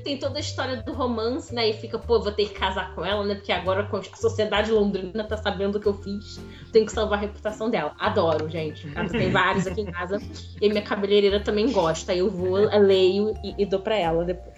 tem 0.04 0.18
toda 0.18 0.38
a 0.38 0.40
história 0.40 0.78
do 0.78 0.94
romance, 0.94 1.54
né? 1.54 1.70
E 1.70 1.74
fica, 1.74 1.98
pô, 1.98 2.20
vou 2.20 2.32
ter 2.32 2.48
que 2.50 2.54
casar 2.54 2.94
com 2.96 3.04
ela, 3.04 3.26
né? 3.26 3.36
Porque 3.36 3.52
agora 3.52 3.88
a 3.92 4.18
sociedade 4.18 4.72
londrina 4.72 5.24
tá 5.24 5.38
sabendo 5.38 5.78
o 5.78 5.80
que 5.80 5.88
eu 5.88 5.94
fiz. 5.94 6.40
Tenho 6.72 6.86
que 6.86 6.92
salvar 6.92 7.20
a 7.20 7.22
reputação 7.22 7.70
dela. 7.70 7.94
Adoro, 8.00 8.50
gente. 8.50 8.88
Tem 9.12 9.32
vários 9.32 9.68
aqui 9.68 9.82
em 9.82 9.92
casa. 9.92 10.22
E 10.62 10.66
a 10.66 10.70
minha 10.70 10.82
cabeleireira 10.82 11.40
também 11.40 11.72
gosta. 11.72 12.14
Eu 12.14 12.30
vou, 12.30 12.60
eu 12.60 12.82
leio 12.82 13.34
e, 13.44 13.64
e 13.64 13.66
dou 13.66 13.80
pra 13.80 13.96
ela 13.96 14.26
depois. 14.26 14.56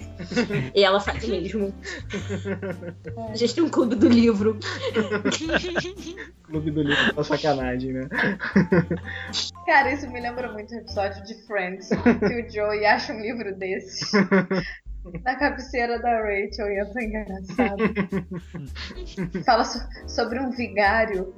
E 0.74 0.84
ela 0.84 1.00
faz 1.00 1.24
o 1.24 1.30
mesmo. 1.30 1.74
A 3.30 3.36
gente 3.36 3.56
tem 3.56 3.64
um 3.64 3.70
clube 3.70 3.96
do 3.96 4.08
livro. 4.08 4.60
Clube 6.44 6.72
do 6.72 6.82
livro 6.82 7.16
da 7.16 7.24
sacanagem, 7.24 7.94
né? 7.94 8.10
Cara, 9.66 9.92
isso 9.92 10.10
me 10.10 10.20
lembra 10.20 10.52
muito 10.52 10.74
o 10.74 10.78
episódio 10.78 11.24
de 11.24 11.34
Friends. 11.46 11.90
Que 11.90 12.42
o 12.42 12.52
Joey 12.52 12.86
acha 12.86 13.14
um 13.14 13.20
livro 13.20 13.56
desses. 13.56 14.12
Na 15.24 15.36
cabeceira 15.36 16.00
da 16.00 16.22
Rachel 16.22 16.68
e 16.72 16.86
tão 16.94 17.02
engraçado. 17.02 17.84
Fala 19.46 19.64
so- 19.64 19.88
sobre 20.08 20.40
um 20.40 20.50
vigário 20.52 21.34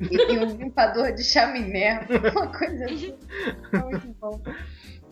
e, 0.00 0.32
e 0.34 0.38
um 0.38 0.56
limpador 0.56 1.12
de 1.12 1.22
chaminé. 1.24 2.00
Uma 2.34 2.46
coisa 2.48 2.84
assim. 2.84 3.14
Muito 3.72 4.16
bom. 4.20 4.40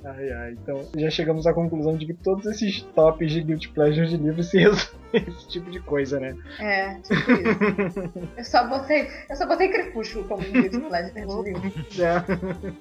Ai, 0.04 0.30
ai. 0.30 0.52
Então, 0.52 0.88
já 0.96 1.10
chegamos 1.10 1.46
à 1.48 1.52
conclusão 1.52 1.96
de 1.96 2.06
que 2.06 2.14
todos 2.14 2.46
esses 2.46 2.82
tops 2.94 3.32
de 3.32 3.42
Guilty 3.42 3.68
Pleasure 3.70 4.06
de 4.08 4.16
livros 4.16 4.46
se 4.50 4.58
resumem 4.58 4.86
a 5.14 5.16
esse 5.28 5.48
tipo 5.48 5.68
de 5.70 5.80
coisa, 5.80 6.20
né? 6.20 6.36
É, 6.60 6.94
tipo 7.00 7.14
isso. 7.32 8.12
Eu 8.36 8.44
só 8.44 8.68
botei, 8.68 9.08
eu 9.28 9.34
só 9.36 9.46
botei 9.46 9.68
Crepúsculo 9.68 10.24
como 10.28 10.46
um 10.46 10.52
guilty 10.52 10.78
pleasure 10.78 11.12
de 11.12 11.50
livro. 11.50 11.72
É. 12.00 12.76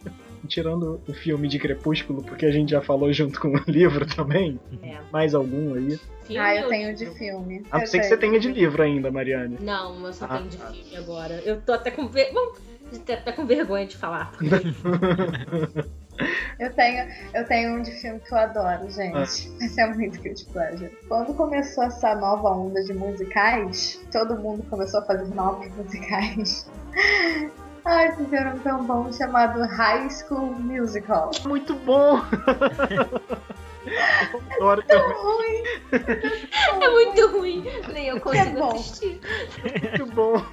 Tirando 0.45 1.01
o 1.07 1.13
filme 1.13 1.47
de 1.47 1.59
Crepúsculo, 1.59 2.23
porque 2.23 2.45
a 2.45 2.51
gente 2.51 2.71
já 2.71 2.81
falou 2.81 3.11
junto 3.11 3.39
com 3.39 3.49
o 3.49 3.57
livro 3.67 4.05
também. 4.05 4.59
É. 4.83 4.97
Mais 5.11 5.33
algum 5.35 5.73
aí? 5.75 5.99
Filme 6.23 6.39
Ah, 6.39 6.55
eu 6.55 6.67
tenho 6.69 6.95
de 6.95 7.05
filme. 7.11 7.63
A 7.71 7.77
não 7.77 7.83
Eu 7.83 7.87
ser 7.87 7.97
que 7.99 8.07
tenho. 8.07 8.09
você 8.09 8.17
tenha 8.17 8.39
de 8.39 8.51
livro 8.51 8.81
ainda, 8.81 9.11
Mariane. 9.11 9.57
Não, 9.59 10.05
eu 10.05 10.13
só 10.13 10.25
Ah, 10.25 10.37
tenho 10.37 10.49
de 10.49 10.57
tá. 10.57 10.67
filme 10.71 10.95
agora. 10.97 11.41
Eu 11.45 11.61
tô 11.61 11.73
até 11.73 11.91
com 11.91 12.07
ver... 12.07 12.31
Bom, 12.33 12.53
tô 13.05 13.13
até 13.13 13.31
com 13.31 13.45
vergonha 13.45 13.85
de 13.85 13.95
falar. 13.97 14.31
Eu 16.57 16.71
tenho, 16.73 17.05
eu 17.33 17.45
tenho 17.45 17.75
um 17.77 17.81
de 17.81 17.91
filme 17.91 18.21
que 18.21 18.33
eu 18.33 18.37
adoro, 18.37 18.89
gente. 18.89 19.51
Esse 19.61 19.81
é 19.81 19.93
muito 19.93 20.17
guilty 20.21 20.45
pleasure. 20.45 20.89
Quando 21.09 21.33
começou 21.33 21.83
essa 21.83 22.15
nova 22.15 22.51
onda 22.51 22.81
de 22.85 22.93
musicais, 22.93 24.01
todo 24.13 24.37
mundo 24.37 24.63
começou 24.69 25.01
a 25.01 25.03
fazer 25.03 25.25
novos 25.35 25.67
musicais. 25.75 26.71
Ai, 27.85 28.11
fizeram 28.15 28.57
tão 28.59 28.83
bom 28.83 29.11
chamado 29.13 29.61
High 29.61 30.09
School 30.09 30.59
Musical. 30.59 31.29
Muito 31.45 31.75
bom! 31.75 32.19
Eu 34.33 34.41
adoro 34.55 34.83
também. 34.83 35.07
Tão 35.07 35.23
ruim! 35.23 35.63
É 36.81 36.89
muito 36.89 37.27
ruim. 37.31 37.65
Nem 37.93 38.07
eu 38.07 38.19
consigo 38.19 38.59
bom. 38.59 38.71
assistir. 38.71 39.21
Muito 39.81 40.05
bom. 40.13 40.45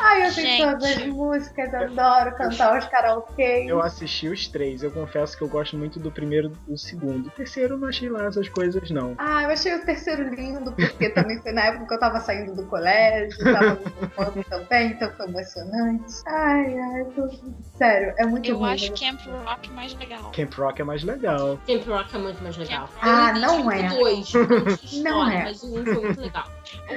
Ai, 0.00 0.26
eu 0.26 0.34
tenho 0.34 0.66
todas 0.70 0.84
as 0.84 1.06
músicas, 1.06 1.72
adoro 1.74 2.36
cantar 2.36 2.78
os 2.78 2.86
karaokê. 2.86 3.64
Eu 3.68 3.80
assisti 3.80 4.28
os 4.28 4.48
três. 4.48 4.82
Eu 4.82 4.90
confesso 4.90 5.36
que 5.36 5.42
eu 5.42 5.48
gosto 5.48 5.76
muito 5.76 6.00
do 6.00 6.10
primeiro 6.10 6.52
e 6.66 6.72
do 6.72 6.78
segundo. 6.78 7.26
O 7.28 7.30
terceiro 7.30 7.74
eu 7.74 7.78
não 7.78 7.88
achei 7.88 8.08
lá 8.08 8.26
essas 8.26 8.48
coisas, 8.48 8.90
não. 8.90 9.14
Ah, 9.18 9.42
eu 9.44 9.50
achei 9.50 9.74
o 9.74 9.84
terceiro 9.84 10.28
lindo, 10.34 10.72
porque 10.72 11.08
também 11.10 11.40
foi 11.40 11.52
na 11.52 11.66
época 11.66 11.86
que 11.86 11.94
eu 11.94 12.00
tava 12.00 12.20
saindo 12.20 12.54
do 12.54 12.66
colégio, 12.66 13.38
tava 13.44 13.74
no 13.74 14.22
ano 14.22 14.44
também, 14.44 14.88
então 14.88 15.10
foi 15.12 15.26
emocionante. 15.26 16.14
Ai, 16.26 16.78
ai, 16.78 17.04
tô... 17.14 17.28
sério, 17.76 18.14
é 18.18 18.26
muito 18.26 18.50
Eu 18.50 18.58
ruim. 18.58 18.72
acho 18.72 18.92
Camp 18.92 19.20
Rock 19.44 19.70
mais 19.70 19.94
legal. 19.94 20.32
Camp 20.32 20.54
Rock 20.54 20.80
é 20.80 20.84
mais 20.84 21.04
legal. 21.04 21.58
Camp 21.78 21.88
Rock 21.88 22.14
é 22.14 22.18
muito 22.18 22.42
mais 22.42 22.56
legal. 22.56 22.88
Camp 22.88 22.98
Ah, 23.02 23.32
Eu 23.34 23.40
não 23.40 23.70
é. 23.70 23.88
dois, 23.88 24.32
não 25.02 25.30
é. 25.30 25.44
Mas 25.44 25.62
o 25.62 25.78
um 25.78 25.84
foi 25.84 25.94
muito 25.94 26.20
legal. 26.20 26.44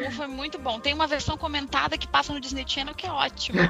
O 0.07 0.11
foi 0.11 0.27
muito 0.27 0.57
bom. 0.57 0.79
Tem 0.79 0.93
uma 0.93 1.07
versão 1.07 1.37
comentada 1.37 1.97
que 1.97 2.07
passa 2.07 2.33
no 2.33 2.39
Disney 2.39 2.63
Channel 2.67 2.95
que 2.95 3.05
é 3.05 3.11
ótima. 3.11 3.61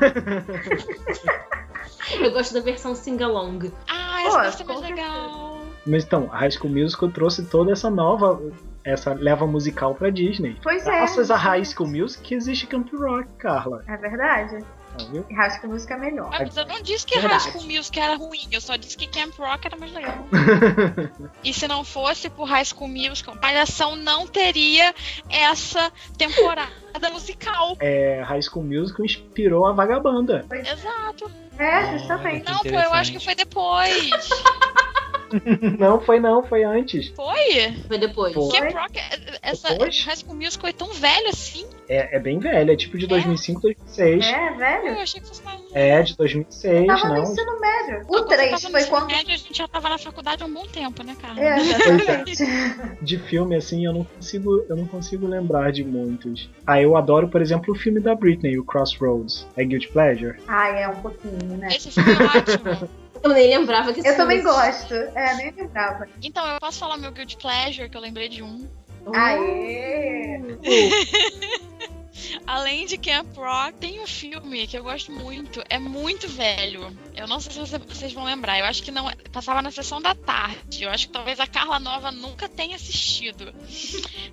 Eu 2.20 2.32
gosto 2.32 2.54
da 2.54 2.62
versão 2.62 2.96
sing-along. 2.96 3.72
Ah, 3.90 4.20
Pô, 4.24 4.28
essa 4.28 4.42
deve 4.42 4.58
ser 4.58 4.64
mais 4.66 4.82
legal. 4.82 5.62
Mas 5.86 6.04
então, 6.04 6.30
a 6.32 6.38
High 6.38 6.52
School 6.52 6.72
Musical 6.72 7.10
trouxe 7.10 7.46
toda 7.46 7.72
essa 7.72 7.90
nova, 7.90 8.42
essa 8.84 9.14
leva 9.14 9.48
musical 9.48 9.96
pra 9.96 10.10
Disney. 10.10 10.58
Pois 10.62 10.86
é. 10.86 10.92
Graças 10.92 11.32
a 11.32 11.36
High 11.36 11.66
School 11.66 11.90
Music 11.90 12.34
existe 12.34 12.68
Camp 12.68 12.88
Rock, 12.94 13.28
Carla. 13.38 13.84
É 13.88 13.98
verdade. 13.98 14.64
Viu? 15.06 15.26
E 15.30 15.36
acho 15.36 15.60
que 15.60 15.66
a 15.66 15.70
música 15.70 15.94
é 15.94 15.98
melhor. 15.98 16.30
Mas 16.30 16.56
eu 16.56 16.66
não 16.66 16.82
disse 16.82 17.06
que 17.06 17.20
Verdade. 17.20 17.44
High 17.44 17.52
School 17.52 17.64
Music 17.66 18.00
era 18.00 18.16
ruim, 18.16 18.48
eu 18.52 18.62
só 18.62 18.76
disse 18.76 18.98
que 18.98 19.08
Camp 19.08 19.38
Rock 19.38 19.68
era 19.68 19.78
mais 19.78 19.92
legal. 19.94 20.26
e 21.44 21.54
se 21.54 21.68
não 21.68 21.84
fosse 21.84 22.30
por 22.30 22.46
High 22.46 22.66
School 22.66 22.90
Musical, 22.90 23.36
Palhação 23.38 23.96
não 23.96 24.28
teria 24.28 24.94
essa 25.30 25.92
temporada 26.18 27.10
musical. 27.12 27.78
É, 27.80 28.22
High 28.22 28.42
School 28.42 28.66
Musical 28.66 29.06
inspirou 29.06 29.66
a 29.66 29.72
Vagabanda. 29.72 30.46
Exato. 30.52 31.32
É, 31.58 31.98
justamente. 31.98 32.46
Que 32.46 32.52
Não, 32.52 32.60
pô, 32.60 32.70
eu 32.70 32.94
acho 32.94 33.12
que 33.12 33.20
foi 33.20 33.36
depois. 33.36 34.30
Não 35.78 36.00
foi 36.00 36.20
não, 36.20 36.42
foi 36.42 36.64
antes. 36.64 37.10
Foi? 37.10 37.74
Foi 37.88 37.98
depois. 37.98 38.34
Foi. 38.34 38.50
Camp 38.50 38.74
Rock, 38.74 39.00
essa 39.42 39.70
Depois? 39.70 40.04
High 40.06 40.16
School 40.16 40.36
Musical 40.36 40.70
é 40.70 40.74
tão 40.74 40.94
velho 40.94 41.28
assim. 41.28 41.68
É, 41.90 42.16
é 42.18 42.20
bem 42.20 42.40
velha, 42.40 42.74
é 42.74 42.76
tipo 42.76 42.98
de 42.98 43.08
2005, 43.08 43.62
2006. 43.62 44.26
É, 44.26 44.52
velho. 44.52 44.88
Eu 44.88 45.00
achei 45.00 45.22
que 45.22 45.28
fosse 45.28 45.44
mais. 45.44 45.62
É, 45.74 46.02
de 46.02 46.18
2006, 46.18 46.88
Tava 46.88 47.08
no 47.08 47.16
não. 47.16 47.24
ensino 47.24 47.60
médio. 47.60 48.02
O 48.02 48.06
Quando 48.08 48.28
você 48.28 48.36
3 48.36 48.52
tava 48.52 48.64
no 48.64 48.72
foi 48.80 48.90
quando. 48.90 49.08
médio, 49.08 49.34
a 49.34 49.38
gente 49.38 49.58
já 49.58 49.68
tava 49.68 49.90
na 49.90 49.98
faculdade 49.98 50.44
há 50.44 50.46
um 50.46 50.54
bom 50.54 50.66
tempo, 50.68 51.04
né, 51.04 51.16
cara? 51.22 51.40
É, 51.40 51.58
exatamente. 51.60 52.44
De 53.02 53.18
filme, 53.20 53.56
assim, 53.56 53.86
eu 53.86 53.94
não 53.94 54.04
consigo, 54.04 54.66
eu 54.70 54.76
não 54.76 54.86
consigo 54.86 55.28
lembrar 55.28 55.72
de 55.72 55.84
muitos. 55.84 56.50
Ah, 56.66 56.82
eu 56.82 56.98
adoro, 56.98 57.28
por 57.30 57.42
exemplo, 57.42 57.74
o 57.74 57.78
filme 57.78 58.00
da 58.00 58.14
Britney, 58.16 58.58
o 58.58 58.66
Crossroads. 58.66 59.48
É 59.56 59.64
Guilty 59.64 59.88
Pleasure? 59.90 60.38
Ai, 60.48 60.84
é 60.84 60.90
um 60.90 60.96
pouquinho, 61.02 61.58
né? 61.58 61.68
Esse 61.70 61.92
filme 61.92 62.12
é 62.12 62.38
ótimo. 62.38 62.90
Eu 63.24 63.32
nem 63.32 63.50
lembrava 63.50 63.92
que 63.94 64.00
esse 64.00 64.10
Eu 64.10 64.16
também 64.16 64.44
gosto. 64.44 64.94
É, 64.94 65.36
nem 65.38 65.52
lembrava. 65.52 66.08
Então, 66.22 66.46
eu 66.48 66.60
posso 66.60 66.78
falar 66.80 66.98
meu 66.98 67.12
Guilty 67.12 67.36
Pleasure, 67.38 67.90
que 67.90 67.98
eu 67.98 68.02
lembrei 68.02 68.30
de 68.30 68.44
um. 68.44 68.68
Aê! 69.14 70.40
Além 72.46 72.86
de 72.86 72.98
Camp 72.98 73.36
Rock, 73.36 73.74
tem 73.78 74.02
um 74.02 74.08
filme 74.08 74.66
que 74.68 74.78
eu 74.78 74.84
gosto 74.84 75.12
muito. 75.12 75.62
É 75.70 75.78
muito 75.78 76.28
velho. 76.28 76.96
Eu 77.16 77.28
não 77.28 77.40
sei 77.40 77.52
se 77.54 77.60
você- 77.60 77.78
vocês 77.78 78.14
vão 78.14 78.24
lembrar. 78.24 78.58
Eu 78.60 78.66
acho 78.66 78.82
que 78.84 78.92
não. 78.92 79.06
Passava 79.32 79.62
na 79.62 79.70
sessão 79.70 80.02
da 80.02 80.16
tarde. 80.16 80.84
Eu 80.84 80.90
acho 80.90 81.08
que 81.08 81.14
talvez 81.14 81.40
a 81.40 81.48
Carla 81.48 81.80
Nova 81.80 82.12
nunca 82.12 82.48
tenha 82.50 82.76
assistido. 82.76 83.54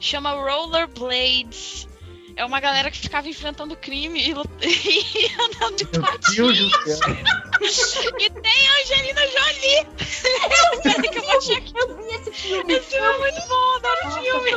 Chama 0.01 0.31
Rollerblades. 0.33 1.89
É 2.37 2.45
uma 2.45 2.59
galera 2.61 2.91
que 2.91 2.99
ficava 2.99 3.29
enfrentando 3.29 3.77
crime 3.77 4.21
e, 4.29 4.35
lut- 4.35 4.51
e 4.63 5.31
andando 5.41 5.77
de 5.77 5.85
patins. 5.87 6.35
E 8.19 8.31
tem 8.31 8.69
a 8.69 8.81
Angelina 8.83 9.21
Jolie. 9.29 9.87
Peraí 10.83 11.09
que 11.09 11.19
eu 11.19 11.23
vou 11.23 11.39
achar 11.39 11.57
aqui. 11.59 11.73
Eu 11.77 11.97
vi 11.97 12.15
esse 12.15 12.33
filme. 12.33 12.75
Esse 12.75 12.91
filme 12.91 13.07
é 13.07 13.19
muito 13.19 13.49
bom, 13.49 13.77
adoro 13.77 14.09
o 14.09 14.11
filme. 14.21 14.51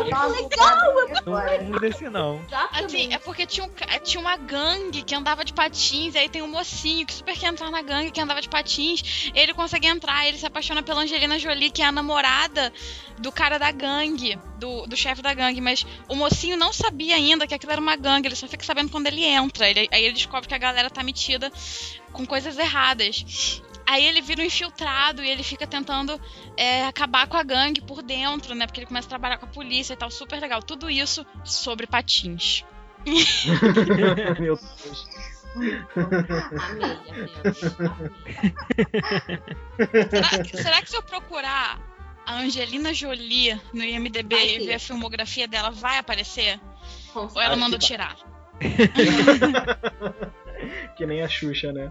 Não 1.25 1.34
lembro 1.45 1.80
desse 1.80 2.09
não. 2.09 2.41
Assim, 2.71 3.13
é 3.13 3.19
porque 3.19 3.45
tinha, 3.45 3.65
um 3.65 3.69
tinha 4.03 4.19
uma 4.21 4.38
gangue 4.38 5.03
que 5.03 5.13
andava 5.15 5.43
de 5.45 5.53
patins, 5.53 6.15
e 6.15 6.17
aí 6.17 6.30
tem 6.30 6.41
um 6.41 6.47
mocinho 6.47 7.05
que 7.05 7.13
super 7.13 7.38
quer 7.38 7.47
entrar 7.47 7.69
na 7.69 7.82
gangue 7.82 8.11
que 8.11 8.19
andava 8.21 8.41
de 8.41 8.49
patins. 8.49 9.32
Ele 9.36 9.53
consegue 9.53 9.88
entrar, 9.88 10.28
ele 10.28 10.38
se 10.38 10.45
apaixona 10.45 10.82
pela 10.82 11.01
Angelina 11.01 11.38
Jolie, 11.38 11.69
que 11.69 11.82
é 11.82 11.86
a 11.86 11.91
namorada 11.91 12.73
do 13.19 13.32
cara 13.32 13.57
da 13.57 13.71
gangue, 13.71 14.38
do, 14.57 14.86
do 14.88 14.95
chefe 14.95 15.21
da 15.21 15.34
gangue. 15.34 15.61
Mas 15.61 15.86
o 16.07 16.15
mocinho 16.15 16.57
não 16.57 16.71
sabia 16.73 17.15
ainda 17.15 17.45
que 17.47 17.53
aquilo 17.53 17.66
era 17.72 17.82
uma 17.82 17.95
gangue, 17.95 18.28
ele 18.28 18.36
só 18.36 18.47
fica 18.47 18.65
sabendo 18.65 18.89
quando 18.91 19.07
ele 19.07 19.24
entra. 19.24 19.70
Ele- 19.70 19.88
aí 19.91 20.03
ele 20.03 20.13
descobre 20.13 20.47
que 20.47 20.55
a 20.55 20.57
galera 20.57 20.89
tá 20.89 21.03
metida 21.03 21.51
com 22.11 22.26
coisas 22.26 22.57
erradas. 22.57 23.61
Aí 23.86 24.05
ele 24.05 24.22
vira 24.22 24.41
um 24.41 24.45
infiltrado 24.45 25.24
e 25.24 25.30
ele 25.30 25.43
fica 25.43 25.65
tentando 25.65 26.20
é, 26.57 26.86
acabar 26.86 27.26
com 27.28 27.38
a 27.38 27.43
gangue 27.43 27.80
por 27.82 28.01
dentro, 28.03 28.53
né? 28.53 28.65
Porque 28.65 28.80
ele 28.82 28.88
começa 28.88 29.07
a 29.07 29.09
trabalhar 29.09 29.38
com 29.38 29.45
a 29.45 29.49
polícia 29.49 29.93
e 29.93 29.97
tal. 29.97 30.11
Super 30.11 30.39
legal. 30.41 30.61
Tudo 30.61 30.89
isso 30.89 31.26
sobre 31.45 31.88
patins. 31.88 32.63
Meu 33.05 34.36
Deus. 34.36 34.61
Amei, 35.55 36.89
amei. 37.09 37.28
Será, 40.09 40.45
será 40.63 40.82
que 40.82 40.89
se 40.89 40.97
eu 40.97 41.03
procurar 41.03 41.80
a 42.26 42.36
Angelina 42.39 42.93
Jolie 42.93 43.59
no 43.74 43.84
IMDB 43.84 44.36
Vai 44.36 44.55
e 44.55 44.65
ver 44.65 44.74
a 44.76 44.80
filmografia 44.80 45.47
dela, 45.47 45.72
vai 45.72 45.97
aparecer? 45.97 46.59
Ou 47.24 47.41
ela 47.41 47.55
Acho 47.55 47.70
vai. 47.70 47.80
tirar? 47.80 48.18
Que 50.95 51.05
nem 51.05 51.22
a 51.22 51.28
Xuxa, 51.28 51.72
né? 51.72 51.88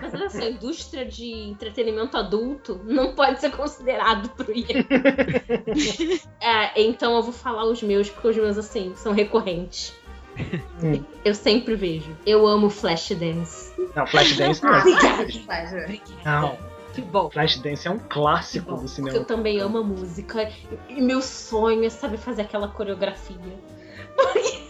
Mas 0.00 0.14
olha 0.14 0.30
só, 0.30 0.38
a 0.38 0.50
indústria 0.50 1.06
de 1.06 1.32
entretenimento 1.32 2.16
adulto 2.16 2.80
não 2.84 3.14
pode 3.14 3.40
ser 3.40 3.52
considerado 3.52 4.28
pro 4.30 4.52
IE. 4.52 4.66
é, 6.42 6.82
então 6.82 7.14
eu 7.14 7.22
vou 7.22 7.32
falar 7.32 7.64
os 7.64 7.82
meus, 7.82 8.10
porque 8.10 8.28
os 8.28 8.36
meus, 8.36 8.58
assim, 8.58 8.94
são 8.96 9.12
recorrentes. 9.12 9.94
Hum. 10.82 11.02
Eu 11.24 11.34
sempre 11.34 11.76
vejo. 11.76 12.14
Eu 12.26 12.46
amo 12.46 12.68
Flashdance. 12.68 13.72
Não, 13.94 14.06
Flashdance 14.06 14.62
não 14.62 14.74
é. 14.74 14.84
Não, 16.24 16.58
Que 16.96 17.02
bom. 17.02 17.30
Flashdance 17.30 17.86
é 17.86 17.90
um 17.90 17.98
clássico 17.98 18.70
do 18.72 18.76
Porque 18.78 18.88
cinema. 18.88 19.16
eu 19.16 19.24
também 19.24 19.60
amo 19.60 19.78
a 19.78 19.82
música. 19.84 20.50
E 20.88 21.00
meu 21.00 21.22
sonho 21.22 21.84
é 21.84 21.90
saber 21.90 22.16
fazer 22.16 22.42
aquela 22.42 22.66
coreografia. 22.68 23.36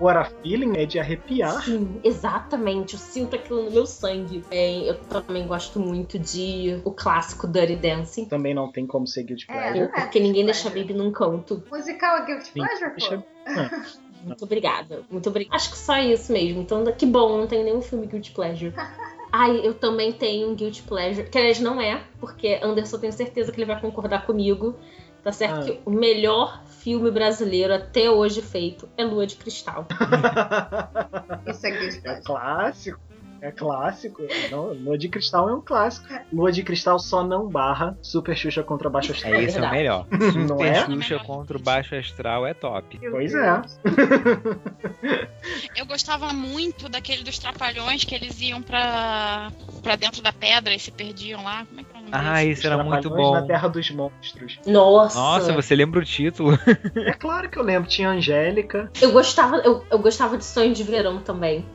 What 0.00 0.18
a 0.18 0.24
Feeling 0.42 0.76
é 0.76 0.84
de 0.86 0.98
arrepiar. 0.98 1.62
Sim, 1.62 2.00
exatamente. 2.02 2.94
Eu 2.94 2.98
sinto 2.98 3.36
aquilo 3.36 3.62
no 3.62 3.70
meu 3.70 3.86
sangue. 3.86 4.44
É, 4.50 4.90
eu 4.90 4.96
também 5.04 5.46
gosto 5.46 5.78
muito 5.78 6.18
de 6.18 6.80
o 6.84 6.90
clássico 6.90 7.46
Dirty 7.46 7.76
Dancing. 7.76 8.24
Também 8.24 8.52
não 8.52 8.72
tem 8.72 8.84
como 8.88 9.06
ser 9.06 9.22
Guilty 9.22 9.46
É, 9.48 9.52
Pleasure. 9.52 9.78
não 9.78 9.84
é 9.94 10.00
Porque 10.00 10.18
ninguém 10.18 10.44
deixa. 10.44 10.68
Baby 10.68 10.94
num 10.94 11.12
canto. 11.12 11.62
Musical 11.70 12.16
é 12.18 12.26
guilty 12.26 12.44
Sim, 12.46 12.52
pleasure, 12.54 12.90
deixa- 12.90 13.18
pô? 13.18 13.24
Muito 14.24 14.44
obrigada. 14.44 15.02
Muito 15.10 15.28
obrigada. 15.28 15.54
Acho 15.56 15.70
que 15.70 15.76
só 15.78 15.96
isso 15.98 16.32
mesmo. 16.32 16.62
Então, 16.62 16.84
que 16.92 17.06
bom, 17.06 17.38
não 17.38 17.46
tem 17.46 17.62
nenhum 17.62 17.80
filme 17.80 18.06
Guilty 18.08 18.32
Pleasure. 18.32 18.74
Ai, 19.36 19.66
eu 19.66 19.74
também 19.74 20.12
tenho 20.12 20.48
um 20.48 20.54
Guilty 20.54 20.82
Pleasure. 20.82 21.28
Que 21.28 21.36
aliás 21.36 21.58
não 21.58 21.80
é, 21.80 22.04
porque 22.20 22.60
Anderson 22.62 22.98
tenho 22.98 23.12
certeza 23.12 23.50
que 23.50 23.58
ele 23.58 23.66
vai 23.66 23.80
concordar 23.80 24.24
comigo. 24.24 24.76
Tá 25.24 25.32
certo 25.32 25.56
Ah. 25.56 25.64
que 25.64 25.80
o 25.84 25.90
melhor 25.90 26.62
filme 26.66 27.10
brasileiro 27.10 27.74
até 27.74 28.08
hoje 28.08 28.40
feito 28.40 28.88
é 28.96 29.02
Lua 29.04 29.26
de 29.26 29.34
Cristal. 29.34 29.88
Isso 31.48 31.66
aqui 31.66 32.00
É 32.04 32.20
clássico. 32.20 33.00
É 33.44 33.52
clássico. 33.52 34.22
Não, 34.50 34.72
Lua 34.72 34.96
de 34.96 35.06
Cristal 35.06 35.50
é 35.50 35.54
um 35.54 35.60
clássico. 35.60 36.06
Lua 36.32 36.50
de 36.50 36.62
Cristal 36.62 36.98
só 36.98 37.22
não 37.22 37.46
barra 37.46 37.94
Super 38.00 38.34
Xuxa 38.34 38.62
contra 38.62 38.88
Baixo 38.88 39.12
Astral. 39.12 39.34
É, 39.34 39.42
esse 39.44 39.58
é 39.58 39.62
o 39.62 39.70
melhor. 39.70 40.06
Não 40.10 40.48
Super 40.48 40.66
é? 40.66 40.84
Xuxa 40.86 41.18
contra 41.18 41.58
o 41.58 41.60
Baixo 41.60 41.94
Astral 41.94 42.46
é 42.46 42.54
top. 42.54 42.98
Pois 43.10 43.34
é. 43.34 43.60
Eu 45.76 45.84
gostava 45.84 46.32
muito 46.32 46.88
daquele 46.88 47.22
dos 47.22 47.38
trapalhões 47.38 48.02
que 48.04 48.14
eles 48.14 48.40
iam 48.40 48.62
pra, 48.62 49.50
pra 49.82 49.96
dentro 49.96 50.22
da 50.22 50.32
pedra 50.32 50.74
e 50.74 50.78
se 50.78 50.90
perdiam 50.90 51.44
lá. 51.44 51.66
Como 51.66 51.80
é 51.80 51.84
que 51.84 51.90
é 51.94 51.98
o 51.98 52.02
nome 52.02 52.10
Ah, 52.12 52.34
desse? 52.36 52.48
esse 52.50 52.66
era 52.66 52.82
muito 52.82 53.00
Trapalhões 53.02 53.26
bom. 53.28 53.34
na 53.34 53.42
Terra 53.46 53.68
dos 53.68 53.90
Monstros. 53.90 54.58
Nossa! 54.66 55.18
Nossa, 55.18 55.52
você 55.52 55.74
lembra 55.76 56.00
o 56.00 56.04
título? 56.04 56.58
É 56.96 57.12
claro 57.12 57.50
que 57.50 57.58
eu 57.58 57.62
lembro. 57.62 57.88
Tinha 57.88 58.08
Angélica. 58.08 58.90
Eu 59.02 59.12
gostava, 59.12 59.56
eu, 59.58 59.84
eu 59.90 59.98
gostava 59.98 60.38
de 60.38 60.44
Sonho 60.46 60.72
de 60.72 60.82
Verão 60.82 61.20
também. 61.20 61.66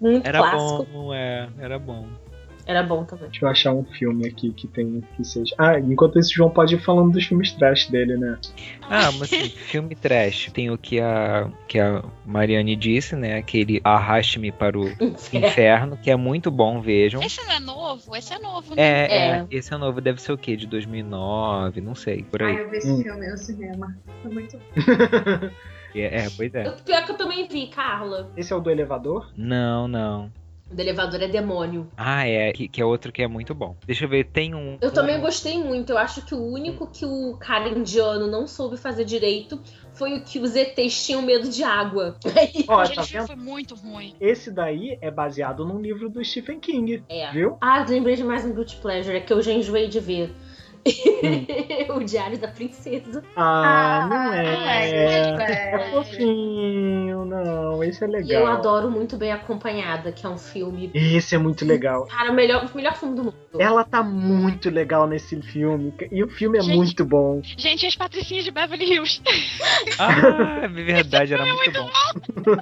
Muito 0.00 0.26
Era 0.26 0.38
clássico. 0.38 0.86
bom, 0.92 1.14
é, 1.14 1.48
era 1.58 1.78
bom. 1.78 2.06
Era 2.68 2.82
bom 2.82 3.04
também. 3.04 3.28
Deixa 3.30 3.44
eu 3.44 3.48
achar 3.48 3.72
um 3.72 3.84
filme 3.84 4.26
aqui 4.26 4.52
que 4.52 4.66
tem 4.66 5.00
que 5.16 5.24
seja. 5.24 5.54
Ah, 5.56 5.78
enquanto 5.78 6.18
isso, 6.18 6.30
o 6.32 6.34
João 6.34 6.50
pode 6.50 6.74
ir 6.74 6.80
falando 6.80 7.12
dos 7.12 7.24
filmes 7.24 7.52
trash 7.52 7.86
dele, 7.88 8.16
né? 8.16 8.36
Ah, 8.90 9.12
mas 9.12 9.22
assim, 9.32 9.48
filme 9.70 9.94
trash. 9.94 10.50
Tem 10.52 10.68
o 10.68 10.76
que 10.76 10.98
a, 10.98 11.48
que 11.68 11.78
a 11.78 12.02
Mariane 12.24 12.74
disse, 12.74 13.14
né? 13.14 13.36
Aquele 13.36 13.80
Arraste-me 13.84 14.50
para 14.50 14.76
o 14.76 14.88
Inferno, 15.32 15.96
que 15.96 16.10
é 16.10 16.16
muito 16.16 16.50
bom, 16.50 16.80
vejam. 16.80 17.22
Esse 17.22 17.40
não 17.44 17.52
é 17.52 17.60
novo? 17.60 18.16
Esse 18.16 18.34
é 18.34 18.38
novo, 18.40 18.74
né? 18.74 18.82
É, 18.82 19.06
é, 19.06 19.28
É. 19.36 19.46
esse 19.48 19.72
é 19.72 19.76
novo, 19.76 20.00
deve 20.00 20.20
ser 20.20 20.32
o 20.32 20.36
quê? 20.38 20.56
De 20.56 20.66
2009, 20.66 21.80
não 21.80 21.94
sei, 21.94 22.24
por 22.24 22.42
aí. 22.42 22.56
eu 22.56 22.68
vi 22.68 22.78
esse 22.78 22.90
Hum. 22.90 23.00
filme 23.00 23.28
no 23.30 23.38
cinema. 23.38 23.96
Foi 24.22 24.32
muito 24.32 24.56
É, 24.56 24.60
é, 26.00 26.28
pois 26.36 26.54
é. 26.54 26.66
Eu, 26.66 26.72
pior 26.72 27.04
que 27.04 27.12
eu 27.12 27.16
também 27.16 27.46
vi, 27.48 27.66
Carla. 27.68 28.30
Esse 28.36 28.52
é 28.52 28.56
o 28.56 28.60
do 28.60 28.70
elevador? 28.70 29.30
Não, 29.36 29.86
não. 29.88 30.30
O 30.70 30.74
do 30.74 30.80
elevador 30.80 31.22
é 31.22 31.28
demônio. 31.28 31.86
Ah, 31.96 32.26
é, 32.26 32.52
que, 32.52 32.66
que 32.66 32.82
é 32.82 32.84
outro 32.84 33.12
que 33.12 33.22
é 33.22 33.28
muito 33.28 33.54
bom. 33.54 33.76
Deixa 33.86 34.04
eu 34.04 34.08
ver, 34.08 34.24
tem 34.24 34.52
um. 34.52 34.76
Eu 34.80 34.90
também 34.90 35.16
um- 35.16 35.20
gostei 35.20 35.56
muito. 35.62 35.90
Eu 35.92 35.98
acho 35.98 36.22
que 36.26 36.34
o 36.34 36.42
único 36.44 36.88
que 36.88 37.04
o 37.06 37.36
cara 37.38 37.68
indiano 37.68 38.26
não 38.26 38.48
soube 38.48 38.76
fazer 38.76 39.04
direito 39.04 39.60
foi 39.92 40.18
o 40.18 40.24
que 40.24 40.40
os 40.40 40.56
ETs 40.56 41.06
tinham 41.06 41.22
medo 41.22 41.48
de 41.48 41.62
água. 41.62 42.16
Ó, 42.66 42.82
tá 42.84 43.02
vendo? 43.02 43.26
foi 43.28 43.36
muito 43.36 43.76
ruim. 43.76 44.14
Esse 44.20 44.50
daí 44.50 44.98
é 45.00 45.08
baseado 45.10 45.64
num 45.64 45.80
livro 45.80 46.08
do 46.10 46.22
Stephen 46.24 46.58
King, 46.58 47.02
é. 47.08 47.30
viu? 47.30 47.56
Ah, 47.60 47.86
lembrei 47.88 48.16
de 48.16 48.24
mais 48.24 48.44
um 48.44 48.52
Guilty 48.52 48.76
Pleasure, 48.76 49.16
é 49.16 49.20
que 49.20 49.32
eu 49.32 49.40
já 49.40 49.52
enjoei 49.52 49.86
de 49.86 50.00
ver. 50.00 50.34
o 51.94 52.04
Diário 52.04 52.38
da 52.38 52.48
Princesa. 52.48 53.22
Ah, 53.36 54.06
não 54.08 54.32
é. 54.32 54.42
não 55.32 55.40
é, 55.40 55.52
É 55.52 55.74
é. 55.74 55.90
fofinho, 55.90 57.24
não. 57.24 57.82
Esse 57.84 58.04
é 58.04 58.08
E 58.08 58.10
legal. 58.10 58.42
eu 58.42 58.46
adoro 58.46 58.90
Muito 58.90 59.16
Bem 59.16 59.32
Acompanhada, 59.32 60.12
que 60.12 60.24
é 60.26 60.28
um 60.28 60.38
filme. 60.38 60.90
Esse 60.94 61.34
é 61.34 61.38
muito 61.38 61.64
legal. 61.64 62.06
Cara, 62.06 62.30
o 62.30 62.34
melhor, 62.34 62.68
o 62.72 62.76
melhor 62.76 62.94
filme 62.96 63.14
do 63.16 63.24
mundo. 63.24 63.34
Ela 63.58 63.84
tá 63.84 64.02
muito 64.02 64.70
legal 64.70 65.06
nesse 65.06 65.40
filme. 65.42 65.92
E 66.10 66.22
o 66.22 66.28
filme 66.28 66.58
é 66.58 66.62
Gente. 66.62 66.76
muito 66.76 67.04
bom. 67.04 67.40
Gente, 67.42 67.86
as 67.86 67.96
patricinhas 67.96 68.44
de 68.44 68.50
Beverly 68.50 68.84
Hills. 68.92 69.20
Ah, 69.98 70.62
é 70.64 70.68
verdade, 70.68 71.32
era 71.34 71.44
muito 71.46 71.72
bom. 71.82 72.56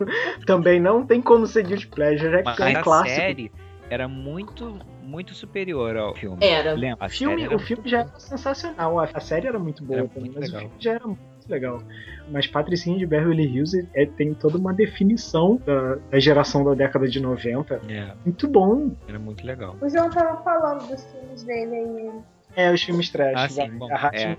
Também 0.46 0.78
não 0.80 1.04
tem 1.04 1.20
como 1.20 1.46
ser 1.46 1.64
Guilty 1.66 1.86
Pleasure, 1.88 2.36
é 2.36 2.40
é 2.40 2.74
um 2.74 2.78
a 2.78 2.82
clássico. 2.82 3.16
série 3.16 3.52
era 3.94 4.08
muito, 4.08 4.78
muito 5.02 5.34
superior 5.34 5.96
ao 5.96 6.14
filme. 6.14 6.44
Era. 6.44 6.72
Lembra? 6.74 7.06
O 7.06 7.08
filme, 7.10 7.42
era 7.44 7.56
o 7.56 7.58
filme 7.58 7.88
já 7.88 8.00
era 8.00 8.18
sensacional. 8.18 8.98
A 8.98 9.08
a 9.14 9.20
série 9.20 9.46
era 9.46 9.58
muito 9.58 9.84
boa 9.84 10.00
Era 10.00 10.08
também, 10.08 10.30
muito 10.30 10.40
mas 10.40 10.50
legal. 10.50 10.66
o 10.66 10.68
filme 10.68 10.82
já 10.82 10.92
era 10.92 11.06
muito 11.06 11.20
legal. 11.48 11.82
Mas 12.30 12.46
Patricinha 12.46 12.98
de 12.98 13.06
Beverly 13.06 13.44
Hills 13.44 13.88
é, 13.94 14.06
tem 14.06 14.34
toda 14.34 14.58
uma 14.58 14.72
definição 14.72 15.60
da, 15.64 15.96
da 16.10 16.18
geração 16.18 16.64
da 16.64 16.74
década 16.74 17.06
de 17.06 17.20
90. 17.20 17.80
É, 17.88 18.12
Muito 18.24 18.48
bom. 18.48 18.90
era 19.06 19.18
muito 19.18 19.46
legal. 19.46 19.76
O 19.80 19.88
João 19.88 20.10
tava 20.10 20.42
falando 20.42 20.88
dos 20.88 21.04
filmes 21.12 21.42
dele 21.44 21.74
aí. 21.76 22.10
É, 22.56 22.72
os 22.72 22.82
filmes 22.82 23.10
trash. 23.10 23.34
Ah, 23.36 23.48
sim, 23.48 23.70
bom, 23.78 23.88
é. 24.12 24.36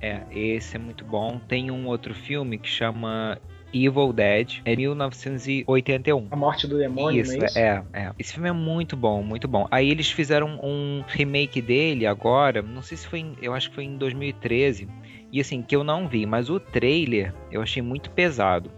É, 0.00 0.22
esse 0.30 0.76
é 0.76 0.78
muito 0.78 1.04
bom. 1.04 1.40
Tem 1.48 1.70
um 1.70 1.86
outro 1.86 2.14
filme 2.14 2.58
que 2.58 2.68
chama 2.68 3.38
Evil 3.72 4.12
Dead, 4.12 4.60
é 4.64 4.74
1981. 4.74 6.28
A 6.30 6.36
morte 6.36 6.66
do 6.66 6.78
demônio, 6.78 7.22
Isso, 7.22 7.36
não 7.36 7.42
é 7.42 7.46
isso? 7.46 7.58
é, 7.58 7.84
é. 7.92 8.12
Esse 8.18 8.32
filme 8.32 8.48
é 8.48 8.52
muito 8.52 8.96
bom, 8.96 9.22
muito 9.22 9.46
bom. 9.46 9.66
Aí 9.70 9.90
eles 9.90 10.10
fizeram 10.10 10.58
um 10.62 11.04
remake 11.06 11.60
dele 11.60 12.06
agora, 12.06 12.62
não 12.62 12.82
sei 12.82 12.96
se 12.96 13.06
foi 13.06 13.20
em, 13.20 13.36
eu 13.42 13.54
acho 13.54 13.68
que 13.68 13.74
foi 13.74 13.84
em 13.84 13.96
2013. 13.96 14.88
E 15.30 15.40
assim, 15.40 15.62
que 15.62 15.76
eu 15.76 15.84
não 15.84 16.08
vi, 16.08 16.24
mas 16.24 16.48
o 16.48 16.58
trailer 16.58 17.34
eu 17.50 17.60
achei 17.60 17.82
muito 17.82 18.10
pesado. 18.10 18.70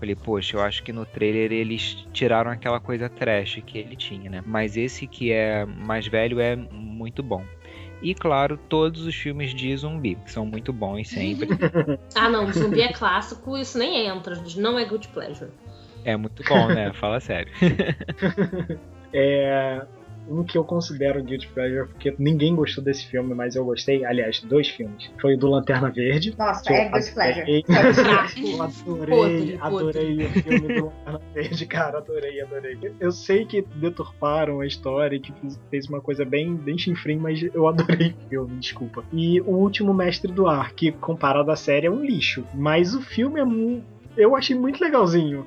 Falei, 0.00 0.16
poxa, 0.16 0.56
eu 0.56 0.62
acho 0.62 0.82
que 0.82 0.92
no 0.92 1.06
trailer 1.06 1.52
eles 1.52 2.04
tiraram 2.12 2.50
aquela 2.50 2.80
coisa 2.80 3.08
trash 3.08 3.62
que 3.64 3.78
ele 3.78 3.94
tinha, 3.94 4.28
né? 4.28 4.42
Mas 4.44 4.76
esse 4.76 5.06
que 5.06 5.30
é 5.30 5.64
mais 5.64 6.08
velho 6.08 6.40
é 6.40 6.56
muito 6.56 7.22
bom. 7.22 7.44
E 8.02 8.14
claro, 8.14 8.58
todos 8.68 9.06
os 9.06 9.14
filmes 9.14 9.54
de 9.54 9.74
zumbi, 9.76 10.16
que 10.16 10.30
são 10.30 10.44
muito 10.44 10.72
bons 10.72 11.08
sempre. 11.08 11.48
Ah, 12.14 12.28
não, 12.28 12.52
zumbi 12.52 12.80
é 12.80 12.92
clássico, 12.92 13.56
isso 13.56 13.78
nem 13.78 14.06
entra, 14.06 14.36
não 14.56 14.78
é 14.78 14.84
Guilty 14.84 15.08
Pleasure. 15.08 15.50
É 16.04 16.16
muito 16.16 16.42
bom, 16.44 16.66
né? 16.68 16.92
Fala 16.92 17.20
sério. 17.20 17.50
É, 19.14 19.82
um 20.28 20.44
que 20.44 20.56
eu 20.56 20.64
considero 20.64 21.22
Guilty 21.22 21.48
Pleasure, 21.48 21.88
porque 21.88 22.14
ninguém 22.18 22.54
gostou 22.54 22.82
desse 22.82 23.06
filme, 23.06 23.34
mas 23.34 23.56
eu 23.56 23.64
gostei. 23.64 24.04
Aliás, 24.04 24.40
dois 24.40 24.68
filmes. 24.68 25.10
Foi 25.20 25.34
o 25.34 25.38
do 25.38 25.48
Lanterna 25.48 25.90
Verde. 25.90 26.34
Nossa, 26.38 26.72
é 26.72 26.88
Guilty 26.88 27.12
Pleasure. 27.12 27.64
Eu 28.52 28.62
adorei, 28.62 29.16
Podre, 29.16 29.58
adorei 29.60 30.24
o 30.24 30.28
filme 30.30 30.68
do 30.68 30.84
Lanterna 30.86 31.20
Verde, 31.34 31.66
cara, 31.66 31.98
adorei, 31.98 32.40
adorei. 32.40 32.78
Eu 33.00 33.10
sei 33.12 33.44
que 33.44 33.62
deturparam 33.76 34.60
a 34.60 34.66
história 34.66 35.16
e 35.16 35.20
que 35.20 35.32
fez 35.70 35.88
uma 35.88 36.00
coisa 36.00 36.24
bem, 36.24 36.54
bem 36.54 36.78
chinfrim, 36.78 37.16
mas 37.16 37.42
eu 37.54 37.66
adorei 37.68 38.14
o 38.26 38.28
filme, 38.28 38.56
desculpa. 38.58 39.04
E 39.12 39.40
o 39.42 39.50
último 39.50 39.92
Mestre 39.92 40.30
do 40.32 40.46
Ar, 40.46 40.72
que 40.72 40.92
comparado 40.92 41.50
à 41.50 41.56
série 41.56 41.86
é 41.86 41.90
um 41.90 42.04
lixo, 42.04 42.44
mas 42.54 42.94
o 42.94 43.02
filme 43.02 43.40
é 43.40 43.44
mu- 43.44 43.82
eu 44.16 44.36
achei 44.36 44.56
muito 44.56 44.82
legalzinho. 44.82 45.46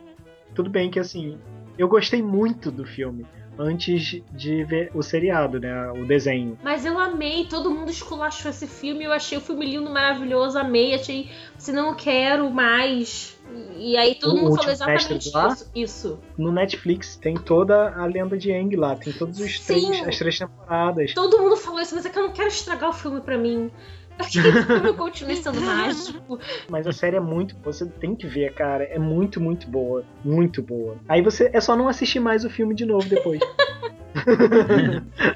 Tudo 0.54 0.70
bem 0.70 0.90
que 0.90 1.00
assim, 1.00 1.38
eu 1.78 1.88
gostei 1.88 2.22
muito 2.22 2.72
do 2.72 2.86
filme 2.86 3.26
antes 3.58 4.22
de 4.32 4.64
ver 4.64 4.92
o 4.94 5.02
seriado, 5.02 5.60
né, 5.60 5.92
o 5.92 6.06
desenho. 6.06 6.58
Mas 6.64 6.86
eu 6.86 6.98
amei, 7.00 7.46
todo 7.46 7.72
mundo 7.72 7.90
esculachou 7.90 8.50
esse 8.52 8.68
filme, 8.68 9.04
eu 9.06 9.12
achei 9.12 9.38
o 9.38 9.42
filme 9.42 9.66
lindo, 9.66 9.90
maravilhoso, 9.90 10.58
amei, 10.58 10.94
achei, 10.94 11.30
se 11.58 11.72
não 11.72 11.96
quero 11.96 12.50
mais. 12.50 13.36
E 13.78 13.96
aí 13.96 14.16
todo 14.16 14.38
O 14.38 14.42
mundo 14.42 14.56
falou 14.56 14.72
exatamente 14.72 15.32
Ar? 15.36 15.52
isso. 15.52 15.72
Isso. 15.76 16.20
No 16.38 16.52
Netflix 16.52 17.16
tem 17.16 17.36
toda 17.36 17.94
a 17.96 18.06
lenda 18.06 18.38
de 18.38 18.52
Aang 18.52 18.76
lá, 18.76 18.96
tem 18.96 19.14
todos 19.14 19.40
os 19.40 19.60
Sim. 19.60 19.90
três, 19.92 20.08
as 20.08 20.18
três 20.18 20.40
temporadas. 20.40 21.14
Todo 21.14 21.38
mundo 21.40 21.56
falou 21.56 21.80
isso, 21.80 21.96
mas 21.96 22.06
é 22.06 22.10
que 22.10 22.18
eu 22.18 22.24
não 22.24 22.34
quero 22.34 22.48
estragar 22.48 22.90
o 22.90 22.94
filme 22.94 23.22
pra 23.22 23.38
mim. 23.38 23.72
Eu 24.36 24.42
quero 24.42 24.54
que 24.54 24.60
o 24.60 24.80
filme 24.82 24.94
continue 24.94 25.36
sendo 25.36 25.62
mágico. 25.62 26.40
Mas 26.70 26.88
a 26.88 26.92
série 26.92 27.18
é 27.18 27.20
muito. 27.20 27.56
Você 27.64 27.86
tem 27.86 28.16
que 28.16 28.26
ver, 28.28 28.54
cara. 28.54 28.84
É 28.86 28.98
muito, 28.98 29.42
muito 29.42 29.68
boa. 29.68 30.04
Muito 30.24 30.62
boa. 30.62 30.98
Aí 31.08 31.22
você. 31.22 31.50
É 31.54 31.60
só 31.60 31.76
não 31.76 31.88
assistir 31.88 32.20
mais 32.20 32.46
o 32.46 32.50
filme 32.50 32.74
de 32.74 32.86
novo 32.86 33.08
depois. 33.08 33.40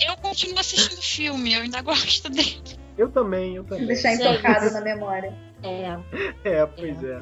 Eu 0.07 0.15
continuo 0.21 0.59
assistindo 0.59 0.99
o 0.99 1.01
filme, 1.01 1.53
eu 1.53 1.61
ainda 1.61 1.81
gosto 1.81 2.29
dele. 2.29 2.61
eu 2.97 3.09
também, 3.09 3.57
eu 3.57 3.63
também. 3.63 3.85
Deixar 3.85 4.13
intocado 4.13 4.71
na 4.71 4.81
memória. 4.81 5.33
É. 5.61 5.99
É, 6.45 6.65
pois 6.65 7.03
é. 7.03 7.21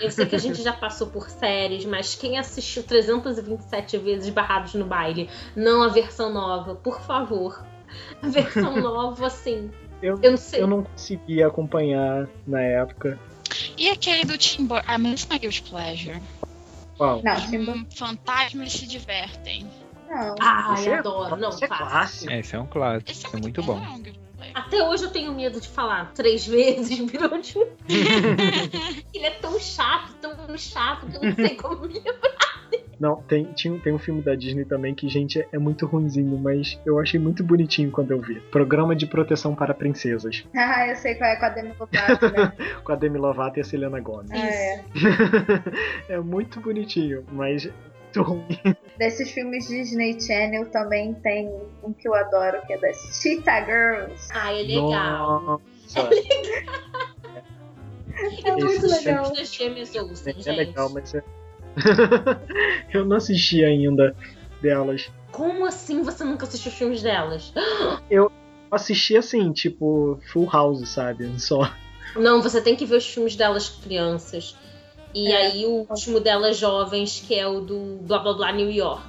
Eu 0.00 0.10
sei 0.10 0.26
que 0.26 0.34
a 0.34 0.38
gente 0.38 0.62
já 0.62 0.72
passou 0.72 1.08
por 1.08 1.28
séries, 1.28 1.84
mas 1.84 2.14
quem 2.14 2.38
assistiu 2.38 2.82
327 2.82 3.98
vezes 3.98 4.30
Barrados 4.30 4.74
no 4.74 4.86
Baile, 4.86 5.28
não 5.54 5.82
a 5.82 5.88
versão 5.88 6.32
nova, 6.32 6.74
por 6.74 7.00
favor. 7.02 7.64
A 8.22 8.28
versão 8.28 8.74
nova, 8.80 9.26
assim. 9.26 9.70
Eu, 10.04 10.18
Eu 10.22 10.30
não 10.32 10.36
sei. 10.36 10.60
eu 10.62 10.66
não 10.66 10.82
conseguia 10.82 11.46
acompanhar 11.46 12.28
na 12.46 12.60
época. 12.60 13.18
E 13.78 13.88
aquele 13.88 14.24
do 14.24 14.36
Tim 14.36 14.66
Burton. 14.66 14.84
Ah, 14.86 14.98
mas 14.98 15.14
isso 15.20 15.28
não 15.30 15.36
é 15.36 15.38
Guilty 15.38 15.62
Pleasure. 15.62 16.22
Qual? 16.96 17.22
Não. 17.22 17.74
Hum, 17.74 17.86
Fantasmas 17.94 18.72
se 18.72 18.86
divertem. 18.86 19.66
Não. 20.08 20.34
Ai, 20.40 20.74
Esse 20.74 20.88
é- 20.90 20.98
adoro. 20.98 21.36
Não, 21.36 21.48
esse 21.48 21.64
é 21.64 21.68
clássico. 21.68 22.32
É, 22.32 22.38
esse 22.40 22.54
é 22.54 22.60
um 22.60 22.66
clássico, 22.66 23.10
Esse 23.10 23.26
é 23.34 23.40
muito 23.40 23.62
bom. 23.62 23.80
Até 24.54 24.82
hoje 24.86 25.04
eu 25.04 25.10
tenho 25.10 25.32
medo 25.34 25.58
de 25.58 25.66
falar 25.68 26.12
três 26.12 26.46
vezes 26.46 26.98
virou 27.10 27.38
de 27.40 27.54
Ele 29.14 29.24
é 29.26 29.30
tão 29.30 29.58
chato, 29.58 30.12
tão 30.20 30.58
chato, 30.58 31.06
que 31.06 31.16
eu 31.16 31.22
não 31.22 31.34
sei 31.34 31.54
como 31.56 31.88
me 31.88 32.02
Não, 32.98 33.16
tem, 33.22 33.44
tinha, 33.52 33.78
tem 33.80 33.92
um 33.92 33.98
filme 33.98 34.22
da 34.22 34.34
Disney 34.34 34.64
também 34.64 34.94
que, 34.94 35.08
gente, 35.08 35.46
é 35.52 35.58
muito 35.58 35.86
ruinzinho, 35.86 36.36
mas 36.38 36.80
eu 36.84 36.98
achei 36.98 37.18
muito 37.18 37.42
bonitinho 37.42 37.90
quando 37.90 38.10
eu 38.10 38.20
vi. 38.20 38.40
Programa 38.50 38.94
de 38.94 39.06
Proteção 39.06 39.54
para 39.54 39.74
Princesas. 39.74 40.44
Ah, 40.74 40.88
eu 40.88 40.96
sei 40.96 41.14
qual 41.14 41.30
é 41.30 41.36
com 41.36 41.44
a 41.44 41.48
Demi 41.50 41.72
Lovato, 41.78 42.30
né? 42.32 42.52
Com 42.82 42.92
a 42.92 42.96
Demi 42.96 43.18
Lovato 43.18 43.58
e 43.58 43.60
a 43.60 43.64
Selena 43.64 44.00
Gomez. 44.00 44.30
Ah, 44.32 44.46
é. 44.46 44.84
é 46.14 46.20
muito 46.20 46.58
bonitinho, 46.60 47.24
mas 47.30 47.70
muito 48.14 48.22
ruim. 48.22 48.76
Desses 48.98 49.30
filmes 49.30 49.66
Disney 49.66 50.20
Channel 50.20 50.66
também 50.70 51.14
tem 51.14 51.50
um 51.82 51.92
que 51.92 52.08
eu 52.08 52.14
adoro, 52.14 52.64
que 52.66 52.72
é 52.72 52.78
das 52.78 52.96
Cheetah 53.20 53.64
Girls. 53.64 54.28
Ah, 54.32 54.52
é 54.52 54.62
legal. 54.62 55.42
Nossa. 55.42 56.10
É 58.44 58.52
muito 58.52 58.86
legal. 58.86 59.32
Das 59.32 59.52
gêmeas 59.52 59.94
Olsen, 59.96 60.34
É 60.38 60.40
gente. 60.40 60.56
legal, 60.56 60.88
mas 60.90 61.14
é... 61.14 61.24
eu 62.92 63.04
não 63.04 63.16
assisti 63.16 63.64
ainda 63.64 64.16
delas. 64.60 65.10
Como 65.30 65.66
assim 65.66 66.02
você 66.02 66.24
nunca 66.24 66.46
assistiu 66.46 66.70
os 66.70 66.78
filmes 66.78 67.02
delas? 67.02 67.52
Eu 68.10 68.30
assisti 68.70 69.16
assim, 69.16 69.52
tipo, 69.52 70.20
Full 70.32 70.48
House, 70.50 70.88
sabe? 70.88 71.40
Só. 71.40 71.70
Não, 72.16 72.40
você 72.42 72.60
tem 72.60 72.76
que 72.76 72.86
ver 72.86 72.96
os 72.96 73.06
filmes 73.06 73.34
delas 73.36 73.68
crianças. 73.68 74.56
E 75.14 75.30
É. 75.30 75.36
aí 75.36 75.66
o 75.66 75.86
último 75.88 76.20
delas 76.20 76.56
jovens, 76.56 77.22
que 77.26 77.34
é 77.34 77.46
o 77.46 77.60
do 77.60 77.98
Blá 78.02 78.18
Blá 78.18 78.34
Blá 78.34 78.52
New 78.52 78.70
York. 78.70 79.04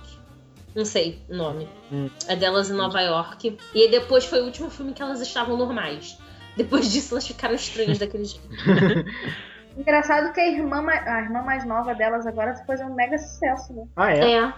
Não 0.76 0.86
sei 0.86 1.20
o 1.30 1.36
nome. 1.36 1.68
Hum. 1.92 2.10
É 2.28 2.36
delas 2.36 2.70
em 2.70 2.74
Nova 2.74 3.00
York. 3.02 3.58
E 3.74 3.82
aí 3.84 3.90
depois 3.90 4.26
foi 4.26 4.42
o 4.42 4.46
último 4.46 4.70
filme 4.70 4.94
que 4.94 5.02
elas 5.02 5.22
estavam 5.22 5.56
normais. 5.58 6.18
Depois 6.58 6.92
disso 6.92 7.14
elas 7.14 7.26
ficaram 7.26 7.56
estranhas 7.56 7.98
daquele 7.98 8.26
jeito. 8.26 8.48
Engraçado 9.78 10.32
que 10.34 10.40
a 10.40 10.48
irmã, 10.48 10.86
a 10.88 11.22
irmã 11.22 11.42
mais 11.42 11.66
nova 11.66 11.94
delas 11.94 12.26
agora 12.26 12.54
tá 12.54 12.64
fazendo 12.66 12.92
um 12.92 12.96
mega 12.96 13.18
sucesso, 13.18 13.74
né? 13.74 13.84
Ah, 13.96 14.14
é? 14.14 14.54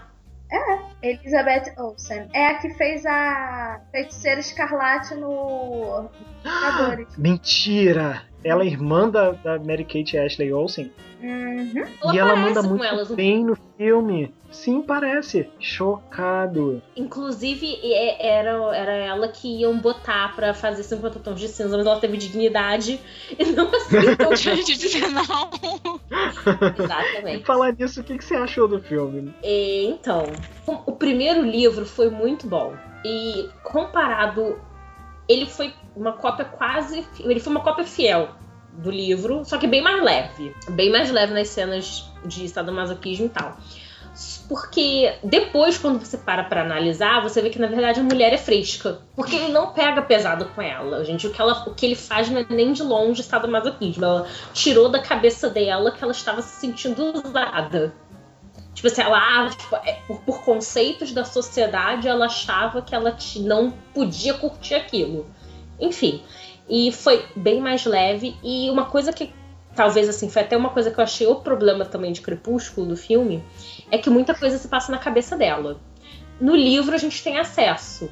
É. 0.49 1.09
Elizabeth 1.09 1.73
Olsen. 1.77 2.29
É 2.33 2.47
a 2.47 2.59
que 2.59 2.69
fez 2.71 3.05
a 3.05 3.81
Feiticeira 3.91 4.39
Escarlate 4.39 5.15
no 5.15 6.09
Vingadores. 6.43 7.07
Mentira! 7.17 8.23
Ela 8.43 8.63
é 8.63 8.67
irmã 8.67 9.09
da, 9.09 9.31
da 9.31 9.59
Mary 9.59 9.83
Kate 9.83 10.17
Ashley 10.17 10.53
Olsen. 10.53 10.91
Uhum. 11.21 11.83
Ela 12.03 12.15
e 12.15 12.19
ela 12.19 12.33
parece 12.33 12.55
manda 12.55 12.63
muito 12.63 12.83
elas 12.85 13.11
um 13.11 13.15
bem 13.15 13.43
no 13.43 13.57
filme. 13.77 14.33
Sim, 14.51 14.81
parece. 14.81 15.49
Chocado. 15.59 16.81
Inclusive, 16.95 17.79
é- 17.83 18.27
era, 18.37 18.75
era 18.75 18.93
ela 18.93 19.27
que 19.27 19.47
iam 19.59 19.77
botar 19.77 20.35
pra 20.35 20.53
fazer 20.53 20.83
50 20.83 21.19
tons 21.19 21.39
de 21.39 21.47
cinza, 21.47 21.77
mas 21.77 21.85
ela 21.85 21.99
teve 21.99 22.17
dignidade 22.17 22.99
e 23.37 23.45
não 23.45 23.67
aceitou. 23.67 24.33
de 24.33 24.75
dizer 24.77 25.07
não. 25.09 25.51
E 26.77 26.81
Exatamente. 26.83 27.45
falar 27.45 27.73
nisso, 27.73 28.01
o 28.01 28.03
que, 28.03 28.17
que 28.17 28.23
você 28.23 28.35
achou 28.35 28.67
do 28.67 28.81
filme? 28.81 29.33
É, 29.43 29.83
então, 29.83 30.23
o 30.65 30.93
primeiro 30.93 31.41
livro 31.43 31.85
foi 31.85 32.09
muito 32.09 32.47
bom. 32.47 32.73
E 33.05 33.49
comparado, 33.63 34.59
ele 35.29 35.45
foi 35.45 35.73
uma 35.95 36.13
cópia 36.13 36.45
quase. 36.45 37.05
Ele 37.19 37.39
foi 37.39 37.51
uma 37.51 37.61
cópia 37.61 37.85
fiel 37.85 38.29
do 38.77 38.91
livro, 38.91 39.43
só 39.43 39.57
que 39.57 39.67
bem 39.67 39.81
mais 39.81 40.03
leve. 40.03 40.55
Bem 40.69 40.91
mais 40.91 41.11
leve 41.11 41.33
nas 41.33 41.49
cenas 41.49 42.05
de 42.23 42.47
sadomasoquismo 42.47 43.25
e 43.25 43.29
tal. 43.29 43.57
Porque 44.47 45.13
depois, 45.23 45.77
quando 45.77 45.99
você 45.99 46.17
para 46.17 46.43
pra 46.43 46.61
analisar, 46.61 47.21
você 47.21 47.41
vê 47.41 47.49
que 47.49 47.59
na 47.59 47.67
verdade 47.67 47.99
a 47.99 48.03
mulher 48.03 48.33
é 48.33 48.37
fresca. 48.37 49.01
Porque 49.15 49.35
ele 49.35 49.49
não 49.49 49.73
pega 49.73 50.01
pesado 50.01 50.45
com 50.45 50.61
ela. 50.61 51.03
Gente, 51.03 51.27
o 51.27 51.31
que, 51.31 51.39
ela, 51.39 51.63
o 51.67 51.73
que 51.75 51.85
ele 51.85 51.95
faz 51.95 52.29
não 52.29 52.41
é 52.41 52.45
nem 52.49 52.71
de 52.71 52.81
longe 52.81 53.21
sadomasoquismo. 53.21 54.03
Ela 54.03 54.27
tirou 54.53 54.89
da 54.89 54.99
cabeça 54.99 55.49
dela 55.49 55.91
que 55.91 56.03
ela 56.03 56.13
estava 56.13 56.41
se 56.41 56.59
sentindo 56.59 57.13
usada. 57.13 57.93
Tipo 58.73 58.87
assim, 58.87 59.01
ela, 59.01 59.17
ah, 59.17 59.49
tipo, 59.49 59.75
é, 59.75 59.93
por, 60.07 60.19
por 60.21 60.41
conceitos 60.43 61.11
da 61.11 61.25
sociedade, 61.25 62.07
ela 62.07 62.25
achava 62.25 62.81
que 62.81 62.95
ela 62.95 63.15
não 63.41 63.71
podia 63.93 64.35
curtir 64.35 64.75
aquilo. 64.75 65.27
Enfim. 65.79 66.23
E 66.69 66.91
foi 66.91 67.25
bem 67.35 67.61
mais 67.61 67.85
leve. 67.85 68.35
E 68.43 68.69
uma 68.69 68.85
coisa 68.85 69.13
que, 69.13 69.31
talvez 69.75 70.09
assim, 70.09 70.29
foi 70.29 70.41
até 70.41 70.55
uma 70.57 70.69
coisa 70.69 70.91
que 70.91 70.99
eu 70.99 71.03
achei 71.03 71.27
o 71.27 71.35
problema 71.35 71.85
também 71.85 72.11
de 72.11 72.21
Crepúsculo 72.21 72.87
do 72.87 72.97
filme, 72.97 73.43
é 73.91 73.97
que 73.97 74.09
muita 74.09 74.33
coisa 74.35 74.57
se 74.57 74.67
passa 74.67 74.91
na 74.91 74.97
cabeça 74.97 75.37
dela. 75.37 75.79
No 76.39 76.55
livro 76.55 76.93
a 76.93 76.97
gente 76.97 77.23
tem 77.23 77.37
acesso. 77.39 78.09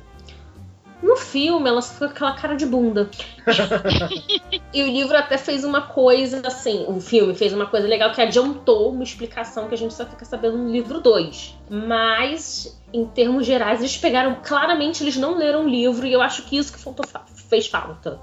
No 1.03 1.17
filme, 1.17 1.69
ela 1.69 1.81
ficou 1.81 2.07
com 2.07 2.13
aquela 2.13 2.33
cara 2.33 2.55
de 2.55 2.65
bunda. 2.65 3.09
e 4.73 4.81
o 4.81 4.87
livro 4.87 5.15
até 5.15 5.37
fez 5.37 5.63
uma 5.63 5.81
coisa 5.81 6.41
assim, 6.45 6.85
o 6.87 6.99
filme 6.99 7.35
fez 7.35 7.53
uma 7.53 7.67
coisa 7.67 7.87
legal 7.87 8.11
que 8.11 8.21
adiantou 8.21 8.89
uma 8.91 9.03
explicação 9.03 9.67
que 9.67 9.75
a 9.75 9.77
gente 9.77 9.93
só 9.93 10.05
fica 10.05 10.25
sabendo 10.25 10.57
no 10.57 10.71
livro 10.71 10.99
2. 11.01 11.59
Mas, 11.69 12.81
em 12.91 13.05
termos 13.05 13.45
gerais, 13.45 13.81
eles 13.81 13.97
pegaram. 13.97 14.37
Claramente, 14.43 15.03
eles 15.03 15.17
não 15.17 15.37
leram 15.37 15.65
o 15.65 15.69
livro 15.69 16.07
e 16.07 16.13
eu 16.13 16.21
acho 16.21 16.43
que 16.43 16.57
isso 16.57 16.73
que 16.73 16.79
faltou, 16.79 17.05
fa- 17.05 17.25
fez 17.49 17.67
falta. 17.67 18.19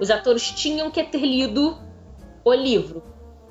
Os 0.00 0.10
atores 0.10 0.50
tinham 0.50 0.90
que 0.90 1.02
ter 1.04 1.20
lido 1.20 1.78
o 2.44 2.52
livro. 2.54 3.02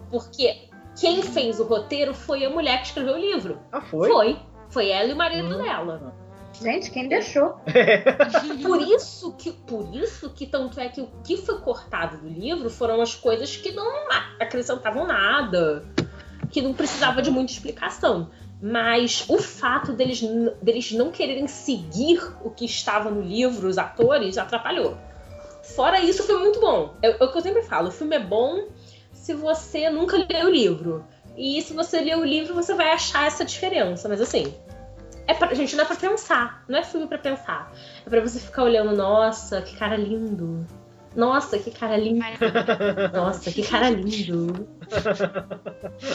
Porque 0.10 0.68
quem 1.00 1.22
fez 1.22 1.60
o 1.60 1.64
roteiro 1.64 2.14
foi 2.14 2.43
a 2.43 2.50
mulher 2.50 2.82
que 2.82 2.88
escreveu 2.88 3.14
o 3.14 3.20
livro. 3.20 3.60
Ah, 3.72 3.82
foi? 3.82 4.10
Foi. 4.10 4.39
Foi 4.70 4.89
ela 4.89 5.10
e 5.10 5.14
o 5.14 5.16
marido 5.16 5.56
Hum. 5.56 5.62
dela. 5.62 6.14
Gente, 6.60 6.91
quem 6.91 7.08
deixou? 7.08 7.56
Por 8.64 8.82
isso 8.82 9.34
que, 9.38 9.52
por 9.52 9.95
isso 9.95 10.30
que 10.32 10.45
tanto 10.45 10.80
é 10.80 10.89
que 10.89 11.00
o 11.00 11.08
que 11.24 11.38
foi 11.38 11.60
cortado 11.60 12.18
do 12.18 12.28
livro 12.28 12.70
foram 12.70 13.02
as 13.02 13.16
coisas 13.16 13.56
que 13.56 13.72
não 13.72 13.88
acrescentavam 14.39 15.08
nada, 15.08 15.86
que 16.52 16.62
não 16.62 16.74
precisava 16.74 17.22
de 17.22 17.32
muita 17.32 17.52
explicação. 17.54 18.30
Mas 18.62 19.24
o 19.30 19.38
fato 19.38 19.93
deles, 19.93 20.22
deles 20.62 20.91
não 20.91 21.12
quererem 21.12 21.47
seguir 21.47 22.20
o 22.43 22.50
que 22.50 22.66
estava 22.66 23.10
no 23.10 23.22
livro, 23.22 23.70
os 23.70 23.78
atores, 23.78 24.38
atrapalhou. 24.38 24.97
Fora 25.76 25.99
isso, 25.99 26.24
foi 26.24 26.38
muito 26.39 26.59
bom. 26.59 26.95
É, 27.01 27.11
é 27.11 27.24
o 27.24 27.32
que 27.32 27.38
eu 27.38 27.41
sempre 27.41 27.63
falo: 27.63 27.89
o 27.89 27.91
filme 27.91 28.15
é 28.15 28.20
bom 28.20 28.67
se 29.13 29.34
você 29.34 29.89
nunca 29.89 30.17
leu 30.17 30.47
o 30.47 30.51
livro. 30.51 31.05
E 31.38 31.61
se 31.61 31.74
você 31.74 32.01
ler 32.01 32.17
o 32.17 32.26
livro, 32.26 32.53
você 32.53 32.74
vai 32.74 32.91
achar 32.91 33.28
essa 33.28 33.45
diferença. 33.45 34.09
Mas 34.09 34.20
assim, 34.20 34.53
é 35.28 35.34
pra, 35.34 35.53
gente, 35.53 35.76
não 35.76 35.84
é 35.84 35.88
pra 35.88 35.95
pensar. 35.95 36.63
Não 36.67 36.80
é 36.80 36.84
filme 36.84 37.07
pra 37.07 37.17
pensar. 37.17 37.72
É 38.05 38.09
pra 38.09 38.20
você 38.20 38.39
ficar 38.39 38.63
olhando, 38.63 38.95
nossa, 38.95 39.61
que 39.61 39.78
cara 39.78 39.95
lindo. 39.95 40.65
Nossa, 41.15 41.57
que 41.57 41.72
cara 41.72 41.97
lindo. 41.97 42.20
Nossa, 43.13 43.51
que 43.51 43.63
cara 43.63 43.89
lindo. 43.89 44.67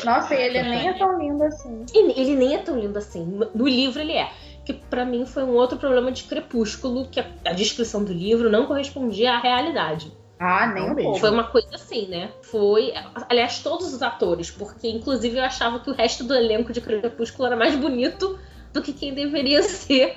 Nossa, 0.04 0.34
e 0.34 0.42
ele 0.42 0.62
nem 0.62 0.88
é 0.88 0.92
tão 0.94 1.18
lindo 1.18 1.42
assim. 1.44 1.84
E 1.92 2.20
ele 2.20 2.36
nem 2.36 2.54
é 2.54 2.58
tão 2.58 2.78
lindo 2.78 2.98
assim. 2.98 3.24
No 3.54 3.66
livro 3.66 4.00
ele 4.00 4.12
é. 4.12 4.30
Que 4.64 4.72
pra 4.72 5.04
mim 5.04 5.26
foi 5.26 5.42
um 5.42 5.54
outro 5.54 5.78
problema 5.78 6.10
de 6.10 6.24
Crepúsculo, 6.24 7.08
que 7.08 7.20
a, 7.20 7.26
a 7.44 7.52
descrição 7.52 8.02
do 8.02 8.12
livro 8.12 8.50
não 8.50 8.66
correspondia 8.66 9.32
à 9.32 9.40
realidade. 9.40 10.12
Ah, 10.38 10.66
nem 10.66 10.84
Não 10.84 10.92
um 10.92 10.96
pouco. 10.96 11.18
Foi 11.18 11.30
uma 11.30 11.44
coisa 11.44 11.74
assim, 11.74 12.08
né? 12.08 12.30
Foi. 12.42 12.92
Aliás, 13.28 13.60
todos 13.60 13.92
os 13.92 14.02
atores, 14.02 14.50
porque 14.50 14.88
inclusive 14.88 15.38
eu 15.38 15.44
achava 15.44 15.80
que 15.80 15.90
o 15.90 15.94
resto 15.94 16.24
do 16.24 16.34
elenco 16.34 16.72
de 16.72 16.80
Crepúsculo 16.80 17.46
era 17.46 17.56
mais 17.56 17.76
bonito 17.76 18.38
do 18.72 18.82
que 18.82 18.92
quem 18.92 19.14
deveria 19.14 19.62
ser 19.64 20.16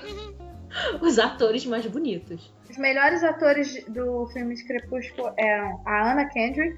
os 1.01 1.19
atores 1.19 1.65
mais 1.65 1.85
bonitos. 1.85 2.51
Os 2.69 2.77
melhores 2.77 3.23
atores 3.23 3.83
do 3.87 4.27
filme 4.27 4.55
de 4.55 4.65
Crepúsculo 4.65 5.31
eram 5.37 5.81
a 5.85 6.11
Anna 6.11 6.25
Kendrick, 6.25 6.77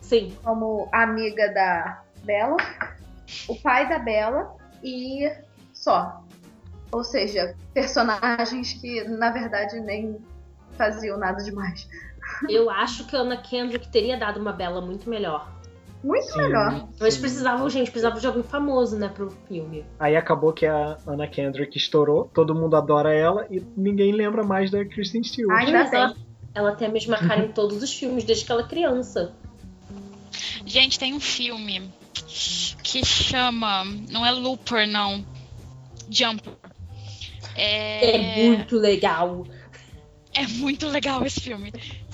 Sim, 0.00 0.36
como 0.42 0.88
amiga 0.92 1.52
da 1.54 2.02
Bella, 2.24 2.56
o 3.48 3.56
pai 3.56 3.88
da 3.88 3.98
Bella 3.98 4.54
e 4.82 5.30
só. 5.72 6.21
Ou 6.92 7.02
seja, 7.02 7.54
personagens 7.72 8.74
que 8.74 9.02
na 9.04 9.30
verdade 9.30 9.80
nem 9.80 10.18
faziam 10.76 11.18
nada 11.18 11.42
demais. 11.42 11.88
eu 12.48 12.68
acho 12.70 13.06
que 13.06 13.16
a 13.16 13.20
Anna 13.20 13.36
Kendrick 13.36 13.88
teria 13.88 14.16
dado 14.16 14.38
uma 14.38 14.52
bela 14.52 14.80
muito 14.80 15.08
melhor. 15.08 15.50
Muito 16.04 16.26
Sim. 16.26 16.38
melhor. 16.38 16.88
Mas 17.00 17.14
Sim. 17.14 17.20
precisavam, 17.20 17.70
gente, 17.70 17.90
precisava 17.90 18.18
de 18.18 18.26
alguém 18.26 18.42
famoso, 18.42 18.98
né, 18.98 19.08
pro 19.08 19.30
filme. 19.48 19.84
Aí 19.98 20.16
acabou 20.16 20.52
que 20.52 20.66
a 20.66 20.98
Anna 21.06 21.28
Kendrick 21.28 21.76
estourou, 21.76 22.28
todo 22.34 22.54
mundo 22.54 22.76
adora 22.76 23.14
ela 23.14 23.46
e 23.50 23.60
ninguém 23.76 24.12
lembra 24.12 24.42
mais 24.42 24.70
da 24.70 24.84
Kristen 24.84 25.22
Stewart. 25.22 25.56
Ainda 25.60 25.78
Mas 25.78 25.90
bem. 25.90 26.00
ela, 26.00 26.16
ela 26.54 26.72
tem 26.74 26.88
a 26.88 26.90
mesma 26.90 27.16
cara 27.16 27.44
em 27.44 27.48
todos 27.52 27.82
os 27.82 27.92
filmes, 27.96 28.24
desde 28.24 28.44
que 28.44 28.52
ela 28.52 28.62
é 28.62 28.66
criança. 28.66 29.32
Gente, 30.66 30.98
tem 30.98 31.14
um 31.14 31.20
filme 31.20 31.82
que 32.82 33.04
chama. 33.04 33.84
Não 34.10 34.26
é 34.26 34.30
Looper, 34.30 34.86
não. 34.88 35.24
Jumper. 36.10 36.52
É, 37.56 38.16
É, 38.16 38.46
muito 38.46 38.76
legal. 38.76 39.46
é 40.34 40.46
muito 40.46 40.88
legal 40.88 41.24
esse 41.26 41.40
filme. 41.40 41.72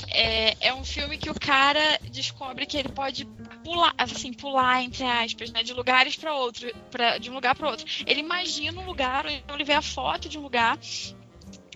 É, 0.08 0.68
é 0.68 0.74
um 0.74 0.84
filme 0.84 1.16
que 1.18 1.30
o 1.30 1.38
cara 1.38 1.98
descobre 2.10 2.66
que 2.66 2.76
ele 2.76 2.88
pode 2.88 3.24
pular, 3.62 3.94
assim, 3.96 4.32
pular, 4.32 4.82
entre 4.82 5.04
aspas, 5.04 5.50
né? 5.52 5.62
De 5.62 5.72
lugares 5.72 6.16
para 6.16 6.34
outro, 6.34 6.68
pra, 6.90 7.18
de 7.18 7.30
um 7.30 7.34
lugar 7.34 7.54
para 7.54 7.70
outro. 7.70 7.86
Ele 8.06 8.20
imagina 8.20 8.80
um 8.80 8.86
lugar, 8.86 9.24
ou 9.26 9.30
então 9.30 9.54
ele 9.54 9.64
vê 9.64 9.74
a 9.74 9.82
foto 9.82 10.28
de 10.28 10.38
um 10.38 10.42
lugar, 10.42 10.78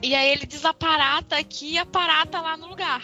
e 0.02 0.14
aí 0.14 0.30
ele 0.32 0.46
desaparata 0.46 1.36
aqui 1.36 1.74
e 1.74 1.78
aparata 1.78 2.40
lá 2.40 2.56
no 2.56 2.66
lugar. 2.66 3.02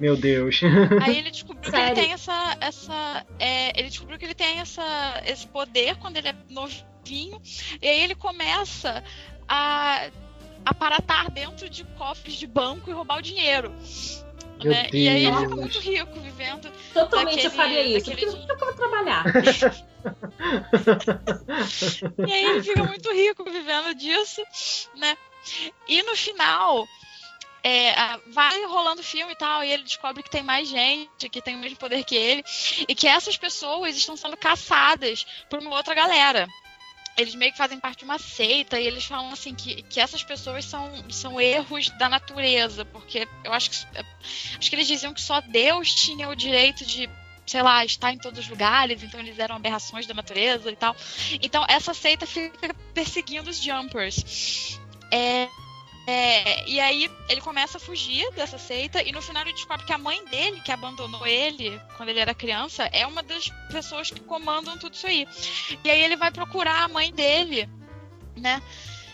Meu 0.00 0.16
Deus. 0.16 0.60
Aí 1.02 1.18
ele 1.18 1.30
descobriu 1.30 1.70
que 1.72 1.76
ele 1.76 1.86
Sério? 1.86 2.02
tem 2.02 2.12
essa. 2.12 2.56
essa 2.60 3.26
é, 3.38 3.78
ele 3.78 3.88
descobriu 3.88 4.16
que 4.16 4.24
ele 4.24 4.34
tem 4.34 4.60
essa, 4.60 5.20
esse 5.26 5.44
poder 5.48 5.96
quando 5.96 6.16
ele 6.18 6.28
é 6.28 6.34
novinho. 6.48 7.42
E 7.82 7.88
aí 7.88 8.00
ele 8.04 8.14
começa 8.14 9.02
a 9.48 10.10
aparatar 10.64 11.30
dentro 11.30 11.68
de 11.68 11.84
cofres 11.84 12.34
de 12.34 12.46
banco 12.46 12.88
e 12.88 12.92
roubar 12.92 13.18
o 13.18 13.22
dinheiro. 13.22 13.70
Né? 14.64 14.88
E 14.92 15.08
aí 15.08 15.26
ele 15.26 15.36
fica 15.38 15.56
muito 15.56 15.78
rico 15.80 16.20
vivendo. 16.20 16.70
Totalmente 16.94 17.44
eu 17.44 17.50
Daquele- 17.50 17.56
faria 17.56 17.82
isso. 17.98 18.10
daquele 18.10 18.30
Porque 18.30 18.52
eu 18.52 18.58
vou 18.58 18.74
trabalhar. 18.74 19.24
E 22.26 22.32
aí 22.32 22.44
ele 22.44 22.62
fica 22.62 22.82
muito 22.84 23.12
rico 23.12 23.44
vivendo 23.44 23.94
disso, 23.94 24.42
né? 24.96 25.16
E 25.88 26.02
no 26.02 26.16
final, 26.16 26.86
é, 27.62 27.92
vai 28.32 28.64
rolando 28.64 29.00
o 29.00 29.04
filme 29.04 29.32
e 29.32 29.36
tal, 29.36 29.62
e 29.62 29.70
ele 29.70 29.82
descobre 29.84 30.22
que 30.22 30.30
tem 30.30 30.42
mais 30.42 30.68
gente, 30.68 31.28
que 31.28 31.40
tem 31.42 31.54
o 31.56 31.58
mesmo 31.58 31.76
poder 31.78 32.04
que 32.04 32.16
ele, 32.16 32.42
e 32.88 32.94
que 32.94 33.06
essas 33.06 33.36
pessoas 33.36 33.96
estão 33.96 34.16
sendo 34.16 34.36
caçadas 34.36 35.24
por 35.48 35.60
uma 35.60 35.76
outra 35.76 35.94
galera. 35.94 36.46
Eles 37.16 37.34
meio 37.34 37.52
que 37.52 37.58
fazem 37.58 37.78
parte 37.78 38.00
de 38.00 38.04
uma 38.04 38.18
seita 38.18 38.80
e 38.80 38.86
eles 38.86 39.04
falam 39.04 39.30
assim 39.32 39.54
que, 39.54 39.82
que 39.82 40.00
essas 40.00 40.22
pessoas 40.22 40.64
são, 40.64 40.90
são 41.10 41.40
erros 41.40 41.90
da 41.98 42.08
natureza, 42.08 42.84
porque 42.86 43.28
eu 43.44 43.52
acho 43.52 43.70
que 43.70 43.86
acho 44.58 44.70
que 44.70 44.76
eles 44.76 44.86
diziam 44.86 45.12
que 45.12 45.20
só 45.20 45.40
Deus 45.40 45.94
tinha 45.94 46.28
o 46.28 46.34
direito 46.34 46.86
de, 46.86 47.08
sei 47.46 47.62
lá, 47.62 47.84
estar 47.84 48.12
em 48.12 48.18
todos 48.18 48.38
os 48.38 48.48
lugares, 48.48 49.02
então 49.02 49.20
eles 49.20 49.38
eram 49.38 49.56
aberrações 49.56 50.06
da 50.06 50.14
natureza 50.14 50.70
e 50.70 50.76
tal. 50.76 50.96
Então 51.42 51.64
essa 51.68 51.92
seita 51.92 52.26
fica 52.26 52.74
perseguindo 52.94 53.50
os 53.50 53.62
Jumpers. 53.62 54.78
É, 55.10 55.48
é, 56.06 56.68
e 56.68 56.80
aí 56.80 57.08
ele 57.28 57.40
começa 57.40 57.78
a 57.78 57.80
fugir 57.80 58.28
dessa 58.32 58.58
seita 58.58 59.00
e 59.02 59.12
no 59.12 59.22
final 59.22 59.42
ele 59.42 59.52
descobre 59.52 59.86
que 59.86 59.92
a 59.92 59.98
mãe 59.98 60.24
dele, 60.26 60.60
que 60.60 60.72
abandonou 60.72 61.24
ele 61.26 61.80
quando 61.96 62.08
ele 62.08 62.18
era 62.18 62.34
criança, 62.34 62.84
é 62.92 63.06
uma 63.06 63.22
das 63.22 63.48
pessoas 63.70 64.10
que 64.10 64.20
comandam 64.20 64.76
tudo 64.78 64.94
isso 64.94 65.06
aí. 65.06 65.28
E 65.84 65.90
aí 65.90 66.02
ele 66.02 66.16
vai 66.16 66.32
procurar 66.32 66.82
a 66.82 66.88
mãe 66.88 67.12
dele, 67.12 67.68
né? 68.36 68.60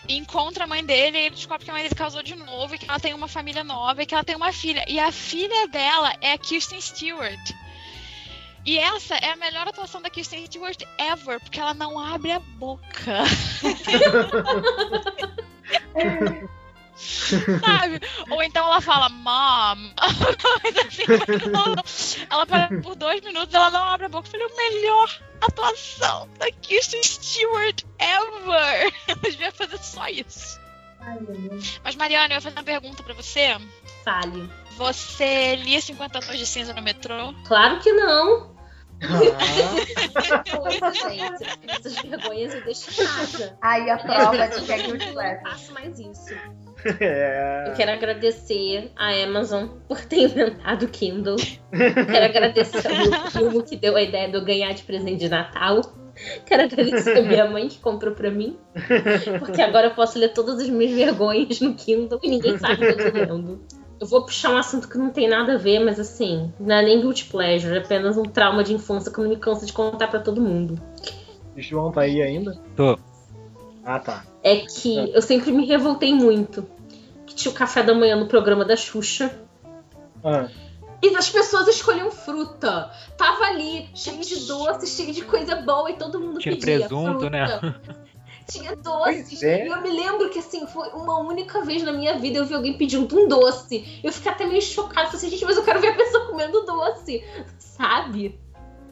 E 0.07 0.17
encontra 0.17 0.63
a 0.63 0.67
mãe 0.67 0.83
dele 0.83 1.17
e 1.17 1.25
ele 1.25 1.35
descobre 1.35 1.63
que 1.63 1.69
a 1.69 1.73
mãe 1.73 1.83
dele 1.83 1.93
casou 1.93 2.23
de 2.23 2.35
novo 2.35 2.73
e 2.73 2.79
que 2.79 2.89
ela 2.89 2.99
tem 2.99 3.13
uma 3.13 3.27
família 3.27 3.63
nova 3.63 4.01
e 4.01 4.05
que 4.07 4.15
ela 4.15 4.23
tem 4.23 4.35
uma 4.35 4.51
filha. 4.51 4.83
E 4.87 4.99
a 4.99 5.11
filha 5.11 5.67
dela 5.67 6.15
é 6.21 6.33
a 6.33 6.37
Kirsten 6.39 6.81
Stewart. 6.81 7.51
E 8.65 8.79
essa 8.79 9.15
é 9.15 9.31
a 9.31 9.35
melhor 9.35 9.67
atuação 9.67 10.01
da 10.01 10.09
Kirsten 10.09 10.43
Stewart 10.47 10.81
ever, 10.97 11.39
porque 11.39 11.59
ela 11.59 11.75
não 11.75 11.99
abre 11.99 12.31
a 12.31 12.39
boca. 12.39 13.19
Sabe? 17.65 18.01
Ou 18.29 18.41
então 18.43 18.65
ela 18.65 18.81
fala, 18.81 19.09
mom. 19.09 19.91
Assim, 21.83 22.25
ela, 22.29 22.45
para 22.45 22.67
por 22.81 22.95
dois 22.95 23.21
minutos, 23.21 23.53
ela 23.53 23.69
não 23.69 23.83
abre 23.83 24.05
a 24.05 24.09
boca. 24.09 24.27
Eu 24.27 24.31
falei, 24.31 24.47
o 24.47 24.57
melhor 24.57 25.19
atuação 25.41 26.29
da 26.37 26.51
Kirsten 26.51 27.01
Stewart 27.03 27.83
ever. 27.99 28.93
Ela 29.07 29.21
devia 29.21 29.51
fazer 29.51 29.77
só 29.79 30.07
isso. 30.07 30.59
Ai. 30.99 31.17
Mas, 31.83 31.95
Mariana, 31.95 32.33
eu 32.33 32.35
ia 32.35 32.41
fazer 32.41 32.55
uma 32.55 32.63
pergunta 32.63 33.01
pra 33.03 33.13
você. 33.13 33.57
Fale. 34.03 34.49
Você 34.77 35.55
lia 35.57 35.79
50 35.81 36.19
tons 36.19 36.37
de 36.37 36.45
cinza 36.45 36.73
no 36.73 36.81
metrô? 36.81 37.33
Claro 37.47 37.79
que 37.79 37.91
não. 37.93 38.57
Ah, 39.01 40.43
Poxa, 40.51 41.09
gente, 41.09 41.45
essas 41.67 41.95
vergonhas 42.01 42.53
eu 42.53 42.63
deixo 42.65 42.91
em 42.91 43.05
casa. 43.05 43.57
Aí 43.61 43.89
a 43.89 43.97
prova 43.97 44.47
de 44.47 44.61
que 44.61 44.71
é 44.71 44.85
Eu 44.89 44.97
não 44.97 45.13
Pleasure. 45.13 45.41
faço 45.41 45.73
mais 45.73 45.99
isso. 45.99 46.35
É. 46.99 47.65
Eu 47.69 47.73
quero 47.73 47.91
agradecer 47.91 48.91
a 48.95 49.11
Amazon 49.23 49.67
por 49.87 49.99
ter 50.01 50.23
inventado 50.23 50.83
o 50.83 50.87
Kindle. 50.87 51.37
Quero 51.71 52.25
agradecer 52.25 52.87
ao 52.87 52.95
meu 52.95 53.21
primo 53.31 53.63
que 53.63 53.75
deu 53.75 53.95
a 53.95 54.01
ideia 54.01 54.27
de 54.29 54.35
eu 54.35 54.43
ganhar 54.43 54.73
de 54.73 54.83
presente 54.83 55.17
de 55.17 55.29
Natal. 55.29 55.81
Quero 56.45 56.63
agradecer 56.63 57.17
a 57.17 57.21
minha 57.21 57.49
mãe 57.49 57.67
que 57.67 57.79
comprou 57.79 58.13
pra 58.13 58.29
mim. 58.29 58.57
Porque 59.39 59.61
agora 59.61 59.87
eu 59.87 59.91
posso 59.91 60.19
ler 60.19 60.33
todas 60.33 60.59
as 60.59 60.69
minhas 60.69 60.93
vergonhas 60.93 61.61
no 61.61 61.75
Kindle 61.75 62.19
e 62.21 62.29
ninguém 62.29 62.57
sabe 62.57 62.77
que 62.77 63.01
eu 63.01 63.11
tô 63.11 63.17
lendo. 63.17 63.61
Eu 63.99 64.07
vou 64.07 64.25
puxar 64.25 64.51
um 64.51 64.57
assunto 64.57 64.87
que 64.87 64.97
não 64.97 65.09
tem 65.09 65.27
nada 65.27 65.55
a 65.55 65.57
ver, 65.57 65.79
mas 65.79 65.99
assim, 65.99 66.53
não 66.59 66.75
é 66.75 66.81
nem 66.81 67.01
guilty 67.01 67.25
pleasure, 67.25 67.75
é 67.75 67.79
apenas 67.79 68.17
um 68.17 68.23
trauma 68.23 68.63
de 68.63 68.73
infância 68.73 69.11
que 69.11 69.19
eu 69.19 69.23
não 69.25 69.31
me 69.31 69.37
canso 69.37 69.65
de 69.65 69.73
contar 69.73 70.07
pra 70.07 70.21
todo 70.21 70.41
mundo. 70.41 70.81
O 71.55 71.61
João 71.61 71.91
tá 71.91 72.01
aí 72.01 72.21
ainda? 72.21 72.57
Tô. 72.77 72.97
Ah, 73.83 73.99
tá. 73.99 74.23
É 74.43 74.57
que 74.57 75.11
eu 75.13 75.21
sempre 75.21 75.51
me 75.51 75.65
revoltei 75.65 76.13
muito. 76.13 76.65
Que 77.25 77.35
tinha 77.35 77.51
o 77.51 77.55
café 77.55 77.83
da 77.83 77.93
manhã 77.93 78.15
no 78.15 78.27
programa 78.27 78.63
da 78.65 78.75
Xuxa. 78.75 79.37
Ah, 80.23 80.47
E 81.01 81.15
as 81.15 81.29
pessoas 81.29 81.67
escolhiam 81.67 82.11
fruta. 82.11 82.91
Tava 83.17 83.45
ali, 83.45 83.89
cheio 83.93 84.21
de 84.21 84.47
doce, 84.47 84.87
cheio 84.87 85.13
de 85.13 85.23
coisa 85.23 85.55
boa, 85.57 85.89
e 85.91 85.93
todo 85.93 86.19
mundo 86.19 86.39
Tinha 86.39 86.55
pedia 86.55 86.79
presunto, 86.79 87.19
fruta. 87.19 87.29
né? 87.29 87.75
Tinha 88.49 88.75
doces. 88.75 89.43
É. 89.43 89.65
E 89.65 89.67
eu 89.67 89.79
me 89.81 89.91
lembro 89.91 90.29
que, 90.29 90.39
assim, 90.39 90.65
foi 90.65 90.89
uma 90.89 91.19
única 91.19 91.61
vez 91.63 91.83
na 91.83 91.91
minha 91.91 92.17
vida 92.17 92.39
eu 92.39 92.45
vi 92.45 92.55
alguém 92.55 92.77
pedindo 92.77 93.15
um 93.17 93.27
doce. 93.27 93.99
Eu 94.03 94.11
fiquei 94.11 94.31
até 94.31 94.45
meio 94.47 94.61
chocada. 94.61 95.05
Falei 95.05 95.17
assim, 95.17 95.29
gente, 95.29 95.45
mas 95.45 95.55
eu 95.55 95.63
quero 95.63 95.79
ver 95.79 95.89
a 95.89 95.95
pessoa 95.95 96.25
comendo 96.27 96.65
doce. 96.65 97.23
Sabe? 97.59 98.39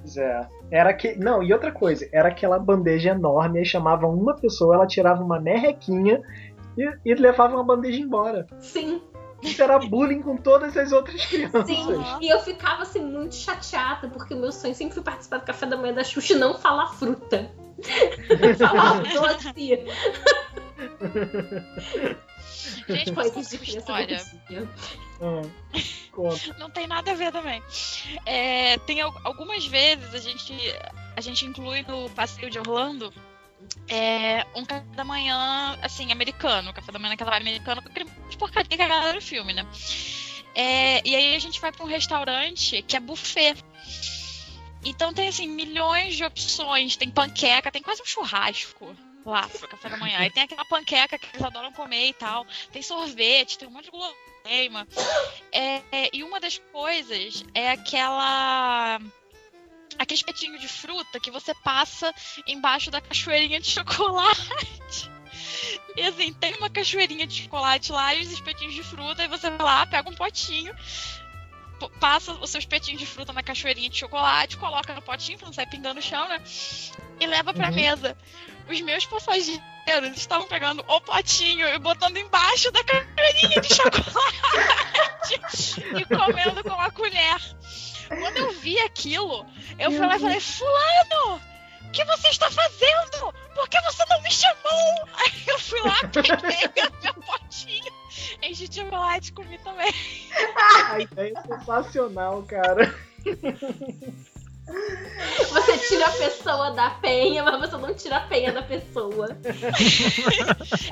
Pois 0.07 0.17
é. 0.17 0.47
Era 0.71 0.93
que. 0.93 1.15
Não, 1.15 1.43
e 1.43 1.51
outra 1.51 1.71
coisa, 1.71 2.07
era 2.13 2.29
aquela 2.29 2.57
bandeja 2.57 3.11
enorme, 3.11 3.59
aí 3.59 3.65
chamava 3.65 4.07
uma 4.07 4.35
pessoa, 4.35 4.75
ela 4.75 4.87
tirava 4.87 5.21
uma 5.21 5.39
merrequinha 5.39 6.21
e, 6.77 6.89
e 7.05 7.15
levava 7.15 7.55
uma 7.55 7.63
bandeja 7.63 7.99
embora. 7.99 8.47
Sim, 8.59 9.01
Isso 9.41 9.61
era 9.61 9.77
bullying 9.79 10.21
com 10.21 10.37
todas 10.37 10.75
as 10.77 10.91
outras 10.91 11.25
crianças. 11.25 11.67
sim. 11.67 11.85
E 12.21 12.29
eu 12.29 12.39
ficava, 12.39 12.83
assim, 12.83 13.03
muito 13.03 13.35
chateada, 13.35 14.07
porque 14.07 14.33
o 14.33 14.37
meu 14.37 14.51
sonho 14.51 14.73
sempre 14.73 14.95
foi 14.95 15.03
participar 15.03 15.39
do 15.39 15.45
café 15.45 15.65
da 15.65 15.77
manhã 15.77 15.93
da 15.93 16.03
Xuxa 16.03 16.33
e 16.33 16.37
não 16.37 16.57
falar 16.57 16.87
fruta. 16.93 17.51
falar 18.57 19.03
doce. 19.03 19.85
Gente, 22.87 23.11
uma 23.11 23.29
criança 23.29 23.55
história? 23.63 24.23
gordinha. 24.47 24.69
Ah, 25.21 25.41
conta. 26.11 26.53
Não 26.59 26.69
tem 26.69 26.87
nada 26.87 27.11
a 27.11 27.15
ver 27.15 27.31
também. 27.31 27.61
É, 28.25 28.77
tem 28.79 29.01
al- 29.01 29.19
algumas 29.23 29.65
vezes 29.65 30.13
a 30.13 30.19
gente, 30.19 30.53
a 31.15 31.21
gente 31.21 31.45
inclui 31.45 31.83
no 31.83 32.09
passeio 32.11 32.49
de 32.49 32.59
Orlando 32.59 33.13
é, 33.89 34.45
um 34.55 34.63
café 34.63 34.85
da 34.95 35.03
manhã, 35.03 35.77
assim, 35.81 36.11
americano. 36.11 36.73
Café 36.73 36.91
da 36.91 36.99
manhã 36.99 37.11
naquela 37.11 37.31
vibe 37.31 37.41
americana, 37.49 37.81
com 37.81 37.89
aquele 37.89 38.09
porcaria 38.37 38.77
que 38.77 38.81
a 38.81 38.87
galera 38.87 39.13
do 39.13 39.21
filme, 39.21 39.53
né? 39.53 39.65
É, 40.55 41.07
e 41.07 41.15
aí 41.15 41.35
a 41.35 41.39
gente 41.39 41.59
vai 41.59 41.71
pra 41.71 41.83
um 41.83 41.87
restaurante 41.87 42.81
que 42.83 42.95
é 42.95 42.99
buffet. 42.99 43.55
Então 44.85 45.13
tem, 45.13 45.27
assim, 45.27 45.47
milhões 45.47 46.15
de 46.15 46.23
opções. 46.23 46.95
Tem 46.95 47.09
panqueca, 47.09 47.71
tem 47.71 47.81
quase 47.81 48.01
um 48.01 48.05
churrasco 48.05 48.95
lá 49.29 49.47
café 49.69 49.89
da 49.89 49.97
manhã. 49.97 50.25
E 50.25 50.31
tem 50.31 50.43
aquela 50.43 50.65
panqueca 50.65 51.17
que 51.17 51.27
eles 51.33 51.43
adoram 51.43 51.71
comer 51.71 52.07
e 52.07 52.13
tal. 52.13 52.45
Tem 52.71 52.81
sorvete, 52.81 53.57
tem 53.57 53.67
um 53.67 53.71
monte 53.71 53.85
de 53.85 53.91
guloseima. 53.91 54.87
É, 55.51 55.81
é, 55.91 56.09
e 56.13 56.23
uma 56.23 56.39
das 56.39 56.57
coisas 56.71 57.43
é 57.53 57.71
aquela. 57.71 58.99
Aquele 59.99 60.17
espetinho 60.17 60.59
de 60.59 60.67
fruta 60.67 61.19
que 61.19 61.31
você 61.31 61.53
passa 61.55 62.13
embaixo 62.45 62.91
da 62.91 63.01
cachoeirinha 63.01 63.59
de 63.59 63.67
chocolate. 63.67 65.09
E 65.95 66.01
assim, 66.03 66.31
tem 66.33 66.53
uma 66.55 66.69
cachoeirinha 66.69 67.25
de 67.25 67.43
chocolate 67.43 67.91
lá 67.91 68.13
e 68.13 68.21
os 68.21 68.31
espetinhos 68.31 68.75
de 68.75 68.83
fruta, 68.83 69.23
e 69.23 69.27
você 69.27 69.49
vai 69.49 69.65
lá, 69.65 69.85
pega 69.87 70.09
um 70.09 70.13
potinho, 70.13 70.73
passa 71.99 72.33
o 72.33 72.45
seu 72.45 72.59
espetinho 72.59 72.97
de 72.97 73.05
fruta 73.05 73.33
na 73.33 73.41
cachoeirinha 73.41 73.89
de 73.89 73.97
chocolate, 73.97 74.57
coloca 74.57 74.93
no 74.93 75.01
potinho 75.01 75.37
pra 75.37 75.47
não 75.47 75.53
sair 75.53 75.67
pingando 75.67 75.95
no 75.95 76.01
chão, 76.01 76.27
né? 76.27 76.41
E 77.19 77.25
leva 77.25 77.53
pra 77.53 77.69
Uhum. 77.69 77.75
mesa. 77.75 78.15
Os 78.69 78.81
meus 78.81 79.05
passageiros 79.05 79.61
estavam 80.15 80.47
pegando 80.47 80.83
o 80.87 81.01
potinho 81.01 81.67
e 81.67 81.79
botando 81.79 82.17
embaixo 82.17 82.71
da 82.71 82.83
cachoeirinha 82.83 83.61
de 83.61 83.73
chocolate 83.73 85.41
e 85.95 86.05
comendo 86.05 86.63
com 86.63 86.79
a 86.79 86.91
colher. 86.91 87.37
Quando 88.07 88.37
eu 88.37 88.51
vi 88.51 88.79
aquilo, 88.79 89.45
eu 89.79 89.91
fui 89.91 90.05
lá 90.05 90.15
e 90.15 90.19
falei, 90.19 90.39
fulano, 90.39 91.41
o 91.85 91.91
que 91.91 92.03
você 92.05 92.27
está 92.29 92.49
fazendo? 92.51 93.33
Por 93.55 93.67
que 93.69 93.81
você 93.81 94.05
não 94.09 94.21
me 94.21 94.31
chamou? 94.31 95.07
Aí 95.15 95.43
eu 95.47 95.59
fui 95.59 95.81
lá, 95.81 95.97
peguei 96.11 96.85
o 96.87 97.01
meu 97.03 97.13
potinho, 97.15 97.93
enchi 98.41 98.67
de 98.67 98.81
chocolate 98.81 99.29
e 99.29 99.33
comi 99.33 99.57
também. 99.59 99.93
A 100.89 100.99
ideia 100.99 101.33
é 101.35 101.57
sensacional, 101.57 102.43
cara. 102.43 102.93
Você 104.67 105.77
tira 105.77 106.05
a 106.07 106.11
pessoa 106.11 106.71
da 106.71 106.89
penha, 106.89 107.43
mas 107.43 107.59
você 107.59 107.77
não 107.77 107.93
tira 107.93 108.17
a 108.17 108.21
penha 108.21 108.51
da 108.51 108.61
pessoa. 108.61 109.37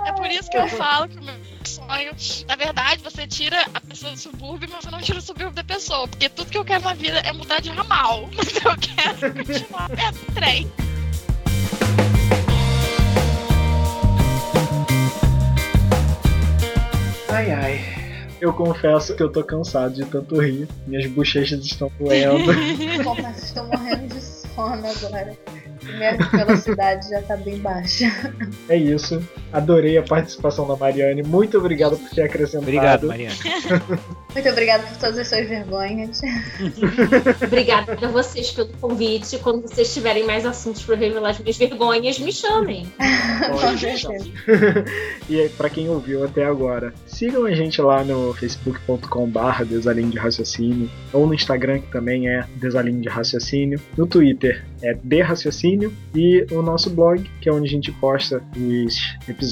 É 0.06 0.14
por 0.14 0.28
isso 0.28 0.50
que 0.50 0.58
eu 0.58 0.68
falo 0.70 1.10
que 1.10 1.18
o 1.18 1.24
meu 1.24 1.36
sonho, 1.66 2.16
na 2.48 2.56
verdade, 2.56 3.04
você 3.04 3.28
tira 3.28 3.66
a 3.74 3.82
pessoa 3.82 4.14
do 4.14 4.18
subúrbio, 4.18 4.70
mas 4.72 4.84
você 4.84 4.92
não 4.92 5.02
tira 5.02 5.20
o 5.20 5.22
subúrbio 5.22 5.52
da 5.52 5.64
pessoa. 5.64 6.08
Porque 6.08 6.30
tudo 6.30 6.50
que 6.50 6.58
eu 6.58 6.66
quero 6.66 6.84
na 6.84 6.94
vida 6.94 7.20
é 7.20 7.34
mudar 7.34 7.60
de 7.60 7.70
ramal. 7.70 8.30
Mas 8.36 8.56
eu 8.56 8.76
quero 8.78 9.34
continuar 9.34 9.90
perto 9.90 10.26
do 10.26 10.34
trem. 10.34 10.72
Ai, 17.30 17.52
ai. 17.52 18.05
Eu 18.46 18.54
confesso 18.54 19.16
que 19.16 19.24
eu 19.24 19.32
tô 19.32 19.44
cansado 19.44 19.96
de 19.96 20.06
tanto 20.06 20.40
rir. 20.40 20.68
Minhas 20.86 21.08
bochechas 21.08 21.66
estão 21.66 21.92
doendo. 22.00 22.54
Mas 23.20 23.44
estou 23.44 23.66
morrendo 23.66 24.08
de 24.08 24.22
sono 24.22 24.86
agora. 24.86 25.36
Minha 25.82 26.16
velocidade 26.16 27.10
já 27.10 27.24
tá 27.24 27.38
bem 27.38 27.58
baixa. 27.58 28.06
é 28.70 28.78
isso. 28.78 29.20
Adorei 29.56 29.98
a 29.98 30.04
participação 30.04 30.68
da 30.68 30.76
Mariane. 30.76 31.24
Muito 31.24 31.58
obrigado 31.58 31.98
por 31.98 32.10
ter 32.10 32.24
acrescentado. 32.24 32.64
Obrigado, 32.64 33.08
Mariana. 33.08 33.36
Muito 34.36 34.50
obrigada 34.50 34.84
por 34.84 34.98
todas 34.98 35.18
as 35.18 35.30
suas 35.30 35.48
vergonhas. 35.48 36.20
Obrigada 37.42 38.06
a 38.06 38.10
vocês 38.10 38.52
pelo 38.52 38.68
convite. 38.82 39.40
Quando 39.40 39.62
vocês 39.62 39.94
tiverem 39.94 40.26
mais 40.26 40.46
assuntos 40.46 40.84
para 40.84 40.98
revelar 40.98 41.30
as 41.30 41.40
minhas 41.40 41.56
vergonhas, 41.56 42.20
me 42.20 42.34
chamem. 42.34 42.86
E 45.30 45.40
aí, 45.40 45.50
pra 45.50 45.70
quem 45.70 45.90
ouviu 45.90 46.26
até 46.26 46.44
agora, 46.44 46.94
sigam 47.08 47.46
a 47.46 47.52
gente 47.52 47.82
lá 47.82 48.04
no 48.04 48.34
facebook.com.br 48.34 49.64
desalinho 49.66 50.10
de 50.10 50.18
raciocínio, 50.18 50.90
ou 51.14 51.26
no 51.26 51.34
Instagram, 51.34 51.80
que 51.80 51.92
também 51.92 52.28
é 52.28 52.46
desalinho 52.56 53.02
de 53.02 53.08
raciocínio, 53.08 53.80
no 53.98 54.06
Twitter 54.06 54.64
é 54.82 54.94
de 54.94 55.22
raciocínio, 55.22 55.94
e 56.14 56.46
o 56.52 56.62
nosso 56.62 56.90
blog, 56.90 57.24
que 57.42 57.50
é 57.50 57.54
onde 57.54 57.68
a 57.68 57.72
gente 57.72 57.92
posta 57.94 58.44
os 58.56 59.18
episódios, 59.28 59.45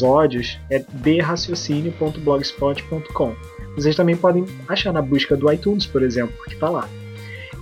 é 0.70 0.80
derraciocínio.blogspot.com. 0.80 3.36
Vocês 3.76 3.96
também 3.96 4.16
podem 4.16 4.46
achar 4.68 4.94
na 4.94 5.02
busca 5.02 5.36
do 5.36 5.52
iTunes, 5.52 5.86
por 5.86 6.02
exemplo, 6.02 6.34
que 6.48 6.56
tá 6.56 6.70
lá. 6.70 6.88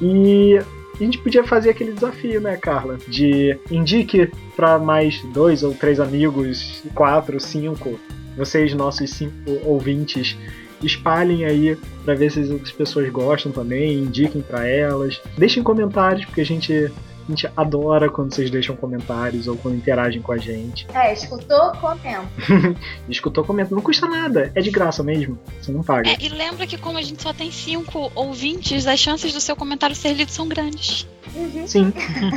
E 0.01 0.59
a 0.99 1.03
gente 1.03 1.17
podia 1.17 1.43
fazer 1.43 1.71
aquele 1.71 1.93
desafio, 1.93 2.39
né, 2.39 2.55
Carla? 2.57 2.99
De 3.07 3.57
indique 3.69 4.31
para 4.55 4.77
mais 4.77 5.19
dois 5.33 5.63
ou 5.63 5.73
três 5.73 5.99
amigos, 5.99 6.83
quatro, 6.93 7.39
cinco, 7.39 7.99
vocês, 8.37 8.71
nossos 8.73 9.09
cinco 9.09 9.33
ouvintes, 9.63 10.37
espalhem 10.83 11.45
aí 11.45 11.77
para 12.03 12.15
ver 12.15 12.31
se 12.31 12.39
as 12.39 12.49
outras 12.49 12.71
pessoas 12.71 13.09
gostam 13.09 13.51
também, 13.51 13.99
indiquem 13.99 14.41
para 14.41 14.67
elas. 14.67 15.21
Deixem 15.37 15.63
comentários, 15.63 16.25
porque 16.25 16.41
a 16.41 16.45
gente, 16.45 16.91
a 17.27 17.31
gente 17.31 17.49
adora 17.55 18.09
quando 18.09 18.33
vocês 18.33 18.49
deixam 18.49 18.75
comentários 18.75 19.47
ou 19.47 19.55
quando 19.57 19.75
interagem 19.75 20.21
com 20.21 20.31
a 20.31 20.37
gente. 20.37 20.87
É, 20.93 21.13
escutou? 21.13 21.71
Comenta. 21.79 22.27
Escutou, 23.09 23.43
comenta. 23.43 23.73
Não 23.75 23.81
custa 23.81 24.07
nada, 24.07 24.51
é 24.55 24.61
de 24.61 24.69
graça 24.71 25.03
mesmo. 25.03 25.37
Você 25.61 25.71
não 25.71 25.83
paga. 25.83 26.09
É, 26.09 26.17
e 26.19 26.29
lembra 26.29 26.65
que 26.67 26.77
como 26.77 26.97
a 26.97 27.01
gente 27.01 27.21
só 27.21 27.33
tem 27.33 27.51
cinco 27.51 28.11
ouvintes, 28.15 28.87
as 28.87 28.99
chances 28.99 29.33
do 29.33 29.39
seu 29.41 29.55
comentário 29.55 29.95
ser 29.95 30.13
lido 30.13 30.31
são 30.31 30.47
grandes. 30.47 31.07
Uhum. 31.33 31.65
Sim. 31.65 31.93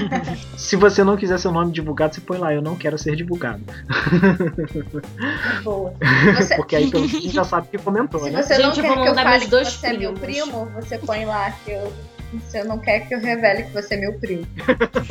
Se 0.57 0.77
você 0.77 1.03
não 1.03 1.17
quiser 1.17 1.39
seu 1.39 1.51
nome 1.51 1.73
divulgado, 1.73 2.15
você 2.15 2.21
põe 2.21 2.39
lá, 2.39 2.53
eu 2.55 2.63
não 2.63 2.77
quero 2.77 2.97
ser 2.99 3.17
divulgado. 3.17 3.63
Boa. 5.65 5.95
Você- 6.37 6.57
Porque 6.57 6.77
aí 6.77 6.91
pelo 6.91 7.09
menos 7.09 7.33
já 7.33 7.45
sabe 7.45 7.69
que 7.69 7.79
comentou, 7.79 8.21
Se 8.25 8.31
né? 8.31 8.43
você 8.43 8.59
não 8.59 8.75
Gente, 8.75 8.83
quer 8.83 8.95
que 9.03 9.09
eu 9.09 9.15
fale 9.15 9.45
que 9.45 9.51
dois 9.51 9.69
você 9.73 9.87
é 9.89 9.93
meu 9.97 10.13
primo, 10.15 10.67
você 10.75 10.99
põe 10.99 11.25
lá 11.25 11.51
que 11.65 11.73
eu. 11.73 11.93
Você 12.41 12.65
não 12.65 12.79
quer 12.79 13.01
que 13.01 13.15
eu 13.15 13.21
revele 13.21 13.65
que 13.65 13.71
você 13.71 13.95
é 13.95 13.97
meu 13.97 14.13
primo. 14.15 14.47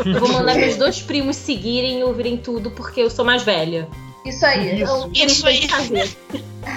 Eu 0.05 0.19
vou 0.19 0.33
mandar 0.33 0.55
meus 0.55 0.75
dois 0.75 1.01
primos 1.01 1.35
seguirem 1.35 1.99
e 1.99 2.03
ouvirem 2.03 2.37
tudo, 2.37 2.71
porque 2.71 3.01
eu 3.01 3.09
sou 3.09 3.23
mais 3.23 3.43
velha. 3.43 3.87
Isso 4.25 4.45
aí. 4.45 4.81
Isso. 4.81 4.83
Então, 4.83 5.11
eles 5.15 5.33
Isso 5.33 5.47
aí. 5.47 5.67
fazer. 5.67 6.09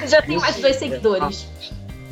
Eu 0.02 0.08
já 0.08 0.22
tenho 0.22 0.38
Isso 0.38 0.40
mais 0.40 0.56
dois 0.60 0.76
seguidores. 0.76 1.46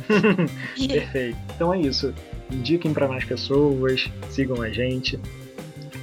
Perfeito. 0.87 1.37
Então 1.55 1.73
é 1.73 1.79
isso. 1.79 2.13
Indiquem 2.51 2.93
para 2.93 3.07
mais 3.07 3.25
pessoas, 3.25 4.07
sigam 4.29 4.61
a 4.61 4.69
gente, 4.69 5.19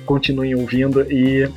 continuem 0.04 0.54
ouvindo 0.54 1.00
e 1.10 1.48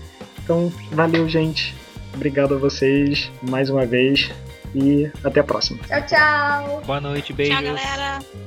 então 0.43 0.71
valeu, 0.91 1.27
gente. 1.27 1.75
Obrigado 2.13 2.53
a 2.53 2.57
vocês 2.57 3.29
mais 3.41 3.69
uma 3.69 3.85
vez 3.85 4.31
e 4.75 5.09
até 5.23 5.39
a 5.39 5.43
próxima. 5.43 5.79
Tchau, 5.87 6.05
tchau. 6.05 6.81
Boa 6.85 7.01
noite, 7.01 7.33
beijos. 7.33 7.55
Tchau, 7.55 7.65
galera. 7.65 8.44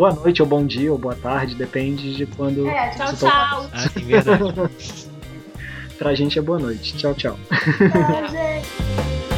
Boa 0.00 0.14
noite 0.14 0.40
ou 0.40 0.48
bom 0.48 0.64
dia 0.64 0.90
ou 0.90 0.96
boa 0.96 1.14
tarde, 1.14 1.54
depende 1.54 2.16
de 2.16 2.24
quando. 2.24 2.66
É, 2.66 2.88
Tchau, 2.96 3.08
Você 3.08 3.26
tá- 3.26 3.48
tchau. 3.50 3.70
Ah, 3.70 3.88
sim, 3.90 4.04
verdade. 4.06 5.10
Pra 5.98 6.14
gente 6.14 6.38
é 6.38 6.42
boa 6.42 6.58
noite. 6.58 6.96
Tchau, 6.96 7.12
tchau. 7.14 7.38
tchau, 7.50 8.28
gente. 8.32 9.30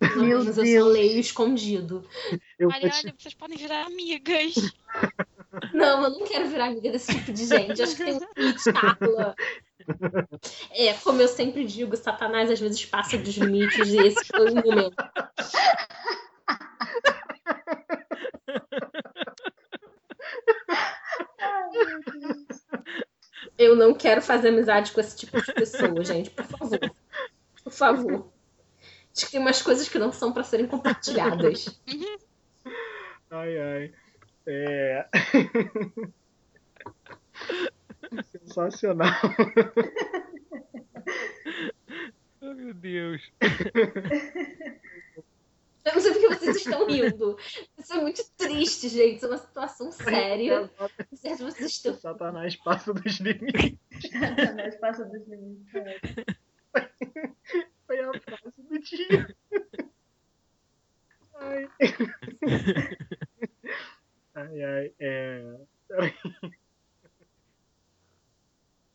Meu 0.00 0.40
menos 0.40 0.58
eu 0.58 0.64
Deus. 0.64 0.84
só 0.84 0.90
leio 0.90 1.18
escondido. 1.20 2.04
Eu 2.58 2.68
Olha, 2.68 2.90
te- 2.90 3.14
vocês 3.18 3.34
podem 3.34 3.56
virar 3.56 3.86
amigas. 3.86 4.54
Não, 5.72 6.04
eu 6.04 6.10
não 6.10 6.24
quero 6.24 6.48
virar 6.48 6.66
amiga 6.66 6.90
desse 6.90 7.12
tipo 7.14 7.32
de 7.32 7.46
gente. 7.46 7.82
Acho 7.82 7.96
que 7.96 8.04
tem 8.04 8.14
um 8.14 8.20
limite, 8.36 8.72
Carla. 8.72 9.34
É, 10.70 10.92
como 10.94 11.22
eu 11.22 11.28
sempre 11.28 11.64
digo, 11.64 11.96
Satanás 11.96 12.50
às 12.50 12.60
vezes 12.60 12.84
passa 12.84 13.16
dos 13.16 13.36
limites 13.36 13.88
e 13.88 13.98
esse 13.98 14.24
foi 14.26 14.50
o 14.50 14.54
momento. 14.54 14.96
Eu 23.58 23.74
não 23.74 23.94
quero 23.94 24.20
fazer 24.20 24.48
amizade 24.48 24.92
com 24.92 25.00
esse 25.00 25.16
tipo 25.16 25.40
de 25.40 25.52
pessoa, 25.52 26.04
gente. 26.04 26.30
Por 26.30 26.44
favor. 26.44 26.78
Por 27.64 27.72
favor. 27.72 28.32
Acho 29.14 29.26
que 29.26 29.32
tem 29.32 29.40
umas 29.40 29.62
coisas 29.62 29.88
que 29.88 29.98
não 29.98 30.12
são 30.12 30.32
pra 30.32 30.44
serem 30.44 30.66
compartilhadas. 30.66 31.80
Ai, 33.30 33.58
ai. 33.58 33.94
É. 34.46 35.08
Sensacional. 38.30 39.10
Oh, 42.40 42.54
meu 42.54 42.72
Deus. 42.72 43.32
Eu 45.84 45.94
não 45.94 46.00
sei 46.00 46.12
porque 46.12 46.28
vocês 46.28 46.56
estão 46.56 46.86
rindo. 46.86 47.36
Isso 47.78 47.92
é 47.92 48.00
muito 48.00 48.22
triste, 48.36 48.88
gente. 48.88 49.16
Isso 49.16 49.26
é 49.26 49.28
uma 49.28 49.38
situação 49.38 49.92
séria. 49.92 50.70
Certo, 51.14 51.44
vocês 51.44 51.72
estão. 51.72 51.94
Satanás 51.98 52.56
passa 52.56 52.92
dos 52.92 53.20
limites. 53.20 53.78
Satanás 54.12 54.76
passa 54.76 55.04
dos 55.04 55.26
limites. 55.26 55.72
Foi 57.86 58.00
a 58.00 58.12
frase 58.20 58.62
do 58.62 58.78
dia. 58.80 59.36
Ai. 61.34 61.68
I 64.36 64.42
I 64.54 64.88
yeah 65.00 65.54
eh. 66.00 66.10